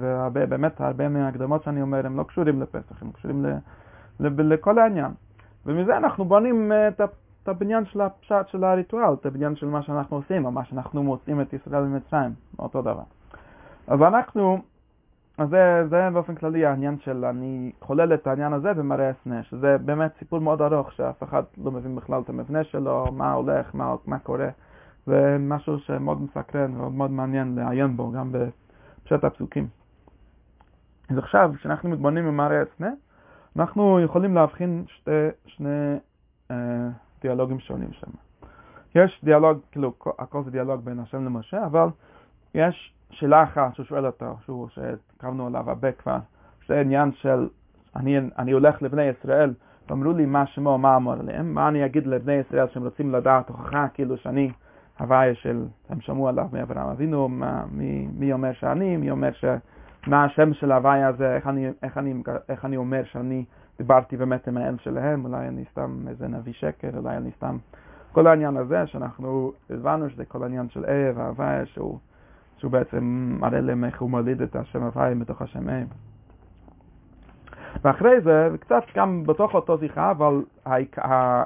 והרבה, 0.01 0.47
באמת 0.47 0.81
הרבה 0.81 1.09
מההקדמות 1.09 1.63
שאני 1.63 1.83
אומר 1.83 2.07
הם 2.07 2.17
לא 2.17 2.23
קשורים 2.23 2.63
לפסח, 2.63 3.03
הם 3.03 3.13
קשורים 3.13 3.47
ל, 3.47 3.59
לכל 4.21 4.79
העניין. 4.79 5.13
ומזה 5.69 5.97
אנחנו 5.97 6.25
בונים 6.25 6.73
את, 6.89 7.01
את 7.43 7.49
הבניין 7.49 7.85
של 7.87 8.01
הפשט 8.01 8.49
של 8.49 8.65
הריטואל, 8.65 9.15
את 9.21 9.27
הבניין 9.27 9.57
של 9.57 9.67
מה 9.67 9.83
שאנחנו 9.83 10.17
עושים, 10.17 10.45
או 10.45 10.51
מה 10.51 10.65
שאנחנו 10.65 11.03
מוצאים 11.03 11.41
את 11.41 11.53
ישראל 11.53 11.83
ממצרים, 11.83 12.31
אותו 12.59 12.83
דבר. 12.83 13.03
אז 13.87 14.03
אנחנו 14.03 14.59
אז 15.39 15.49
זה, 15.49 15.83
זה 15.91 16.09
באופן 16.13 16.35
כללי 16.35 16.67
העניין 16.67 16.99
של 16.99 17.25
אני 17.25 17.73
חולל 17.81 18.15
את 18.15 18.27
העניין 18.27 18.53
הזה 18.53 18.75
במראה 18.75 19.11
הסנה, 19.11 19.43
שזה 19.43 19.77
באמת 19.79 20.11
סיפור 20.19 20.39
מאוד 20.39 20.63
ארוך 20.63 20.93
שאף 20.93 21.23
אחד 21.23 21.43
לא 21.65 21.71
מבין 21.71 21.97
בכלל 21.97 22.21
את 22.25 22.29
המבנה 22.29 22.65
שלו, 22.65 23.07
מה 23.13 23.33
הולך, 23.33 23.75
מה, 23.75 23.95
מה 24.07 24.19
קורה, 24.19 24.49
ומשהו 25.07 25.79
שמאוד 25.79 26.23
מסקרן 26.23 26.71
ומאוד 26.75 26.93
מאוד 26.93 27.11
מעניין 27.11 27.55
לעיין 27.55 27.97
בו, 27.97 28.13
גם 28.13 28.33
בפשט 28.33 29.25
הפסוקים. 29.25 29.69
אז 31.11 31.19
עכשיו, 31.19 31.53
כשאנחנו 31.57 31.89
מתבוננים 31.89 32.27
במראה 32.27 32.63
הסנה, 32.63 32.91
אנחנו 33.59 34.01
יכולים 34.01 34.35
להבחין 34.35 34.85
שתי, 34.89 35.11
שני 35.47 35.97
אה, 36.51 36.57
דיאלוגים 37.23 37.61
שונים 37.61 37.93
שם. 37.93 38.11
יש 38.95 39.21
דיאלוג, 39.25 39.59
כאילו, 39.73 39.93
הכל 40.19 40.45
זה 40.45 40.51
דיאלוג 40.51 40.85
בין 40.85 40.99
השם 40.99 41.25
למשה, 41.25 41.67
אבל 41.67 41.89
יש 42.55 42.95
שאלה 43.11 43.43
אחת 43.43 43.75
שהוא 43.75 43.87
שואל 43.87 44.07
אותו, 44.07 44.37
שהוא, 44.45 44.69
שקרבנו 44.69 45.47
עליו 45.47 45.71
הרבה 45.71 45.93
כבר, 45.93 46.19
זה 46.69 46.81
עניין 46.81 47.13
של, 47.13 47.49
אני, 47.97 48.19
אני 48.39 48.53
הולך 48.53 48.83
לבני 48.83 49.03
ישראל, 49.03 49.55
ואמרו 49.89 50.13
לי 50.13 50.27
מה 50.27 50.47
שמו, 50.47 50.79
מה 50.79 50.97
אמר 50.97 51.21
עליהם, 51.21 51.55
מה 51.55 51.69
אני 51.69 51.85
אגיד 51.85 52.07
לבני 52.07 52.33
ישראל 52.33 52.69
שהם 52.69 52.85
רוצים 52.85 53.13
לדעת 53.15 53.49
הוכחה 53.49 53.87
כאילו 53.95 54.17
שאני 54.17 54.53
הוויה 54.99 55.35
של, 55.35 55.65
הם 55.89 56.01
שמעו 56.01 56.29
עליו 56.29 56.47
מאברהם 56.53 56.89
אבינו, 56.89 57.29
מי, 57.71 58.09
מי 58.13 58.33
אומר 58.33 58.53
שאני, 58.53 58.97
מי 58.97 59.11
אומר 59.11 59.33
ש... 59.33 59.45
מה 60.09 60.25
השם 60.25 60.55
של 60.55 60.73
ההוויה 60.73 61.09
הזה, 61.09 61.35
איך 61.35 61.47
אני, 61.47 61.69
איך, 61.83 61.99
אני, 61.99 62.15
איך 62.49 62.65
אני 62.65 62.77
אומר 62.77 63.05
שאני 63.05 63.45
דיברתי 63.79 64.17
באמת 64.17 64.49
עם 64.49 64.57
האל 64.57 64.77
שלהם, 64.79 65.25
אולי 65.25 65.49
אני 65.49 65.65
סתם 65.71 66.09
איזה 66.09 66.29
נביא 66.29 66.53
שקר, 66.53 66.91
אולי 66.97 67.17
אני 67.17 67.31
סתם... 67.37 67.57
כל 68.13 68.27
העניין 68.27 68.57
הזה 68.57 68.87
שאנחנו 68.87 69.53
הבנו 69.71 70.11
שזה 70.11 70.25
כל 70.25 70.43
העניין 70.43 70.69
של 70.69 70.85
ערב, 70.85 71.21
ההוויה 71.21 71.67
שהוא 71.67 71.99
שהוא 72.57 72.71
בעצם 72.73 73.05
מראה 73.41 73.61
להם 73.61 73.85
איך 73.85 74.01
הוא 74.01 74.11
מוליד 74.11 74.43
את 74.43 74.57
השם 74.57 74.83
הוואי 74.83 75.15
מתוך 75.15 75.43
השם 75.43 75.69
אב. 75.69 75.89
ואחרי 77.85 78.21
זה, 78.21 78.49
קצת 78.61 78.83
גם 78.97 79.23
בתוך 79.27 79.55
אותו 79.55 79.79
שיחה, 79.79 80.11
אבל 80.11 80.43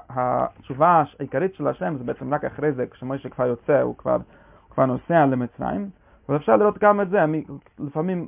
התשובה 0.09 1.03
העיקרית 1.19 1.55
של 1.55 1.69
השם 1.69 1.97
זה 1.99 2.05
בעצם 2.05 2.35
רק 2.35 2.45
אחרי 2.45 2.73
זה, 2.73 2.87
כשמוישה 2.87 3.29
כבר 3.29 3.47
יוצא, 3.47 3.81
הוא 3.81 3.97
כבר, 3.97 4.13
הוא 4.13 4.71
כבר 4.71 4.87
נוסע 4.87 5.27
למצרים. 5.27 5.91
אבל 6.29 6.37
אפשר 6.37 6.57
לראות 6.57 6.79
גם 6.79 7.01
את 7.01 7.11
זה, 7.11 7.19
לפעמים 7.79 8.27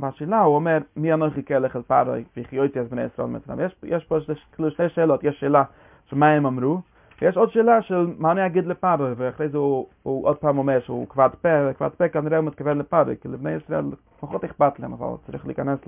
בשאלה 0.00 0.40
הוא 0.40 0.54
אומר, 0.54 0.78
מי 0.96 1.12
אנוכי 1.12 1.44
כלך 1.44 1.76
אל 1.76 1.82
פרוי, 1.82 2.24
וחיותי 2.36 2.80
אז 2.80 2.88
בני 2.88 3.02
ישראל 3.02 3.28
מצרים. 3.28 3.60
יש, 3.60 3.74
יש 3.82 4.04
פה 4.04 4.18
כאילו 4.52 4.70
שתי 4.70 4.88
שאלות, 4.88 5.24
יש 5.24 5.40
שאלה 5.40 5.62
של 6.06 6.16
מה 6.16 6.28
הם 6.28 6.46
אמרו, 6.46 6.80
יש 7.22 7.36
עוד 7.36 7.50
שאלה 7.50 7.82
של 7.82 8.06
מה 8.18 8.32
אני 8.32 8.46
אגיד 8.46 8.66
לפארי, 8.66 9.12
ואחרי 9.16 9.48
זה 9.48 9.58
הוא, 9.58 9.86
הוא 10.02 10.26
עוד 10.26 10.36
פעם 10.36 10.58
אומר 10.58 10.80
שהוא 10.80 11.08
כבד 11.08 11.28
פה, 11.42 11.72
כבד 11.78 11.88
פה 11.88 12.08
כנראה 12.08 12.38
הוא 12.38 12.46
מתכוון 12.46 12.78
לפארי, 12.78 13.16
כי 13.20 13.28
לבני 13.28 13.52
ישראל 13.52 13.84
פחות 14.20 14.44
אכפת 14.44 14.80
להם, 14.80 14.92
אבל 14.92 15.06
צריך 15.26 15.46
להיכנס 15.46 15.78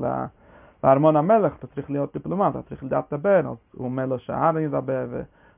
לארמון 0.85 1.17
המלך, 1.17 1.53
אתה 1.59 1.67
צריך 1.67 1.91
להיות 1.91 2.13
דיפלומט, 2.13 2.51
אתה 2.51 2.63
צריך 2.63 2.85
לדעת 2.85 3.13
לדבר, 3.13 3.39
אז 3.39 3.57
הוא 3.73 3.85
אומר 3.85 4.07
לו 4.07 4.19
שהארם 4.19 4.59
ידבר, 4.59 5.07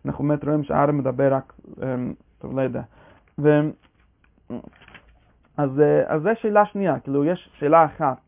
ואנחנו 0.04 0.24
באמת 0.24 0.44
רואים 0.44 0.64
שהארם 0.64 0.98
מדבר 0.98 1.34
רק, 1.34 1.52
אמ, 1.82 2.12
טוב, 2.38 2.58
לא 2.58 2.62
יודע. 2.62 2.82
ו... 5.58 5.62
אז, 5.62 5.80
אה, 5.80 6.14
אז 6.14 6.22
זו 6.22 6.30
שאלה 6.40 6.66
שנייה, 6.66 7.00
כאילו 7.00 7.24
יש 7.24 7.50
שאלה 7.58 7.84
אחת 7.84 8.18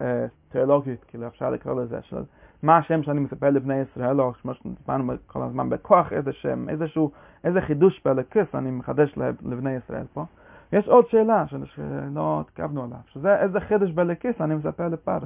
אה, 0.00 0.26
תיאולוגית, 0.48 1.04
כאילו 1.04 1.26
אפשר 1.26 1.50
לקרוא 1.50 1.82
לזה, 1.82 1.98
של 2.02 2.22
מה 2.62 2.76
השם 2.76 3.02
שאני 3.02 3.20
מספר 3.20 3.50
לבני 3.50 3.74
ישראל, 3.74 4.20
או 4.20 4.32
כמו 4.32 4.54
שדיברנו 4.54 5.12
כל 5.26 5.42
הזמן 5.42 5.70
בכוח, 5.70 6.12
איזה 6.12 6.32
שם, 6.32 6.68
איזשהו, 6.68 7.10
איזה 7.44 7.60
חידוש 7.60 8.00
באלוקס 8.04 8.54
אני 8.54 8.70
מחדש 8.70 9.18
לבני 9.42 9.72
ישראל 9.72 10.04
פה. 10.14 10.24
יש 10.72 10.88
עוד 10.88 11.08
שאלה 11.08 11.44
שלא 11.48 12.40
התקבנו 12.40 12.84
עליו, 12.84 12.98
שזה 13.06 13.36
איזה 13.36 13.60
חידוש 13.60 13.90
באלוקס 13.90 14.40
אני 14.40 14.54
מספר 14.54 14.88
לפר. 14.88 15.18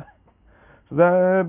שזה 0.90 1.42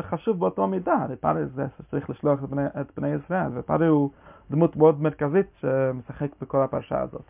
חשוב 0.00 0.40
באותו 0.40 0.66
מידה, 0.66 1.06
לפר 1.08 1.34
זה 1.54 1.66
צריך 1.90 2.10
לשלוח 2.10 2.44
את 2.44 2.48
בני, 2.48 2.66
את 2.66 2.92
בני 2.96 3.08
ישראל, 3.08 3.48
ופר 3.54 3.88
הוא 3.88 4.10
דמות 4.50 4.76
מאוד 4.76 5.02
מרכזית 5.02 5.46
שמשחק 5.60 6.28
בכל 6.40 6.62
הפרשה 6.62 7.00
הזאת. 7.00 7.24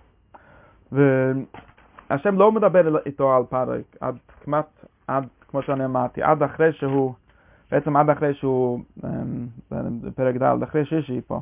והשם 2.10 2.38
לא 2.38 2.52
מדבר 2.52 2.98
איתו 3.06 3.34
על 3.36 3.42
פרק, 3.48 3.82
עד 4.00 4.16
כמעט, 4.44 4.84
עד, 5.06 5.26
כמו 5.48 5.62
שאני 5.62 5.84
אמרתי, 5.84 6.22
עד 6.22 6.42
אחרי 6.42 6.72
שהוא 6.72 7.14
בעצם 7.70 7.96
עד 7.96 8.10
אחרי 8.10 8.34
שהוא, 8.34 8.80
אמ, 9.04 9.46
בפרק 10.02 10.36
ד', 10.36 10.62
אחרי 10.62 10.84
שישי 10.84 11.20
פה, 11.26 11.40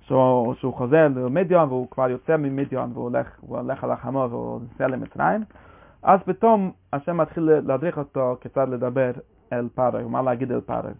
שהוא, 0.00 0.54
שהוא 0.54 0.74
חוזר 0.74 1.08
למדיון 1.16 1.68
והוא 1.68 1.88
כבר 1.90 2.10
יוצא 2.10 2.36
ממדיון 2.36 2.90
והוא 2.92 3.04
הולך, 3.04 3.26
הולך 3.40 3.84
על 3.84 3.90
החמור 3.90 4.26
והוא 4.30 4.60
נוסע 4.60 4.88
למצרים, 4.88 5.40
אז 6.02 6.20
פתאום 6.24 6.72
השם 6.92 7.16
מתחיל 7.16 7.50
להדריך 7.64 7.98
אותו 7.98 8.36
כיצד 8.40 8.68
לדבר 8.68 9.10
אל 9.52 9.68
פרק, 9.74 10.06
מה 10.06 10.22
להגיד 10.22 10.52
אל 10.52 10.60
פרק. 10.60 10.94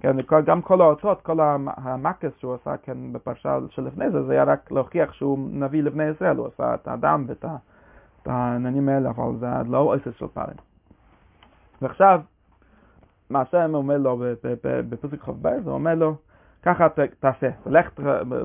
כן, 0.00 0.16
גם 0.44 0.62
כל 0.62 0.80
האותות, 0.80 1.22
כל 1.22 1.38
המקס 1.76 2.30
שהוא 2.38 2.54
עשה 2.54 2.76
כן 2.76 3.12
בפרשה 3.12 3.58
שלפני 3.70 4.10
זה, 4.10 4.22
זה 4.22 4.32
היה 4.32 4.44
רק 4.44 4.70
להוכיח 4.72 5.12
שהוא 5.12 5.38
נביא 5.52 5.82
לבני 5.82 6.04
ישראל, 6.04 6.36
הוא 6.36 6.46
עשה 6.46 6.74
את 6.74 6.88
האדם 6.88 7.24
ואת 7.28 7.44
העניינים 8.26 8.88
האלה, 8.88 9.10
אבל 9.10 9.36
זה 9.38 9.46
לא 9.68 9.78
עושה 9.78 10.12
של 10.18 10.26
פרק. 10.26 10.62
ועכשיו, 11.82 12.20
מה 13.30 13.40
השם 13.40 13.74
אומר 13.74 13.98
לו 13.98 14.22
בפסוק 14.62 15.14
כ"ב, 15.14 15.46
הוא 15.46 15.72
אומר 15.72 15.94
לו, 15.94 16.16
ככה 16.62 16.86
תעשה, 17.20 17.48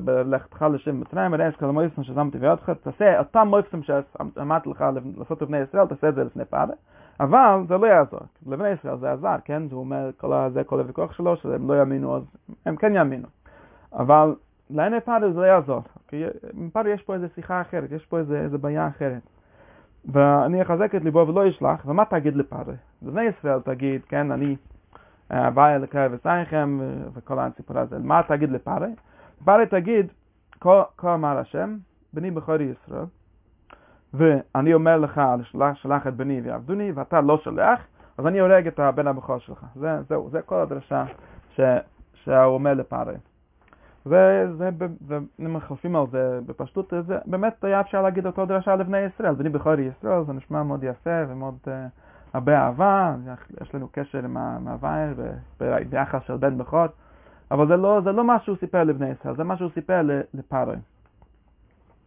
בלכתך 0.03 0.65
לשם 0.73 0.99
מצרים, 0.99 1.33
וראה 1.33 1.47
את 1.47 1.55
כל 1.55 1.65
המויסים 1.65 2.03
ששמתי 2.03 2.37
בידך, 2.37 2.69
תעשה 2.69 3.19
אותם 3.19 3.47
מויסים 3.47 3.83
שאמרתי 3.83 4.69
לך 4.69 4.85
לעשות 5.17 5.41
לבני 5.41 5.57
ישראל, 5.57 5.87
תעשה 5.87 6.09
את 6.09 6.15
זה 6.15 6.23
לפני 6.23 6.45
פאדה, 6.45 6.73
אבל 7.19 7.63
זה 7.67 7.77
לא 7.77 7.87
יעזור, 7.87 8.19
לבני 8.47 8.69
ישראל 8.69 8.97
זה 8.97 9.11
עזר, 9.11 9.35
כן? 9.45 9.63
הוא 9.71 9.79
אומר, 9.79 10.09
כל 10.17 10.49
זה 10.53 10.63
כל 10.63 10.79
הוויכוח 10.79 11.13
שלו, 11.13 11.37
שהם 11.37 11.71
לא 11.71 11.79
יאמינו, 11.79 12.15
אז 12.15 12.23
הם 12.65 12.75
כן 12.75 12.95
יאמינו. 12.95 13.27
אבל 13.93 14.35
לעיני 14.69 15.01
פאדה 15.01 15.31
זה 15.31 15.39
לא 15.39 15.45
יעזור, 15.45 15.81
כי 16.07 16.23
עם 16.53 16.69
פאדה 16.69 16.89
יש 16.89 17.01
פה 17.01 17.13
איזו 17.13 17.25
שיחה 17.35 17.61
אחרת, 17.61 17.91
יש 17.91 18.05
פה 18.05 18.19
איזו 18.19 18.59
בעיה 18.59 18.87
אחרת. 18.87 19.21
ואני 20.13 20.61
אחזק 20.61 20.95
את 20.95 21.03
ליבו 21.03 21.27
ולא 21.27 21.49
אשלח, 21.49 21.85
ומה 21.85 22.05
תגיד 22.05 22.35
לפאדה? 22.35 22.71
לבני 23.01 23.23
ישראל 23.23 23.59
תגיד, 23.59 24.01
כן, 24.09 24.31
אני 24.31 24.55
הוויה 25.29 25.77
לקרב 25.77 26.11
וסייכם 26.13 26.79
וכל 27.13 27.39
הסיפור 27.39 27.77
הזה. 27.77 27.99
מה 27.99 28.21
תגיד 28.27 28.51
לפארי? 28.51 28.91
פארי 29.45 29.65
תגיד, 29.65 30.07
כה 30.61 31.13
אמר 31.13 31.37
השם, 31.37 31.77
בני 32.13 32.31
בכורי 32.31 32.63
ישראל, 32.63 33.05
ואני 34.13 34.73
אומר 34.73 34.97
לך, 34.97 35.21
שלח, 35.43 35.75
שלח 35.75 36.07
את 36.07 36.15
בני 36.15 36.41
ויעבדוני, 36.41 36.91
ואתה 36.91 37.21
לא 37.21 37.37
שולח, 37.37 37.79
אז 38.17 38.27
אני 38.27 38.39
הורג 38.39 38.67
את 38.67 38.79
הבן 38.79 39.07
הבכור 39.07 39.37
שלך. 39.37 39.65
זה, 39.75 40.01
זהו, 40.09 40.29
זה 40.29 40.41
כל 40.41 40.55
הדרשה 40.55 41.05
ש, 41.55 41.59
שהוא 42.13 42.45
אומר 42.45 42.73
לפארי. 42.73 43.15
וזה, 44.05 44.69
אם 45.39 45.53
מחלפים 45.53 45.95
על 45.95 46.05
זה 46.11 46.39
בפשטות, 46.45 46.93
זה 47.07 47.17
באמת 47.25 47.63
היה 47.63 47.81
אפשר 47.81 48.01
להגיד 48.01 48.25
אותו 48.25 48.45
דרשה 48.45 48.75
לבני 48.75 48.99
ישראל, 48.99 49.33
בני 49.33 49.49
בכורי 49.49 49.83
ישראל, 49.97 50.23
זה 50.25 50.33
נשמע 50.33 50.63
מאוד 50.63 50.83
יפה 50.83 51.23
ומאוד... 51.29 51.57
Uh, 51.65 51.69
הרבה 52.35 52.57
אהבה, 52.57 53.15
יש 53.61 53.75
לנו 53.75 53.87
קשר 53.91 54.17
עם 54.17 54.37
ההוואי 54.37 55.13
ביחס 55.89 56.21
של 56.27 56.37
בן 56.37 56.57
בכור, 56.57 56.85
אבל 57.51 57.67
זה 57.67 57.75
לא, 57.75 58.01
זה 58.03 58.11
לא 58.11 58.23
מה 58.23 58.39
שהוא 58.39 58.57
סיפר 58.59 58.83
לבני 58.83 59.09
ישראל, 59.09 59.35
זה 59.35 59.43
מה 59.43 59.57
שהוא 59.57 59.69
סיפר 59.73 60.01
לפארוי. 60.33 60.75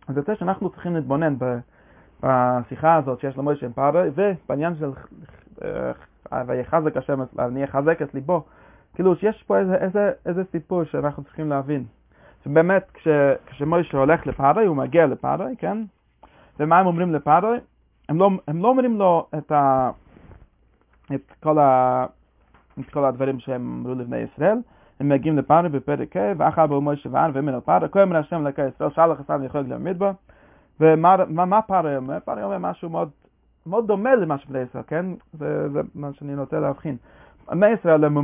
אז 0.08 0.16
יוצא 0.16 0.34
שאנחנו 0.34 0.70
צריכים 0.70 0.94
להתבונן 0.94 1.36
בשיחה 2.22 2.94
הזאת 2.94 3.20
שיש 3.20 3.38
למוישה 3.38 3.66
עם 3.66 3.72
פארוי, 3.72 4.10
ובעניין 4.14 4.74
של 4.74 4.90
אה, 6.32 6.42
ויחזק 6.46 6.96
השם, 6.96 7.20
אני 7.38 7.64
אחזק 7.64 8.02
את 8.02 8.14
ליבו, 8.14 8.44
כאילו 8.94 9.16
שיש 9.16 9.42
פה 9.46 9.58
איזה, 9.58 9.74
איזה, 9.74 10.12
איזה 10.26 10.42
סיפור 10.52 10.84
שאנחנו 10.84 11.24
צריכים 11.24 11.48
להבין. 11.48 11.84
שבאמת 12.44 12.90
כש, 12.94 13.08
כשמוישה 13.46 13.98
הולך 13.98 14.26
לפארוי, 14.26 14.66
הוא 14.66 14.76
מגיע 14.76 15.06
לפארוי, 15.06 15.54
כן? 15.58 15.78
ומה 16.60 16.78
הם 16.78 16.86
אומרים 16.86 17.14
לפארוי? 17.14 17.58
הם 18.08 18.18
לא, 18.18 18.30
הם 18.48 18.62
לא 18.62 18.68
אומרים 18.68 18.98
לו 18.98 19.26
את 19.38 19.52
ה... 19.52 19.90
את 21.14 21.32
כל, 21.42 21.58
ה... 21.58 22.06
את 22.80 22.90
כל 22.90 23.04
הדברים 23.04 23.40
שהם 23.40 23.80
אמרו 23.80 23.94
לבני 23.94 24.16
ישראל. 24.16 24.58
הם 25.00 25.08
מגיעים 25.08 25.38
לפארה 25.38 25.68
בפרק 25.68 26.16
ה' 26.16 26.32
ואחר 26.36 26.66
בו 26.66 26.80
מוישה 26.80 27.08
ואן 27.12 27.30
ומן 27.34 27.54
על 27.54 27.60
פארה, 27.60 27.88
כה 27.88 28.02
אמר 28.02 28.16
השם 28.16 28.46
לקי 28.46 28.62
ישראל, 28.68 29.10
לך 29.12 29.22
סתם 29.22 29.44
יכול 29.44 29.60
להעמיד 29.60 29.98
בו. 29.98 30.10
ומה 30.80 31.62
פארה 31.62 31.96
אומר? 31.96 32.18
פארה 32.24 32.44
אומר 32.44 32.58
משהו 32.58 32.90
מאוד, 32.90 33.10
מאוד 33.66 33.86
דומה 33.86 34.14
למה 34.14 34.38
שבני 34.38 34.58
ישראל, 34.58 34.84
כן? 34.86 35.06
זה, 35.32 35.68
זה 35.68 35.80
מה 35.94 36.12
שאני 36.12 36.34
נוטה 36.34 36.60
להבחין. 36.60 36.96
בני 37.50 37.66
ישראל 37.66 38.04
הם, 38.04 38.16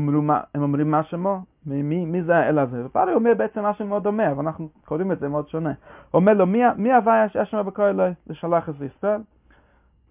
אומרים, 0.55 0.91
מה 0.91 1.03
שמו, 1.03 1.41
מי, 1.67 2.05
מי 2.05 2.23
זה 2.23 2.37
האל 2.37 2.59
הזה? 2.59 2.87
ופארי 2.87 3.15
אומר 3.15 3.33
בעצם 3.37 3.63
משהו 3.63 3.87
מאוד 3.87 4.03
דומה, 4.03 4.31
אבל 4.31 4.45
אנחנו 4.45 4.69
קוראים 4.85 5.13
את 5.13 5.21
זה 5.21 5.29
מאוד 5.29 5.49
שונה. 5.49 5.73
הוא 6.11 6.21
אומר 6.21 6.35
לו, 6.35 6.47
מי, 6.47 6.63
מי 6.77 6.93
הוויה 6.93 7.29
שאשמה 7.29 7.63
בכל 7.63 7.83
אלוהי 7.83 8.13
לשלח 8.27 8.69
את 8.69 8.75
ישראל? 8.97 9.21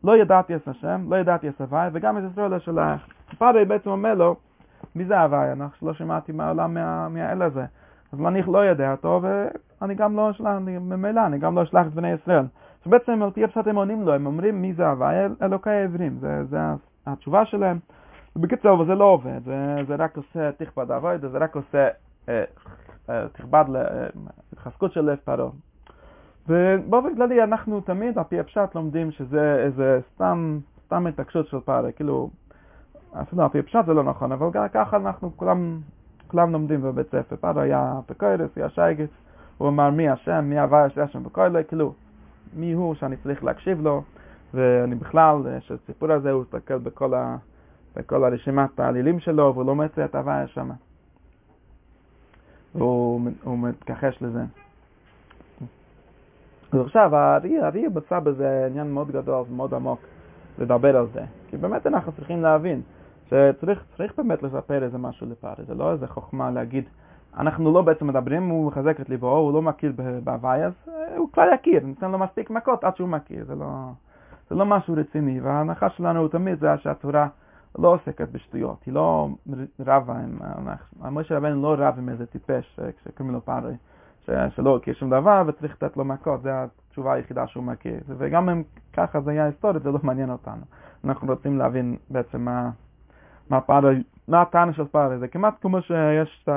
לא 0.03 0.17
ידעתי 0.17 0.55
את 0.55 0.67
השם, 0.67 1.05
לא 1.09 1.15
ידעתי 1.15 1.49
את 1.49 1.61
הוויה, 1.61 1.89
וגם 1.93 2.17
את 2.17 2.23
ישראל 2.31 2.55
לשלח. 2.55 3.07
פארי 3.37 3.65
בעצם 3.65 3.89
אומר 3.89 4.13
לו, 4.13 4.35
מי 4.95 5.05
זה 5.05 5.19
הוויה? 5.19 5.51
אנחנו 5.51 5.87
לא 5.87 5.93
שמעתי 5.93 6.31
מהעולם 6.31 6.73
מה, 6.73 7.09
מהאל 7.09 7.41
הזה. 7.41 7.65
אז 8.13 8.19
אני 8.27 8.41
לא 8.47 8.57
יודע 8.57 8.91
אותו, 8.91 9.21
ואני 9.21 9.95
גם 9.95 10.15
לא 10.15 10.31
אשלח, 10.31 10.55
ממילא, 10.61 11.25
אני 11.25 11.37
גם 11.37 11.55
לא 11.55 11.63
אשלח 11.63 11.87
את 11.87 11.93
בני 11.93 12.11
ישראל. 12.11 12.45
אז 12.85 12.91
בעצם 12.91 13.23
על 13.23 13.31
פי 13.31 13.43
הפשט 13.43 13.67
הם 13.67 13.75
עונים 13.75 14.01
לו, 14.01 14.13
הם 14.13 14.25
אומרים 14.25 14.61
מי 14.61 14.73
זה 14.73 14.87
הוויה? 14.87 15.27
אלוקי 15.41 15.69
העברים, 15.69 16.17
זה, 16.19 16.43
זה 16.43 16.57
התשובה 17.05 17.45
שלהם. 17.45 17.79
בקיצור, 18.35 18.73
אבל 18.73 18.85
זה 18.85 18.95
לא 18.95 19.03
עובד, 19.03 19.39
זה, 19.87 19.95
רק 19.95 20.17
עושה 20.17 20.51
תכבד 20.51 20.91
אבוי, 20.91 21.17
זה 21.17 21.37
רק 21.37 21.55
עושה 21.55 21.87
אה, 22.29 22.43
אה, 23.09 23.27
תכבד 23.27 23.65
להתחזקות 24.53 24.93
של 24.93 25.01
לב 25.01 25.17
פרעה. 25.23 25.49
ובאופן 26.47 27.15
כללי 27.15 27.43
אנחנו 27.43 27.81
תמיד 27.81 28.17
על 28.17 28.23
פי 28.23 28.39
הפשט 28.39 28.75
לומדים 28.75 29.11
שזה 29.11 29.55
איזה 29.65 29.99
סתם, 30.15 30.59
סתם 30.85 31.07
התעקשות 31.07 31.47
של 31.47 31.59
פרעה, 31.59 31.91
כאילו, 31.91 32.29
אפילו 33.21 33.43
על 33.43 33.49
פי 33.49 33.59
הפשט 33.59 33.85
זה 33.85 33.93
לא 33.93 34.03
נכון, 34.03 34.31
אבל 34.31 34.49
ככה 34.73 34.97
אנחנו 34.97 35.31
כולם, 35.37 35.79
כולם 36.27 36.51
לומדים 36.51 36.81
בבית 36.81 37.07
ספר. 37.07 37.35
פרעה 37.35 37.63
היה 37.63 37.99
פקוירס, 38.05 38.49
היה 38.55 38.69
שייגס, 38.69 39.09
הוא 39.57 39.69
אמר 39.69 39.89
מי 39.89 40.09
השם, 40.09 40.45
מי 40.45 40.59
הוויה 40.59 40.89
של 40.89 41.01
השם 41.01 41.23
בקוילה, 41.23 41.63
כאילו, 41.63 41.93
מי 42.53 42.73
הוא 42.73 42.95
שאני 42.95 43.17
צריך 43.17 43.43
להקשיב 43.43 43.81
לו, 43.81 44.03
ואני 44.53 44.95
בכלל, 44.95 45.35
שהסיפור 45.59 46.11
הזה 46.11 46.31
הוא 46.31 46.41
מסתכל 46.41 46.77
בכל 46.77 47.13
ה... 47.13 47.37
בכל 47.95 48.23
הרשימת 48.23 48.79
העלילים 48.79 49.19
שלו, 49.19 49.51
והוא 49.53 49.65
לא 49.65 49.75
מוצא 49.75 50.05
את 50.05 50.15
הוויה 50.15 50.47
שם. 50.47 50.69
והוא 52.75 53.21
מתכחש 53.45 54.17
לזה. 54.21 54.43
אז 56.71 56.79
עכשיו, 56.79 57.15
הארי, 57.15 57.59
הארי 57.59 57.87
מצא 57.87 58.19
בזה 58.19 58.65
עניין 58.69 58.91
מאוד 58.91 59.11
גדול 59.11 59.45
ומאוד 59.49 59.73
עמוק 59.73 59.99
לדבר 60.59 60.97
על 60.97 61.07
זה. 61.13 61.21
כי 61.49 61.57
באמת 61.57 61.87
אנחנו 61.87 62.11
צריכים 62.11 62.41
להבין 62.41 62.81
שצריך 63.27 64.13
באמת 64.17 64.43
לספר 64.43 64.83
איזה 64.83 64.97
משהו 64.97 65.27
לפארי, 65.29 65.65
זה 65.67 65.75
לא 65.75 65.91
איזה 65.91 66.07
חוכמה 66.07 66.51
להגיד, 66.51 66.83
אנחנו 67.37 67.73
לא 67.73 67.81
בעצם 67.81 68.07
מדברים, 68.07 68.49
הוא 68.49 68.67
מחזק 68.67 69.01
את 69.01 69.09
ליבו, 69.09 69.37
הוא 69.37 69.53
לא 69.53 69.61
מכיר 69.61 69.93
בהוויה, 70.23 70.67
אז 70.67 70.73
הוא 71.17 71.29
כבר 71.33 71.45
יכיר, 71.53 71.85
ניתן 71.85 72.11
לו 72.11 72.17
מספיק 72.17 72.49
מכות 72.49 72.83
עד 72.83 72.95
שהוא 72.95 73.09
מכיר, 73.09 73.45
זה 73.45 73.55
לא, 73.55 73.65
זה 74.49 74.55
לא 74.55 74.65
משהו 74.65 74.93
רציני, 74.97 75.41
וההנחה 75.41 75.89
שלנו 75.89 76.27
תמיד 76.27 76.59
זה 76.59 76.77
שהתורה 76.77 77.27
לא 77.79 77.87
עוסקת 77.87 78.29
בשטויות, 78.31 78.83
היא 78.85 78.93
לא 78.93 79.29
רבה 79.79 80.13
עם, 80.13 80.39
משה 81.15 81.37
רבנו 81.37 81.61
לא 81.61 81.75
רב 81.83 81.95
עם 81.97 82.09
איזה 82.09 82.25
טיפש 82.25 82.79
כשקוראים 82.97 83.33
לו 83.33 83.41
פארי, 83.41 83.73
שלא 84.55 84.75
הכיר 84.75 84.93
שום 84.93 85.09
דבר 85.09 85.43
וצריך 85.47 85.83
לתת 85.83 85.97
לו 85.97 86.05
מכות, 86.05 86.41
זו 86.41 86.49
התשובה 86.49 87.13
היחידה 87.13 87.47
שהוא 87.47 87.63
מכיר. 87.63 87.99
וגם 88.07 88.49
אם 88.49 88.63
ככה 88.93 89.21
זה 89.21 89.31
היה 89.31 89.45
היסטורית, 89.45 89.83
זה 89.83 89.91
לא 89.91 89.99
מעניין 90.03 90.29
אותנו. 90.29 90.61
אנחנו 91.05 91.27
רוצים 91.27 91.57
להבין 91.57 91.97
בעצם 92.09 92.41
מה, 92.41 92.69
מה 93.49 93.61
פארי, 93.61 94.03
מה 94.27 94.41
הטענה 94.41 94.73
של 94.73 94.87
פארי, 94.87 95.19
זה 95.19 95.27
כמעט 95.27 95.53
כמו 95.61 95.81
שיש 95.81 96.43
את 96.43 96.49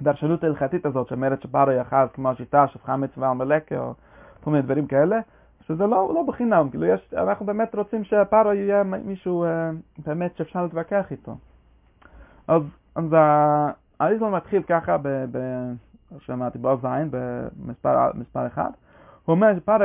הדרשנות 0.00 0.44
ההלכתית 0.44 0.86
הזאת 0.86 1.08
שאומרת 1.08 1.42
שפארי 1.42 1.80
יחז 1.80 2.08
כמו 2.14 2.30
השיטה 2.30 2.66
של 2.68 2.78
חמץ 2.78 3.10
ועמלקה 3.16 3.78
או 3.78 3.94
כל 4.44 4.50
מיני 4.50 4.62
דברים 4.62 4.86
כאלה. 4.86 5.18
שזה 5.70 5.86
לא, 5.86 6.12
לא 6.14 6.22
בחינם, 6.22 6.68
כאילו 6.70 6.86
יש, 6.86 7.14
אנחנו 7.14 7.46
באמת 7.46 7.74
רוצים 7.74 8.04
שהפארו 8.04 8.52
יהיה 8.52 8.82
מישהו 8.82 9.44
אה, 9.44 9.70
באמת 10.06 10.36
שאפשר 10.36 10.62
להתווכח 10.62 11.10
איתו. 11.10 11.36
אז, 12.48 12.62
אז 12.94 13.04
האריזון 14.00 14.34
מתחיל 14.34 14.62
ככה, 14.62 14.98
ב, 14.98 15.08
ב, 15.08 15.38
שמעתי 16.18 16.58
בעוז 16.58 16.80
זין, 16.80 17.10
במספר 17.10 18.46
אחד. 18.46 18.70
הוא 19.24 19.34
אומר 19.34 19.46
שפארו 19.56 19.84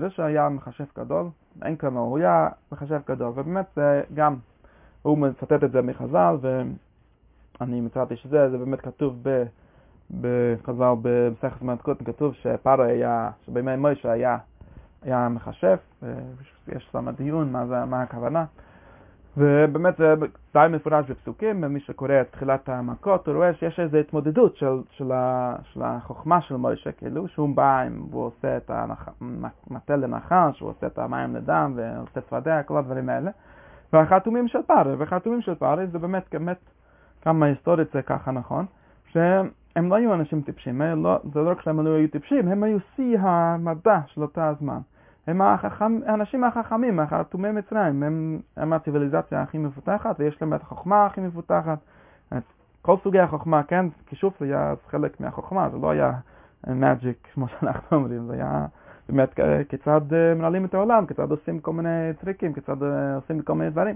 רשע 0.00 0.24
היה 0.24 0.48
מחשב 0.48 0.84
גדול, 0.98 1.26
אין 1.62 1.76
כמוהו, 1.76 2.06
הוא 2.06 2.18
היה 2.18 2.48
מחשב 2.72 3.00
גדול, 3.08 3.28
ובאמת 3.28 3.66
זה 3.76 4.02
גם, 4.14 4.36
הוא 5.02 5.18
מצטט 5.18 5.64
את 5.64 5.70
זה 5.70 5.82
מחז"ל, 5.82 6.36
ואני 7.60 7.80
מצאתי 7.80 8.16
שזה, 8.16 8.50
זה 8.50 8.58
באמת 8.58 8.80
כתוב 8.80 9.14
ב... 9.22 9.44
בחז"ל 10.20 10.94
במסכת 11.02 11.60
זמנת 11.60 11.82
כתוב 12.04 12.34
שפארו 12.34 12.82
היה, 12.82 13.30
שבימי 13.46 13.76
מוישה 13.76 14.12
היה 14.12 14.38
היה 15.02 15.28
מחשב, 15.28 15.76
יש 16.68 16.88
שם 16.92 17.10
דיון 17.10 17.52
מה, 17.52 17.66
זה, 17.66 17.84
מה 17.84 18.02
הכוונה. 18.02 18.44
ובאמת 19.36 19.96
זה 19.96 20.14
די 20.54 20.66
מפורש 20.70 21.10
בפסוקים, 21.10 21.60
מי 21.60 21.80
שקורא 21.80 22.20
את 22.20 22.30
תחילת 22.30 22.68
המכות, 22.68 23.26
הוא 23.26 23.36
רואה 23.36 23.54
שיש 23.54 23.80
איזו 23.80 23.96
התמודדות 23.96 24.56
של, 24.56 24.82
של, 24.90 25.12
ה, 25.12 25.56
של 25.62 25.82
החוכמה 25.82 26.40
של 26.40 26.56
מוישה, 26.56 26.92
כאילו 26.92 27.28
שהוא 27.28 27.56
בא, 27.56 27.84
והוא 28.10 28.24
עושה 28.24 28.56
את 28.56 28.70
המטה 28.70 29.96
לנחש, 29.96 30.60
הוא 30.60 30.70
עושה 30.70 30.86
את 30.86 30.98
המים 30.98 31.36
לדם, 31.36 31.72
ועושה 31.76 32.20
צפדיה, 32.20 32.62
כל 32.62 32.78
הדברים 32.78 33.08
האלה. 33.08 33.30
והחתומים 33.92 34.48
של 34.48 34.62
פארי, 34.66 34.94
והחתומים 34.94 35.40
של 35.40 35.54
פארי 35.54 35.86
זה 35.86 35.98
באמת, 35.98 36.24
באמת, 36.32 36.58
כמה 37.22 37.46
היסטורית 37.46 37.88
זה 37.92 38.02
ככה 38.02 38.30
נכון, 38.30 38.66
שהם 39.12 39.48
לא 39.86 39.94
היו 39.94 40.14
אנשים 40.14 40.42
טיפשים, 40.42 40.82
לא, 40.82 41.18
זה 41.34 41.40
לא 41.40 41.50
רק 41.50 41.60
שהם 41.60 41.80
לא 41.80 41.90
היו 41.90 42.08
טיפשים, 42.08 42.48
הם 42.48 42.62
היו 42.62 42.78
שיא 42.96 43.18
המדע 43.18 44.00
של 44.06 44.22
אותה 44.22 44.48
הזמן. 44.48 44.78
הם 45.26 45.42
החכם, 45.42 45.98
האנשים 46.06 46.44
החכמים, 46.44 47.00
החתומי 47.00 47.52
מצרים, 47.52 48.02
הם, 48.02 48.40
הם 48.56 48.72
הציוויליזציה 48.72 49.42
הכי 49.42 49.58
מפותחת, 49.58 50.16
ויש 50.18 50.42
להם 50.42 50.54
את 50.54 50.62
החוכמה 50.62 51.06
הכי 51.06 51.20
מפותחת. 51.20 51.78
את 52.36 52.42
כל 52.82 52.96
סוגי 53.04 53.18
החוכמה, 53.18 53.62
כן, 53.62 53.86
כישוף 54.06 54.42
היה 54.42 54.74
חלק 54.90 55.20
מהחוכמה, 55.20 55.68
זה 55.70 55.78
לא 55.78 55.90
היה 55.90 56.12
מג'יק, 56.66 57.28
כמו 57.34 57.48
שאנחנו 57.48 57.96
אומרים, 57.96 58.26
זה 58.26 58.32
היה 58.34 58.66
באמת 59.08 59.34
כיצד 59.68 60.00
אה, 60.12 60.34
מנהלים 60.34 60.64
את 60.64 60.74
העולם, 60.74 61.06
כיצד 61.06 61.30
עושים 61.30 61.60
כל 61.60 61.72
מיני 61.72 62.12
טריקים, 62.20 62.52
כיצד 62.52 62.82
אה, 62.82 63.14
עושים 63.14 63.42
כל 63.42 63.54
מיני 63.54 63.70
דברים. 63.70 63.94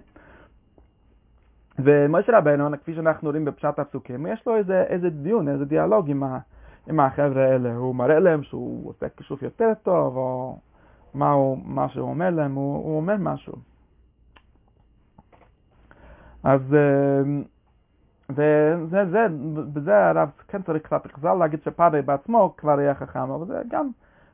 ומשה 1.85 2.39
רבנו, 2.39 2.79
כפי 2.83 2.95
שאנחנו 2.95 3.29
רואים 3.29 3.45
בפשט 3.45 3.79
הפסוקים, 3.79 4.27
יש 4.27 4.47
לו 4.47 4.57
איזה, 4.57 4.83
איזה 4.83 5.11
דיון, 5.11 5.49
איזה 5.49 5.65
דיאלוג 5.65 6.11
עם, 6.11 6.23
ה, 6.23 6.39
עם 6.87 7.01
החבר'ה 7.01 7.45
האלה. 7.45 7.75
הוא 7.75 7.95
מראה 7.95 8.19
להם 8.19 8.43
שהוא 8.43 8.89
עושה 8.89 9.09
כישוף 9.09 9.43
יותר 9.43 9.73
טוב, 9.83 10.17
או 10.17 10.59
מה, 11.15 11.31
הוא, 11.31 11.59
מה 11.65 11.89
שהוא 11.89 12.09
אומר 12.09 12.31
להם, 12.31 12.55
הוא, 12.55 12.77
הוא 12.77 12.97
אומר 12.97 13.17
משהו. 13.19 13.53
אז 16.45 16.75
אה, 16.75 17.23
וזה, 18.31 19.05
זה, 19.11 19.27
בזה 19.73 20.09
הרב 20.09 20.31
כן 20.49 20.63
צריך 20.63 20.83
קצת 20.83 21.07
לחזר 21.07 21.35
להגיד 21.35 21.63
שפארי 21.63 22.03
בעצמו 22.03 22.55
כבר 22.57 22.79
היה 22.79 22.95
חכם, 22.95 23.31
אבל 23.31 23.47
זה 23.47 23.63
גם 23.71 23.89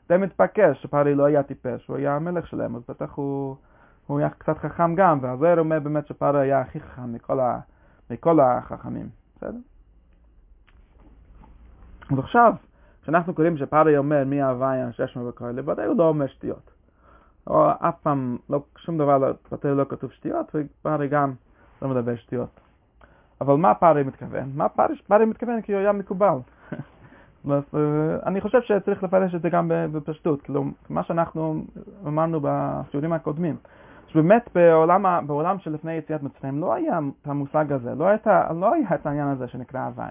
די 0.08 0.16
מתבקש 0.16 0.82
שפארי 0.82 1.14
לא 1.14 1.24
היה 1.24 1.42
טיפש, 1.42 1.86
הוא 1.86 1.96
היה 1.96 2.16
המלך 2.16 2.46
שלהם, 2.46 2.76
אז 2.76 2.82
בטח 2.88 3.14
הוא, 3.14 3.56
הוא 4.08 4.18
היה 4.18 4.30
קצת 4.30 4.58
חכם 4.58 4.94
גם, 4.94 5.18
והזוהר 5.22 5.58
אומר 5.58 5.80
באמת 5.80 6.06
שפארי 6.06 6.40
היה 6.40 6.60
הכי 6.60 6.80
חכם 6.80 7.12
מכל, 7.12 7.40
ה, 7.40 7.58
מכל 8.10 8.40
החכמים, 8.40 9.08
בסדר? 9.36 9.58
אז 12.12 12.18
עכשיו, 12.18 12.54
כשאנחנו 13.02 13.34
קוראים 13.34 13.56
שפארי 13.56 13.98
אומר 13.98 14.24
מי 14.24 14.42
ההוויה 14.42 14.92
שיש 14.92 15.16
לנו 15.16 15.28
בכהלה, 15.28 15.62
ודאי 15.64 15.86
הוא 15.86 15.96
לא 15.98 16.08
אומר 16.08 16.26
שטויות. 16.26 16.70
או 17.46 17.70
אף 17.70 17.94
פעם, 18.02 18.36
לא, 18.50 18.62
שום 18.76 18.98
דבר 18.98 19.32
בתורה 19.52 19.74
לא 19.74 19.84
כתוב 19.88 20.12
שטויות, 20.12 20.52
ופארי 20.54 21.08
גם 21.08 21.32
לא 21.82 21.88
מדבר 21.88 22.16
שטויות. 22.16 22.60
אבל 23.40 23.54
מה 23.54 23.74
פארי 23.74 24.02
מתכוון? 24.02 24.50
מה 24.54 24.68
פארי, 24.68 24.96
פארי 25.06 25.24
מתכוון 25.24 25.60
כי 25.60 25.72
הוא 25.72 25.80
היה 25.80 25.92
מקובל. 25.92 26.36
אני 28.26 28.40
חושב 28.40 28.62
שצריך 28.62 29.02
לפרש 29.02 29.34
את 29.34 29.42
זה 29.42 29.50
גם 29.50 29.70
בפשטות, 29.92 30.42
כאילו, 30.42 30.64
מה 30.90 31.02
שאנחנו 31.02 31.64
אמרנו 32.06 32.40
בשיעורים 32.42 33.12
הקודמים, 33.12 33.56
שבאמת 34.08 34.48
בעולם, 34.54 35.26
בעולם 35.26 35.58
שלפני 35.58 35.92
יציאת 35.92 36.22
מצרים 36.22 36.60
לא 36.60 36.74
היה 36.74 36.98
את 37.22 37.28
המושג 37.28 37.72
הזה, 37.72 37.94
לא, 37.94 38.06
הייתה, 38.06 38.52
לא 38.52 38.74
היה 38.74 38.94
את 38.94 39.06
העניין 39.06 39.28
הזה 39.28 39.48
שנקרא 39.48 39.80
הוואי, 39.80 40.10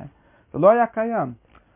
זה 0.53 0.59
לא 0.59 0.69
היה 0.69 0.85
קיים. 0.87 1.33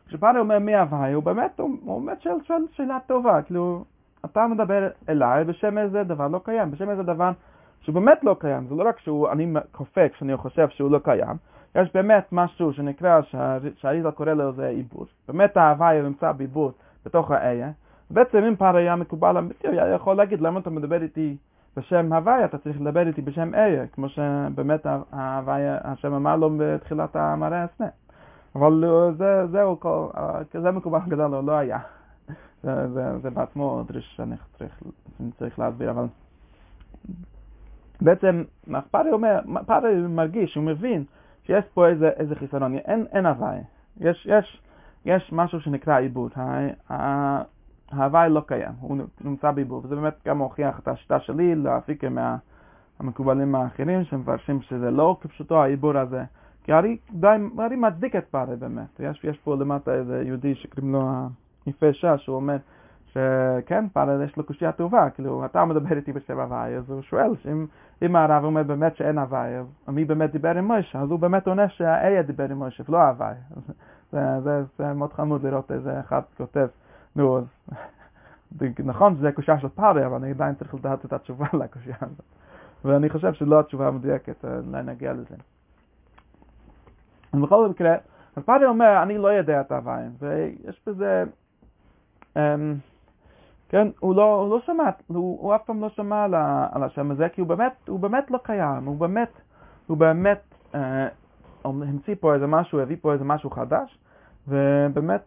כשפארי 0.08 0.40
אומר 0.40 0.60
מי 0.60 0.76
הוואי, 0.76 1.14
הוא 1.14 1.24
באמת, 1.24 1.60
הוא, 1.60 2.02
באמת 2.02 2.22
שואל 2.22 2.36
שואל 2.44 2.62
שאלה 2.72 2.98
טובה, 3.08 3.42
כאילו, 3.42 3.84
אתה 4.26 4.48
מדבר 4.48 4.88
אליי 5.10 5.44
בשם 5.44 5.78
איזה 5.78 6.04
דבר 6.04 6.28
לא 6.28 6.42
קיים, 6.44 6.72
בשם 6.72 6.90
איזה 6.90 7.04
דבר 7.04 7.32
שהוא 7.82 7.96
באמת 7.96 8.24
לא 8.24 8.36
קיים, 8.40 8.68
זה 8.68 8.76
לא 8.76 8.84
רק 8.88 9.00
שאני 9.00 9.54
כופה 9.72 10.10
כשאני 10.10 10.38
חושב 10.38 10.70
שהוא 10.70 10.92
לא 10.92 11.00
קיים, 11.00 11.36
יש 11.76 11.94
באמת 11.94 12.28
משהו 12.32 12.74
שנקרא, 12.74 13.22
שהאריזה 13.76 14.12
קורא 14.12 14.34
לו 14.34 14.52
זה 14.54 14.68
עיבור, 14.68 15.06
באמת 15.28 15.58
ההוואי 15.58 16.02
נמצא 16.02 16.32
בעיבור 16.32 16.72
בתוך 17.06 17.32
האיה, 17.32 17.72
בעצם 18.10 18.38
אם 18.38 18.56
פער 18.56 18.76
היה 18.76 18.96
מקובל 18.96 19.38
אמיתי, 19.38 19.68
הוא 19.68 19.76
היה 19.76 19.96
יכול 19.96 20.16
להגיד 20.18 20.42
למה 20.42 20.60
אתה 20.60 20.70
מדבר 20.70 21.02
איתי 21.02 21.38
בשם 21.78 22.14
הוואי, 22.14 22.46
אתה 22.46 22.58
צריך 22.58 22.82
לדבר 22.82 23.08
איתי 23.08 23.22
בשם 23.22 23.56
איה, 23.56 23.88
כמו 23.88 24.10
שבאמת 24.10 24.86
ההוואי, 25.12 25.62
השם 25.68 26.14
אמר 26.14 26.36
לו 26.36 26.50
בתחילת 26.58 27.16
המראה 27.16 27.64
הסנה. 27.64 27.88
אבל 28.56 28.84
זה, 29.18 29.48
זהו, 29.52 29.80
כל, 29.80 30.08
זה 30.62 30.72
מקובל 30.72 31.00
גדול, 31.08 31.44
לא 31.46 31.52
היה. 31.52 31.80
זה, 32.64 32.88
זה, 32.88 33.20
זה 33.22 33.30
בעצמו 33.30 33.84
דריש 33.88 34.14
שאני 34.16 34.36
צריך, 34.58 34.84
צריך 35.38 35.60
להסביר, 35.60 35.92
אבל 35.92 36.06
בעצם 38.02 38.44
פארי 38.92 39.12
אומר, 39.12 39.40
פארי 39.66 39.96
מרגיש, 40.08 40.56
הוא 40.56 40.64
מבין 40.64 41.04
שיש 41.44 41.66
פה 41.74 41.88
איזה, 41.88 42.10
איזה 42.10 42.36
חיסרון, 42.36 42.76
אין, 42.76 43.06
אין 43.12 43.26
הוואי. 43.26 43.58
יש, 44.00 44.28
יש, 44.30 44.62
יש 45.06 45.30
משהו 45.34 45.62
שנקרא 45.62 46.00
עיבוד. 46.00 46.32
ההוואי 47.92 48.30
לא 48.30 48.42
קיים, 48.48 48.72
הוא 48.80 48.98
נמצא 49.22 49.52
בעיבוד. 49.52 49.86
וזה 49.86 49.96
באמת 49.96 50.14
גם 50.26 50.38
מוכיח 50.38 50.80
את 50.80 50.88
השיטה 50.88 51.20
שלי 51.20 51.56
להפיק 51.56 52.04
מהמקובלים 53.00 53.56
האחרים 53.56 54.04
שמפרשים 54.04 54.62
שזה 54.62 54.92
לא 54.92 55.18
כפשוטו 55.22 55.64
העיבור 55.64 55.98
הזה. 55.98 56.24
כי 56.64 56.74
הרי 56.74 56.98
די, 57.12 57.28
הרי 57.58 57.76
מצדיק 57.76 58.16
את 58.16 58.26
פארי 58.32 58.56
באמת. 58.56 59.00
יש, 59.00 59.24
יש 59.24 59.38
פה 59.38 59.56
למטה 59.56 59.94
איזה 59.94 60.24
יהודי 60.26 60.56
שקוראים 60.56 60.94
לו 60.94 61.10
יפה 61.68 61.94
שש, 61.94 62.24
שהוא 62.24 62.36
אומר 62.36 62.58
שכן, 63.12 63.90
פארי 63.94 64.26
יש 64.26 64.38
לו 64.38 64.44
קושייה 64.44 64.72
טובה, 64.72 65.10
כאילו, 65.10 65.46
אתה 65.46 65.66
מדבר 65.66 65.96
איתי 65.96 66.14
בשם 66.14 66.40
הוואי, 66.40 66.76
אז 66.76 66.90
הוא 66.90 67.02
שואל 67.02 67.36
שאם 67.44 68.16
הרב 68.16 68.44
אומר 68.44 68.64
באמת 68.64 68.96
שאין 68.96 69.18
הוואי, 69.18 69.50
מי 69.88 70.06
באמת 70.06 70.32
דיבר 70.32 70.58
עם 70.58 70.66
מוישה? 70.66 71.00
אז 71.00 71.12
הוא 71.12 71.20
באמת 71.20 71.48
עונה 71.48 71.70
שהאיה 71.70 72.22
דיבר 72.22 72.52
עם 72.52 72.58
מוישה, 72.58 72.84
ולא 72.90 72.98
הוואי. 72.98 73.36
זה, 74.12 74.20
זה, 74.44 74.64
זה 74.78 74.94
מאוד 74.94 75.14
חמוד 75.14 75.44
לראות 75.44 75.72
איזה 75.72 76.00
אחד 76.00 76.22
כותב, 76.38 76.68
נו, 77.16 77.38
אז 77.38 77.44
נכון 78.80 79.16
שזה 79.16 79.32
קושייה 79.32 79.60
של 79.60 79.70
פארי, 79.70 80.06
אבל 80.06 80.16
אני 80.16 80.32
עדיין 80.32 80.56
צריך 80.56 80.74
לדעת 80.74 81.06
את 81.06 81.14
התשובה 81.14 81.46
לקושייה 81.64 81.96
הזאת. 82.02 82.26
ואני 82.86 83.10
חושב 83.10 83.34
שלא 83.34 83.60
התשובה 83.60 83.88
המדויקת, 83.88 84.46
אולי 84.46 84.84
נגיע 84.84 85.14
לזה. 85.14 85.36
ובכל 87.34 87.68
מקרה, 87.68 87.96
אז 88.36 88.44
פאדי 88.44 88.66
אומר, 88.66 89.04
אני 89.04 89.18
לא 89.18 89.28
יודע 89.28 89.62
את 89.62 89.72
ההוויים, 89.72 90.12
ויש 90.20 90.82
בזה, 90.88 91.24
um, 92.36 92.40
כן, 93.70 93.88
הוא 94.00 94.16
לא, 94.16 94.36
הוא 94.36 94.50
לא 94.50 94.60
שמע, 94.66 94.90
הוא, 95.08 95.42
הוא 95.42 95.56
אף 95.56 95.62
פעם 95.66 95.82
לא 95.82 95.90
שמע 95.90 96.24
על, 96.24 96.36
על 96.72 96.84
השם 96.84 97.12
הזה, 97.12 97.30
כי 97.30 97.42
הוא 97.42 97.48
באמת, 97.48 97.74
הוא 97.88 98.00
באמת 98.00 98.32
לא 98.32 98.40
קיים, 98.44 98.86
הוא 98.86 98.98
באמת, 98.98 99.32
הוא 99.88 99.98
באמת 99.98 100.42
uh, 100.74 100.78
המציא 101.64 102.16
פה 102.20 102.34
איזה 102.34 102.48
משהו, 102.48 102.80
הביא 102.80 102.98
פה 103.02 103.14
איזה 103.14 103.24
משהו 103.24 103.50
חדש, 103.50 104.00
ובאמת, 104.48 105.22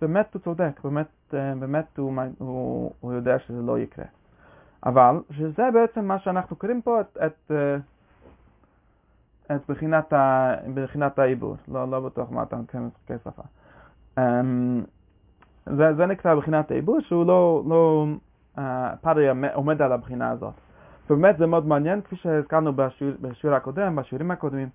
באמת 0.00 0.34
הוא 0.34 0.42
צודק, 0.42 0.80
באמת, 0.84 1.06
באמת 1.32 1.98
הוא, 1.98 2.14
הוא, 2.38 2.92
הוא 3.00 3.12
יודע 3.12 3.38
שזה 3.38 3.62
לא 3.62 3.78
יקרה. 3.78 4.04
אבל, 4.86 5.20
שזה 5.30 5.62
בעצם 5.74 6.04
מה 6.04 6.18
שאנחנו 6.18 6.56
קוראים 6.56 6.82
פה 6.82 7.00
את, 7.00 7.18
את 7.26 7.50
uh, 7.50 7.54
את 9.54 9.60
בחינת, 9.68 10.12
ה... 10.12 10.54
בחינת 10.74 11.18
העיבור, 11.18 11.56
לא, 11.68 11.90
לא 11.90 12.00
בטוח 12.00 12.30
מה 12.30 12.42
אתה 12.42 12.56
נותן 12.56 12.78
משחקי 12.78 13.14
שפה. 13.24 13.42
Um, 14.18 14.20
זה, 15.66 15.94
זה 15.94 16.06
נקרא 16.06 16.34
בחינת 16.34 16.70
העיבור, 16.70 17.00
שהוא 17.00 17.26
לא, 17.26 17.62
לא 17.68 18.06
uh, 18.56 18.60
פארי 19.00 19.28
עומד 19.54 19.82
על 19.82 19.92
הבחינה 19.92 20.30
הזאת. 20.30 20.54
ובאמת 21.10 21.38
זה 21.38 21.46
מאוד 21.46 21.66
מעניין, 21.66 22.00
כפי 22.00 22.16
שהזכרנו 22.16 22.72
בשיעור, 22.72 23.14
בשיעור 23.20 23.56
הקודם, 23.56 23.96
בשיעורים 23.96 24.30
הקודמים, 24.30 24.68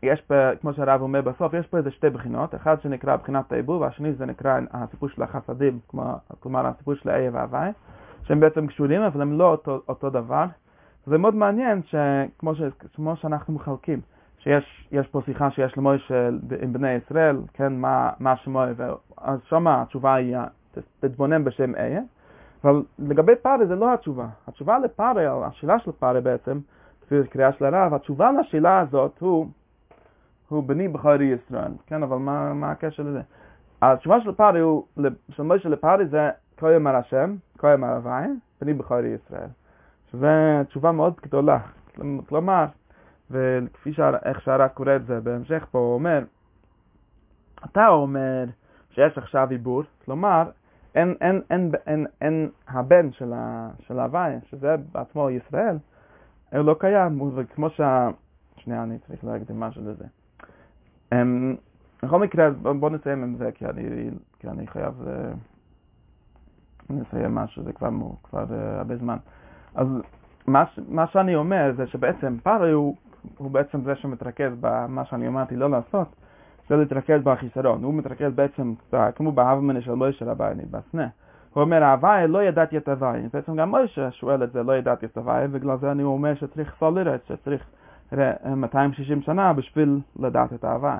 שיש, 0.00 0.20
פה, 0.20 0.34
כמו 0.60 0.72
שהרב 0.72 1.02
אומר 1.02 1.20
בסוף, 1.20 1.54
יש 1.54 1.66
פה 1.66 1.78
איזה 1.78 1.90
שתי 1.90 2.10
בחינות, 2.10 2.54
אחד 2.54 2.80
שנקרא 2.80 3.16
בחינת 3.16 3.52
העיבור, 3.52 3.80
והשני 3.80 4.12
זה 4.12 4.26
נקרא 4.26 4.60
הסיפור 4.70 5.08
של 5.08 5.22
החסדים, 5.22 5.78
כלומר 6.40 6.66
הסיפור 6.66 6.94
של 6.94 7.10
האי 7.10 7.28
והוואי, 7.28 7.70
שהם 8.24 8.40
בעצם 8.40 8.66
קשורים, 8.66 9.02
אבל 9.02 9.22
הם 9.22 9.38
לא 9.38 9.50
אותו, 9.50 9.80
אותו 9.88 10.10
דבר. 10.10 10.44
זה 11.06 11.18
מאוד 11.18 11.34
מעניין 11.34 11.80
שכמו 11.82 12.54
ש, 12.54 12.60
כמו 12.94 13.16
שאנחנו 13.16 13.54
מחלקים, 13.54 14.00
שיש 14.38 15.06
פה 15.10 15.20
שיחה 15.24 15.50
שיש 15.50 15.78
למוישה 15.78 16.28
עם 16.62 16.72
בני 16.72 16.92
ישראל, 16.92 17.36
כן, 17.54 17.72
מה, 17.72 18.10
מה 18.20 18.36
שמו, 18.36 18.62
אז 19.18 19.40
שמה 19.48 19.82
התשובה 19.82 20.14
היא, 20.14 20.36
תתבונן 21.00 21.44
בשם 21.44 21.74
איה, 21.74 22.00
אבל 22.64 22.82
לגבי 22.98 23.32
פארי 23.42 23.66
זה 23.66 23.76
לא 23.76 23.94
התשובה. 23.94 24.26
התשובה 24.48 24.78
לפארי, 24.78 25.26
השאלה 25.26 25.78
של 25.78 25.92
פארי 25.92 26.20
בעצם, 26.20 26.58
לפי 27.02 27.28
קריאה 27.28 27.52
של 27.52 27.64
הרב, 27.64 27.94
התשובה 27.94 28.30
לשאלה 28.32 28.80
הזאת 28.80 29.18
הוא, 29.18 29.46
הוא 30.50 30.64
בני 30.64 30.88
בחורי 30.88 31.24
ישראל, 31.24 31.72
כן, 31.86 32.02
אבל 32.02 32.16
מה, 32.16 32.54
מה 32.54 32.70
הקשר 32.70 33.02
לזה? 33.02 33.20
התשובה 33.82 34.20
של 34.20 34.32
פארי 34.32 34.60
הוא, 34.60 34.84
של 35.28 35.42
מוישה 35.42 35.68
לפארי 35.68 36.06
זה, 36.06 36.30
כה 36.56 36.72
יאמר 36.72 36.96
השם, 36.96 37.36
כה 37.58 37.70
יאמר 37.70 37.88
הוואי, 37.88 38.26
בני 38.60 38.74
בחורי 38.74 39.08
ישראל. 39.08 39.48
שזו 40.10 40.26
תשובה 40.68 40.92
מאוד 40.92 41.14
גדולה. 41.22 41.58
כלומר, 42.26 42.64
וכפי 43.30 43.92
איך 44.24 44.40
שהרב 44.40 44.68
קורא 44.68 44.96
את 44.96 45.06
זה 45.06 45.20
בהמשך 45.20 45.66
פה, 45.70 45.78
הוא 45.78 45.94
אומר, 45.94 46.24
אתה 47.64 47.88
אומר 47.88 48.44
שיש 48.90 49.18
עכשיו 49.18 49.50
עיבור, 49.50 49.82
כלומר, 50.04 50.50
אין, 50.94 51.14
אין, 51.20 51.40
אין, 51.50 51.72
אין, 51.86 52.06
אין 52.20 52.50
הבן 52.68 53.12
של, 53.12 53.32
של 53.78 53.98
ההוואי, 53.98 54.32
שזה 54.42 54.74
בעצמו 54.92 55.30
ישראל, 55.30 55.76
הוא 56.52 56.60
לא 56.60 56.76
קיים, 56.78 57.20
וכמו 57.34 57.70
שה... 57.70 58.08
שנייה, 58.56 58.82
אני 58.82 58.98
צריך 58.98 59.24
להקדים 59.24 59.60
משהו 59.60 59.82
לזה. 59.84 60.04
Um, 61.14 61.16
בכל 62.02 62.18
מקרה, 62.18 62.50
בוא 62.50 62.90
נסיים 62.90 63.22
עם 63.22 63.36
זה, 63.36 63.52
כי 63.52 63.66
אני, 63.66 64.10
כי 64.38 64.48
אני 64.48 64.66
חייב 64.66 65.02
לסיים 66.90 67.34
משהו, 67.34 67.62
זה 67.62 67.72
כבר, 67.72 67.88
כבר 68.22 68.44
uh, 68.48 68.78
הרבה 68.78 68.96
זמן. 68.96 69.16
אז 69.74 69.86
מה, 70.46 70.64
מה 70.88 71.06
שאני 71.06 71.36
אומר 71.36 71.72
זה 71.76 71.86
שבעצם 71.86 72.36
פארי 72.42 72.72
הוא, 72.72 72.96
הוא 73.38 73.50
בעצם 73.50 73.80
זה 73.84 73.96
שמתרכז 73.96 74.52
במה 74.60 75.04
שאני 75.04 75.28
אמרתי 75.28 75.56
לא 75.56 75.70
לעשות, 75.70 76.08
זה 76.68 76.76
להתרכז 76.76 77.22
בחיסרון. 77.22 77.84
הוא 77.84 77.94
מתרכז 77.94 78.32
בעצם, 78.34 78.74
כמו 79.14 79.32
בהבמנה 79.32 79.80
של 79.80 79.94
מוישה 79.94 80.24
רבייני, 80.24 80.62
בסנה. 80.70 81.08
הוא 81.54 81.62
אומר, 81.62 81.82
ההוואי 81.84 82.28
לא 82.28 82.42
ידעתי 82.42 82.76
את 82.76 82.88
ההוואי. 82.88 83.20
בעצם 83.32 83.56
גם 83.56 83.70
מוישה 83.70 84.10
שואל 84.10 84.44
את 84.44 84.52
זה, 84.52 84.62
לא 84.62 84.76
ידעתי 84.76 85.06
את 85.06 85.16
ההוואי, 85.16 85.44
ובגלל 85.44 85.76
זה 85.80 85.92
אני 85.92 86.02
אומר 86.02 86.34
שצריך 86.34 86.74
סולירט, 86.78 87.20
שצריך 87.26 87.64
260 88.12 89.22
שנה 89.22 89.52
בשביל 89.52 90.00
לדעת 90.18 90.52
את 90.52 90.64
ההוואי. 90.64 90.98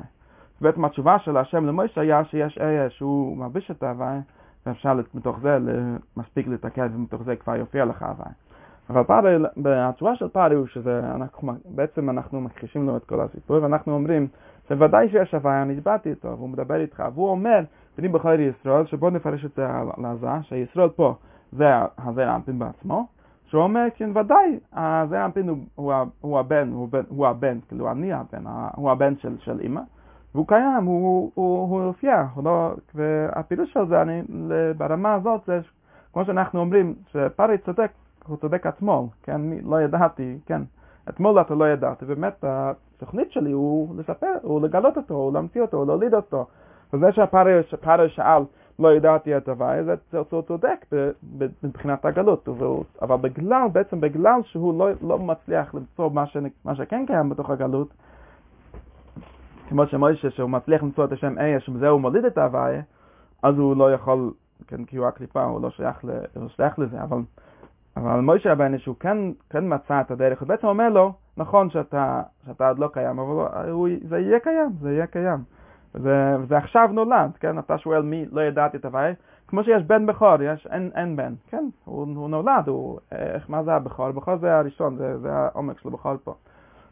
בעצם 0.61 0.84
התשובה 0.84 1.18
של 1.18 1.36
השם 1.36 1.66
למוישה 1.66 2.00
היה 2.00 2.24
שיש 2.24 2.58
איה 2.58 2.90
שהוא 2.90 3.36
מלביש 3.36 3.70
את 3.70 3.82
ההוואי, 3.82 4.18
ואפשר 4.66 5.00
מתוך 5.14 5.38
זה 5.42 5.58
מספיק 6.16 6.48
להתעכב, 6.48 6.90
ומתוך 6.94 7.22
זה 7.22 7.36
כבר 7.36 7.56
יופיע 7.56 7.84
לך 7.84 8.02
ההוואי. 8.02 8.32
אבל 8.90 9.02
פארי, 9.02 9.36
התשובה 9.66 10.16
של 10.16 10.28
פארי 10.28 10.54
הוא 10.54 10.66
שזה, 10.66 11.00
אנחנו, 11.14 11.52
בעצם 11.64 12.11
אנחנו 12.11 12.40
מכחישים 12.40 12.86
לו 12.86 12.96
את 12.96 13.04
כל 13.04 13.20
הסיפור, 13.20 13.62
ואנחנו 13.62 13.94
אומרים 13.94 14.26
שוודאי 14.68 15.08
שיש 15.08 15.34
הוויה, 15.34 15.62
אני 15.62 15.74
דיברתי 15.74 16.11
איתו, 16.11 16.28
והוא 16.28 16.48
מדבר 16.48 16.80
איתך, 16.80 17.02
והוא 17.14 17.30
אומר, 17.30 17.61
בני 17.98 18.08
בחר 18.08 18.40
ישראל, 18.40 18.86
שבוא 18.86 19.11
נפרש 19.11 19.44
את 19.44 19.50
זה 19.56 19.66
לזה, 19.98 20.28
שישראל 20.42 20.88
פה 20.88 21.14
זה 21.52 21.66
הזרע 21.98 22.38
בעצמו, 22.58 23.06
שהוא 23.51 23.62
אומר, 23.62 23.86
כן, 23.94 24.11
ודאי, 24.16 24.59
הזרע 24.72 25.24
אנפין 25.24 25.48
הוא, 25.48 25.59
הוא, 25.74 25.92
הוא 26.20 26.38
הבן, 26.38 26.70
הוא, 26.72 26.88
הוא 27.09 27.26
הבן, 27.26 27.59
כאילו 27.68 27.90
אני 27.90 28.12
הבן, 28.12 28.44
הוא 28.76 28.90
הבן 28.90 29.16
של, 29.16 29.36
של 29.38 29.61
אימא, 29.61 29.80
והוא 30.34 30.46
קיים, 30.48 30.84
הוא, 30.84 31.30
הוא, 31.34 31.68
הוא 31.68 31.82
הופיע, 31.82 32.24
לא, 32.44 32.74
והפירוש 32.94 33.72
של 33.72 33.86
זה, 33.88 34.03
אני, 34.03 34.22
ברמה 34.76 35.14
הזאת, 35.14 35.40
זה 35.46 35.61
כמו 36.12 36.24
שאנחנו 36.24 36.61
אומרים, 36.61 36.94
שפארי 37.07 37.59
צודק, 37.59 37.90
הוא 38.26 38.36
צודק 38.36 38.66
אתמול, 38.66 39.05
כן, 39.22 39.40
לא 39.62 39.82
ידעתי, 39.82 40.38
כן, 40.46 40.62
אתמול 41.09 41.40
אתה 41.40 41.55
לא 41.55 41.68
ידעתי, 41.68 42.05
באמת 42.05 42.44
התוכנית 42.44 43.32
שלי 43.32 43.53
הוא 43.53 43.94
לספר, 43.96 44.32
הוא 44.42 44.61
לגלות 44.61 44.96
אותו, 44.96 45.14
הוא 45.14 45.32
להמציא 45.32 45.62
אותו, 45.62 45.76
הוא 45.76 45.86
להוליד 45.86 46.14
אותו. 46.14 46.46
וזה 46.92 47.12
שהפארי 47.12 48.09
שאל, 48.09 48.42
לא 48.81 48.93
ידעתי 48.95 49.31
הוואי, 49.47 49.85
זה 49.85 50.18
הוא 50.31 50.43
צודק 50.43 50.87
מבחינת 51.62 52.05
הגלות, 52.05 52.49
אבל 53.03 53.16
בגלל, 53.16 53.68
בעצם 53.72 54.01
בגלל 54.01 54.41
שהוא 54.45 54.78
לא, 54.78 54.89
לא 55.03 55.18
מצליח 55.18 55.74
למצוא 55.74 56.11
מה, 56.11 56.26
ש, 56.26 56.37
מה 56.64 56.74
שכן 56.74 57.07
קיים 57.07 57.28
בתוך 57.28 57.51
הגלות, 57.51 57.89
כמו 59.68 59.87
שמוישה, 59.87 60.31
שהוא 60.31 60.51
מצליח 60.51 60.83
למצוא 60.83 61.05
את 61.05 61.12
השם 61.12 61.39
איה, 61.39 61.61
שבזה 61.61 61.89
הוא 61.89 62.01
מוליד 62.01 62.24
את 62.24 62.39
ההוואי, 62.39 62.76
אז 63.43 63.59
הוא 63.59 63.76
לא 63.76 63.93
יכול, 63.93 64.33
כן, 64.66 64.85
כי 64.85 64.97
הוא 64.97 65.07
הקליפה, 65.07 65.45
הוא 65.45 65.62
לא 65.62 65.70
שייך, 65.70 66.05
ל, 66.05 66.11
הוא 66.35 66.49
שייך 66.49 66.78
לזה, 66.78 67.03
אבל 67.03 67.18
אבל 67.97 68.20
מוישה 68.20 68.53
רבנו 68.53 68.78
שהוא 68.78 68.97
כן, 69.01 69.18
כן 69.51 69.74
מצא 69.74 70.01
את 70.01 70.11
הדרך, 70.11 70.41
הוא 70.41 70.49
בעצם 70.49 70.66
אומר 70.66 70.89
לו, 70.89 71.12
נכון 71.37 71.70
שאתה, 71.70 72.22
שאתה 72.47 72.68
עוד 72.68 72.78
לא 72.78 72.89
קיים, 72.93 73.18
אבל 73.18 73.68
הוא, 73.70 73.89
זה 74.09 74.18
יהיה 74.18 74.41
קיים, 74.41 74.70
זה 74.81 74.93
יהיה 74.93 75.07
קיים. 75.07 75.59
וזה, 75.95 76.36
וזה 76.41 76.57
עכשיו 76.57 76.88
נולד, 76.93 77.30
כן? 77.41 77.59
אתה 77.59 77.78
שואל 77.78 78.03
מי 78.03 78.26
לא 78.32 78.41
ידעתי 78.41 78.76
את 78.76 78.84
הוואי, 78.84 79.12
כמו 79.49 79.64
שיש 79.64 79.82
בן 79.82 80.07
בכור, 80.07 80.43
יש, 80.43 80.66
אין, 80.66 80.91
אין 80.95 81.16
בן, 81.16 81.34
כן? 81.49 81.64
הוא, 81.84 82.07
הוא 82.16 82.28
נולד, 82.28 82.68
הוא, 82.68 82.99
איך, 83.12 83.51
מה 83.51 83.62
זה 83.62 83.74
הבכור? 83.74 84.11
בכור 84.11 84.36
זה 84.36 84.59
הראשון, 84.59 84.97
זה, 84.97 85.18
זה 85.18 85.32
העומק 85.32 85.78
של 85.78 85.88
הבכור 85.88 86.12
פה. 86.24 86.34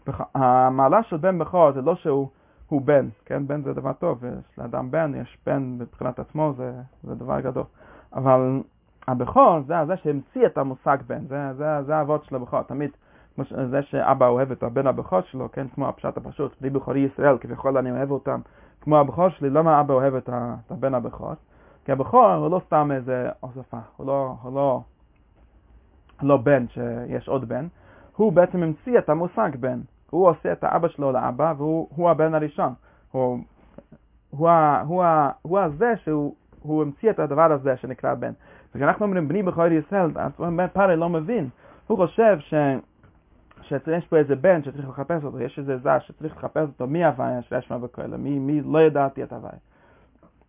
בח, 0.07 0.21
המעלה 0.35 1.03
של 1.03 1.17
בן 1.17 1.39
בכור 1.39 1.73
זה 1.73 1.83
לא 1.83 1.95
שהוא 1.95 2.29
הוא 2.69 2.83
בן, 2.83 3.09
כן? 3.27 3.47
בן 3.47 3.63
זה 3.63 3.75
דבר 3.75 3.93
טוב, 3.93 4.25
יש 4.25 4.59
לאדם 4.59 4.91
בן, 4.91 5.13
יש 5.15 5.39
בן 5.47 5.77
מבחינת 5.79 6.19
עצמו, 6.19 6.53
זה, 6.57 6.73
זה 7.03 7.15
דבר 7.15 7.41
גדול. 7.41 7.65
אבל 8.15 8.61
הבכור 9.09 9.61
זה 9.67 9.75
זה 9.87 9.97
שהמציא 9.97 10.47
את 10.47 10.59
המושג 10.59 10.97
בן, 11.07 11.27
זה, 11.27 11.53
זה, 11.57 11.83
זה 11.87 11.97
האבות 11.97 12.25
של 12.25 12.37
הבכור, 12.37 12.63
תמיד 12.63 12.91
זה 13.71 13.83
שאבא 13.83 14.29
אוהב 14.29 14.51
את 14.53 14.63
הבן 14.63 14.87
הבכור 14.87 15.21
שלו, 15.21 15.49
כן, 15.53 15.69
כמו 15.69 15.89
הפשט 15.89 16.17
הפשוט, 16.17 16.61
בלי 16.61 16.71
בכורי 16.71 17.01
ישראל, 17.01 17.39
כביכול 17.39 17.79
אני 17.79 17.91
אוהב 17.91 18.11
אותם, 18.11 18.41
כמו 18.81 18.99
הבכור 18.99 19.29
שלי, 19.29 19.51
למה 19.51 19.81
אבא 19.81 19.95
אוהב 19.95 20.15
את 20.15 20.31
הבן 20.71 20.95
הבכור? 20.95 21.33
כי 21.85 21.93
הבכור 21.93 22.33
הוא 22.33 22.51
לא 22.51 22.61
סתם 22.67 22.91
איזה 22.95 23.29
אוספה, 23.43 23.79
הוא 23.97 24.07
לא, 24.07 24.35
הוא 24.43 24.55
לא, 24.55 24.81
לא 26.23 26.37
בן 26.37 26.67
שיש 26.69 27.29
עוד 27.29 27.49
בן, 27.49 27.67
הוא 28.17 28.33
בעצם 28.33 28.63
המציא 28.63 28.99
את 28.99 29.09
המושג 29.09 29.57
בן, 29.61 29.81
הוא 30.11 30.29
עושה 30.29 30.53
את 30.53 30.65
האבא 30.65 30.89
שלו 30.89 31.13
לאבא, 31.13 31.55
והוא 31.57 32.11
הבן 32.11 32.35
הראשון. 32.35 32.73
הוא, 33.11 33.39
הוא, 34.31 34.51
הוא, 34.87 35.05
הוא 35.43 35.59
הזה 35.59 35.95
שהוא 36.05 36.35
הוא 36.63 36.83
המציא 36.83 37.11
את 37.11 37.19
הדבר 37.19 37.53
הזה 37.53 37.77
שנקרא 37.77 38.15
בן. 38.15 38.33
וכשאנחנו 38.75 39.07
אומרים 39.07 39.29
בני 39.29 39.43
בכור 39.43 39.67
ישראל, 39.67 40.11
פארי 40.73 40.97
לא 40.97 41.09
מבין. 41.09 41.49
הוא 41.87 41.97
חושב 41.97 42.39
ש... 42.41 42.55
שיש 43.69 44.07
פה 44.07 44.17
איזה 44.17 44.37
בן 44.37 44.63
שצריך 44.63 44.89
לחפש 44.89 45.25
אותו, 45.25 45.41
יש 45.41 45.59
איזה 45.59 45.79
זר 45.79 45.99
שצריך 45.99 46.37
לחפש 46.37 46.69
אותו, 46.69 46.87
מי 46.87 47.05
הוויה 47.05 47.43
שיש 47.43 47.71
מה 47.71 47.79
בכאלה, 47.79 48.17
מי, 48.17 48.39
מי 48.39 48.61
לא 48.61 48.83
ידעתי 48.83 49.23
את 49.23 49.33
הוויה. 49.33 49.59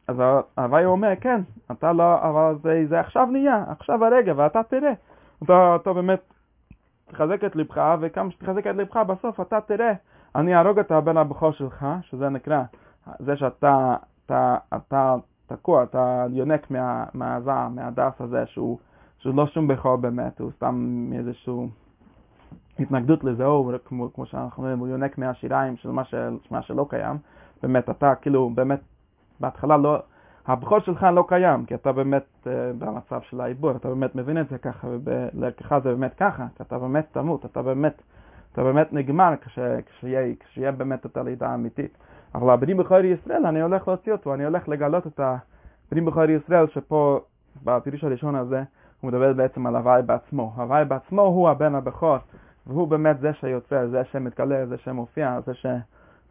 אז 0.08 0.16
הוויה 0.58 0.88
אומר, 0.88 1.14
כן, 1.22 1.42
אתה 1.72 1.94
לא, 1.94 2.22
אבל 2.22 2.56
זה, 2.64 2.84
זה 2.90 3.00
עכשיו 3.00 3.26
נהיה, 3.26 3.64
עכשיו 3.68 4.06
הרגע, 4.06 4.34
ואתה 4.36 4.64
תראה. 4.64 4.94
אתה, 5.44 5.76
אתה 5.76 5.94
באמת 5.94 6.20
תחזק 7.08 7.44
את 7.44 7.56
לבך, 7.56 7.96
וכמה 8.02 8.32
שתחזק 8.32 8.68
את 8.68 8.76
לבך, 8.76 8.98
בסוף 8.98 9.40
אתה 9.40 9.62
תראה, 9.62 9.94
אני 10.36 10.56
אהרוג 10.56 10.80
את 10.80 10.92
הבן 10.92 11.18
הבכור 11.18 11.52
שלך, 11.52 11.86
שזה 12.02 12.30
נקרא, 12.30 12.62
זה 13.20 13.38
שאתה 13.38 13.96
אתה, 14.30 14.58
אתה 14.76 15.16
תקוע, 15.48 15.84
אתה 15.84 16.26
יונק 16.32 16.72
מה, 16.72 17.06
מהזעם, 17.14 17.76
מהדף 17.76 18.22
הזה, 18.22 18.46
שהוא, 18.46 18.80
שהוא 19.18 19.36
לא 19.36 19.48
שום 19.48 19.68
בכור 19.68 19.96
באמת, 19.96 20.40
הוא 20.40 20.52
סתם 20.56 21.10
איזשהו 21.16 21.70
התנגדות 22.80 23.24
לזה, 23.24 23.46
או 23.46 23.72
כמו, 23.86 24.14
כמו 24.14 24.26
שאנחנו 24.26 24.64
אומרים, 24.64 24.80
הוא 24.80 24.88
יונק 24.88 25.18
מהשיריים 25.18 25.78
של 25.78 25.92
מה, 25.92 26.04
של 26.04 26.38
מה 26.52 26.62
שלא 26.62 26.86
קיים. 26.90 27.18
באמת, 27.64 27.90
אתה 27.90 28.16
כאילו, 28.16 28.50
באמת, 28.50 28.80
בהתחלה 29.40 29.78
לא, 29.78 30.00
הבכור 30.48 30.80
שלך 30.80 31.04
לא 31.04 31.26
קיים, 31.28 31.66
כי 31.66 31.76
אתה 31.76 31.92
באמת 31.92 32.26
uh, 32.44 32.48
במצב 32.78 33.22
של 33.22 33.42
העיבור, 33.42 33.72
אתה 33.72 33.90
באמת 33.90 34.16
מבין 34.16 34.38
את 34.38 34.50
זה 34.50 34.58
ככה, 34.58 34.88
ולערכך 35.04 35.78
זה 35.84 35.90
באמת 35.90 36.14
ככה, 36.14 36.46
כי 36.56 36.64
אתה 36.64 36.80
באמת 36.80 37.08
תמות, 37.12 37.46
אתה 37.46 37.62
באמת, 37.62 38.02
אתה 38.52 38.64
באמת 38.64 38.94
נגמר 38.94 39.34
כש, 39.42 39.60
כשיהיה, 39.86 40.34
כשיהיה 40.40 40.72
באמת 40.72 41.06
את 41.06 41.18
הלידה 41.18 41.50
האמיתית. 41.50 41.98
אבל 42.36 42.54
הבנים 42.54 42.78
בכור 42.78 42.98
ישראל, 42.98 43.46
אני 43.46 43.62
הולך 43.62 43.88
להוציא 43.88 44.12
אותו, 44.12 44.34
אני 44.34 44.46
הולך 44.46 44.70
לגלות 44.70 45.08
את 45.08 45.20
הבנים 45.20 46.06
בכור 46.06 46.24
ישראל, 46.24 46.68
שפה, 46.68 47.20
בפירוש 47.64 48.04
הראשון 48.04 48.36
הזה, 48.36 48.64
הוא 49.02 49.12
מדבר 49.12 49.34
בעצם 49.34 49.68
על 49.68 49.76
הוואי 49.76 50.02
בעצמו. 50.02 50.54
הוואי 50.56 50.86
בעצמו 50.86 51.22
הוא 51.22 51.50
הבן 51.50 51.76
הבכור, 51.76 52.18
והוא 52.70 52.88
באמת 52.88 53.20
זה 53.20 53.34
שיוצר, 53.34 53.88
זה 53.88 54.02
שמתגלה, 54.12 54.66
זה 54.66 54.78
שמופיע, 54.78 55.40
זה, 55.46 55.54
ש, 55.54 55.66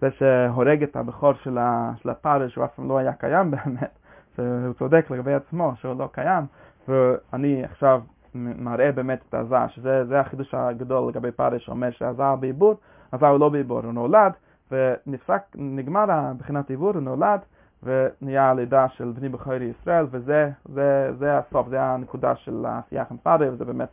זה 0.01 0.11
שהורג 0.11 0.83
את 0.83 0.97
הבכור 0.97 1.33
של, 1.33 1.59
ה, 1.59 1.93
של 2.03 2.11
הפרש, 2.11 2.53
שהוא 2.53 2.65
אף 2.65 2.75
פעם 2.75 2.89
לא 2.89 2.99
היה 2.99 3.13
קיים 3.13 3.51
באמת, 3.65 3.99
שהוא 4.37 4.73
צודק 4.79 5.07
לגבי 5.11 5.35
עצמו, 5.35 5.73
שהוא 5.77 5.99
לא 5.99 6.09
קיים, 6.13 6.45
ואני 6.89 7.65
עכשיו 7.65 8.01
מראה 8.35 8.93
באמת 8.93 9.19
את 9.29 9.35
הזער, 9.35 9.69
שזה 9.69 10.21
החידוש 10.21 10.55
הגדול 10.55 11.09
לגבי 11.09 11.33
פרש, 11.33 11.65
שאומר 11.65 11.91
שהזער 11.91 12.37
בעיבור, 12.37 12.75
הזער 13.13 13.31
הוא 13.31 13.41
לא 13.41 13.49
בעיבור, 13.49 13.81
הוא 13.81 13.93
נולד, 13.93 14.33
ונפסק, 14.71 15.43
נגמר 15.55 16.33
מבחינת 16.35 16.71
עיבור, 16.71 16.91
הוא 16.91 17.01
נולד, 17.01 17.41
ונהיה 17.83 18.51
הלידה 18.51 18.89
של 18.89 19.13
בני 19.17 19.29
בכורי 19.29 19.65
ישראל, 19.81 20.07
וזה 20.11 20.51
זה, 20.65 21.11
זה 21.19 21.39
הסוף, 21.39 21.69
זה 21.69 21.83
הנקודה 21.83 22.37
של 22.37 22.65
העשייה 22.69 23.05
עם 23.11 23.17
פאדה, 23.23 23.53
וזה 23.53 23.65
באמת 23.65 23.89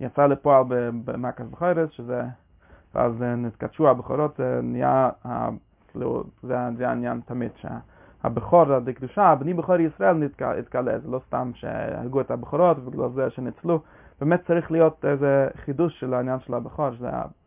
יצא 0.00 0.26
לפועל 0.26 0.64
במרכז 1.04 1.46
בחורס, 1.50 1.90
שזה, 1.90 2.22
ואז 2.94 3.12
נתקדשו 3.20 3.88
הבכורות, 3.88 4.34
זה 4.38 4.60
נהיה, 4.62 5.10
כאילו, 5.90 6.24
זה, 6.42 6.58
העניין 6.88 7.20
תמיד, 7.26 7.50
שהבכור, 7.56 8.72
הקדושה, 8.72 9.34
בני 9.34 9.54
בכורי 9.54 9.82
ישראל 9.82 10.16
נתגלה, 10.16 10.98
זה 10.98 11.08
לא 11.08 11.20
סתם 11.26 11.50
שהרגו 11.54 12.20
את 12.20 12.30
הבכורות, 12.30 12.76
ובגלל 12.78 13.10
זה 13.14 13.30
שניצלו, 13.30 13.80
באמת 14.20 14.46
צריך 14.46 14.70
להיות 14.70 15.04
איזה 15.04 15.48
חידוש 15.56 16.00
של 16.00 16.14
העניין 16.14 16.40
של 16.40 16.54
הבכור, 16.54 16.88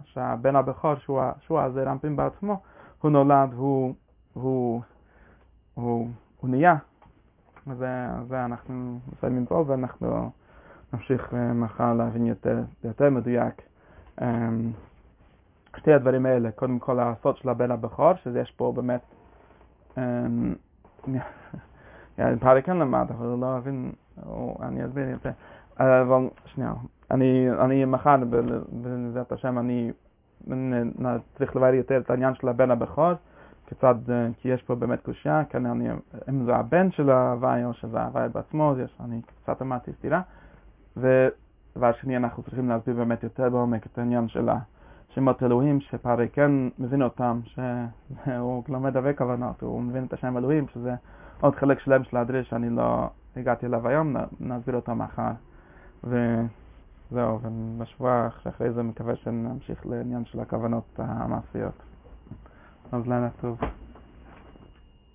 שהבן 0.03 0.55
הבכור, 0.55 0.95
שהוא, 0.95 1.21
שהוא 1.39 1.59
רמפים 1.85 2.15
בעצמו, 2.15 2.61
הוא 3.01 3.11
נולד, 3.11 3.53
הוא, 3.53 3.93
הוא, 4.33 4.81
הוא, 5.73 6.09
הוא 6.37 6.49
נהיה. 6.49 6.75
וזה 7.67 8.07
זה 8.27 8.45
אנחנו 8.45 8.99
מסיימים 9.13 9.45
פה, 9.45 9.63
ואנחנו 9.67 10.31
נמשיך 10.93 11.33
מחר 11.33 11.93
להבין 11.93 12.25
יותר, 12.25 12.59
יותר 12.83 13.09
מדויק. 13.09 13.61
אמ, 14.21 14.71
שתי 15.77 15.93
הדברים 15.93 16.25
האלה, 16.25 16.51
קודם 16.51 16.79
כל 16.79 16.99
הסוד 16.99 17.37
של 17.37 17.49
הבן 17.49 17.71
הבכור, 17.71 18.13
שיש 18.23 18.51
פה 18.51 18.73
באמת, 18.75 19.01
פארי 22.39 22.63
כן 22.63 22.77
למד, 22.77 23.05
אבל 23.09 23.27
לא 23.27 23.57
אבין, 23.57 23.91
אני 24.61 24.85
אסביר 24.85 25.09
יותר. 25.09 25.31
אבל 25.79 26.27
שנייה, 26.45 26.73
אני, 27.11 27.85
מחר, 27.85 28.15
בעזרת 28.71 29.31
השם, 29.31 29.59
אני 29.59 29.91
צריך 31.37 31.55
לבאר 31.55 31.73
יותר 31.73 31.97
את 31.97 32.09
העניין 32.09 32.35
של 32.35 32.49
הבן 32.49 32.71
הבכור, 32.71 33.11
כיצד, 33.67 33.95
כי 34.37 34.49
יש 34.49 34.63
פה 34.63 34.75
באמת 34.75 35.01
קושייה, 35.01 35.43
כן, 35.49 35.65
אני, 35.65 35.89
אם 36.29 36.45
זה 36.45 36.55
הבן 36.55 36.91
של 36.91 37.09
ההוואי 37.09 37.65
או 37.65 37.73
שזה 37.73 37.99
ההוואי 37.99 38.29
בעצמו, 38.29 38.73
יש, 38.83 38.95
אני 38.99 39.21
קצת 39.43 39.61
אמרתי 39.61 39.93
סתירה. 39.93 40.21
ודבר 40.99 41.91
שני, 42.01 42.17
אנחנו 42.17 42.43
צריכים 42.43 42.69
להסביר 42.69 42.95
באמת 42.95 43.23
יותר 43.23 43.49
בעומק 43.49 43.85
את 43.85 43.97
העניין 43.97 44.27
של 44.27 44.49
השמות 45.09 45.43
אלוהים, 45.43 45.81
שפארי 45.81 46.29
כן 46.29 46.51
מבין 46.79 47.01
אותם, 47.01 47.39
שהוא 47.45 48.63
לומד 48.73 48.97
הרבה 48.97 49.13
כוונות, 49.13 49.61
הוא 49.61 49.81
מבין 49.81 50.05
את 50.05 50.13
השם 50.13 50.37
אלוהים, 50.37 50.67
שזה 50.67 50.95
עוד 51.41 51.55
חלק 51.55 51.79
שלם 51.79 52.03
של 52.03 52.17
הדריש 52.17 52.49
שאני 52.49 52.69
לא 52.69 53.09
הגעתי 53.35 53.65
אליו 53.65 53.87
היום, 53.87 54.15
נסביר 54.39 54.75
אותו 54.75 54.95
מחר. 54.95 55.31
וזהו, 56.03 57.39
ובשבוע 57.41 58.27
שאחרי 58.43 58.71
זה 58.71 58.83
מקווה 58.83 59.15
שנמשיך 59.15 59.85
לעניין 59.85 60.25
של 60.25 60.39
הכוונות 60.39 60.85
המעשיות. 60.97 61.83
אז 62.91 63.07
לילה 63.07 63.29
טוב. 63.41 63.57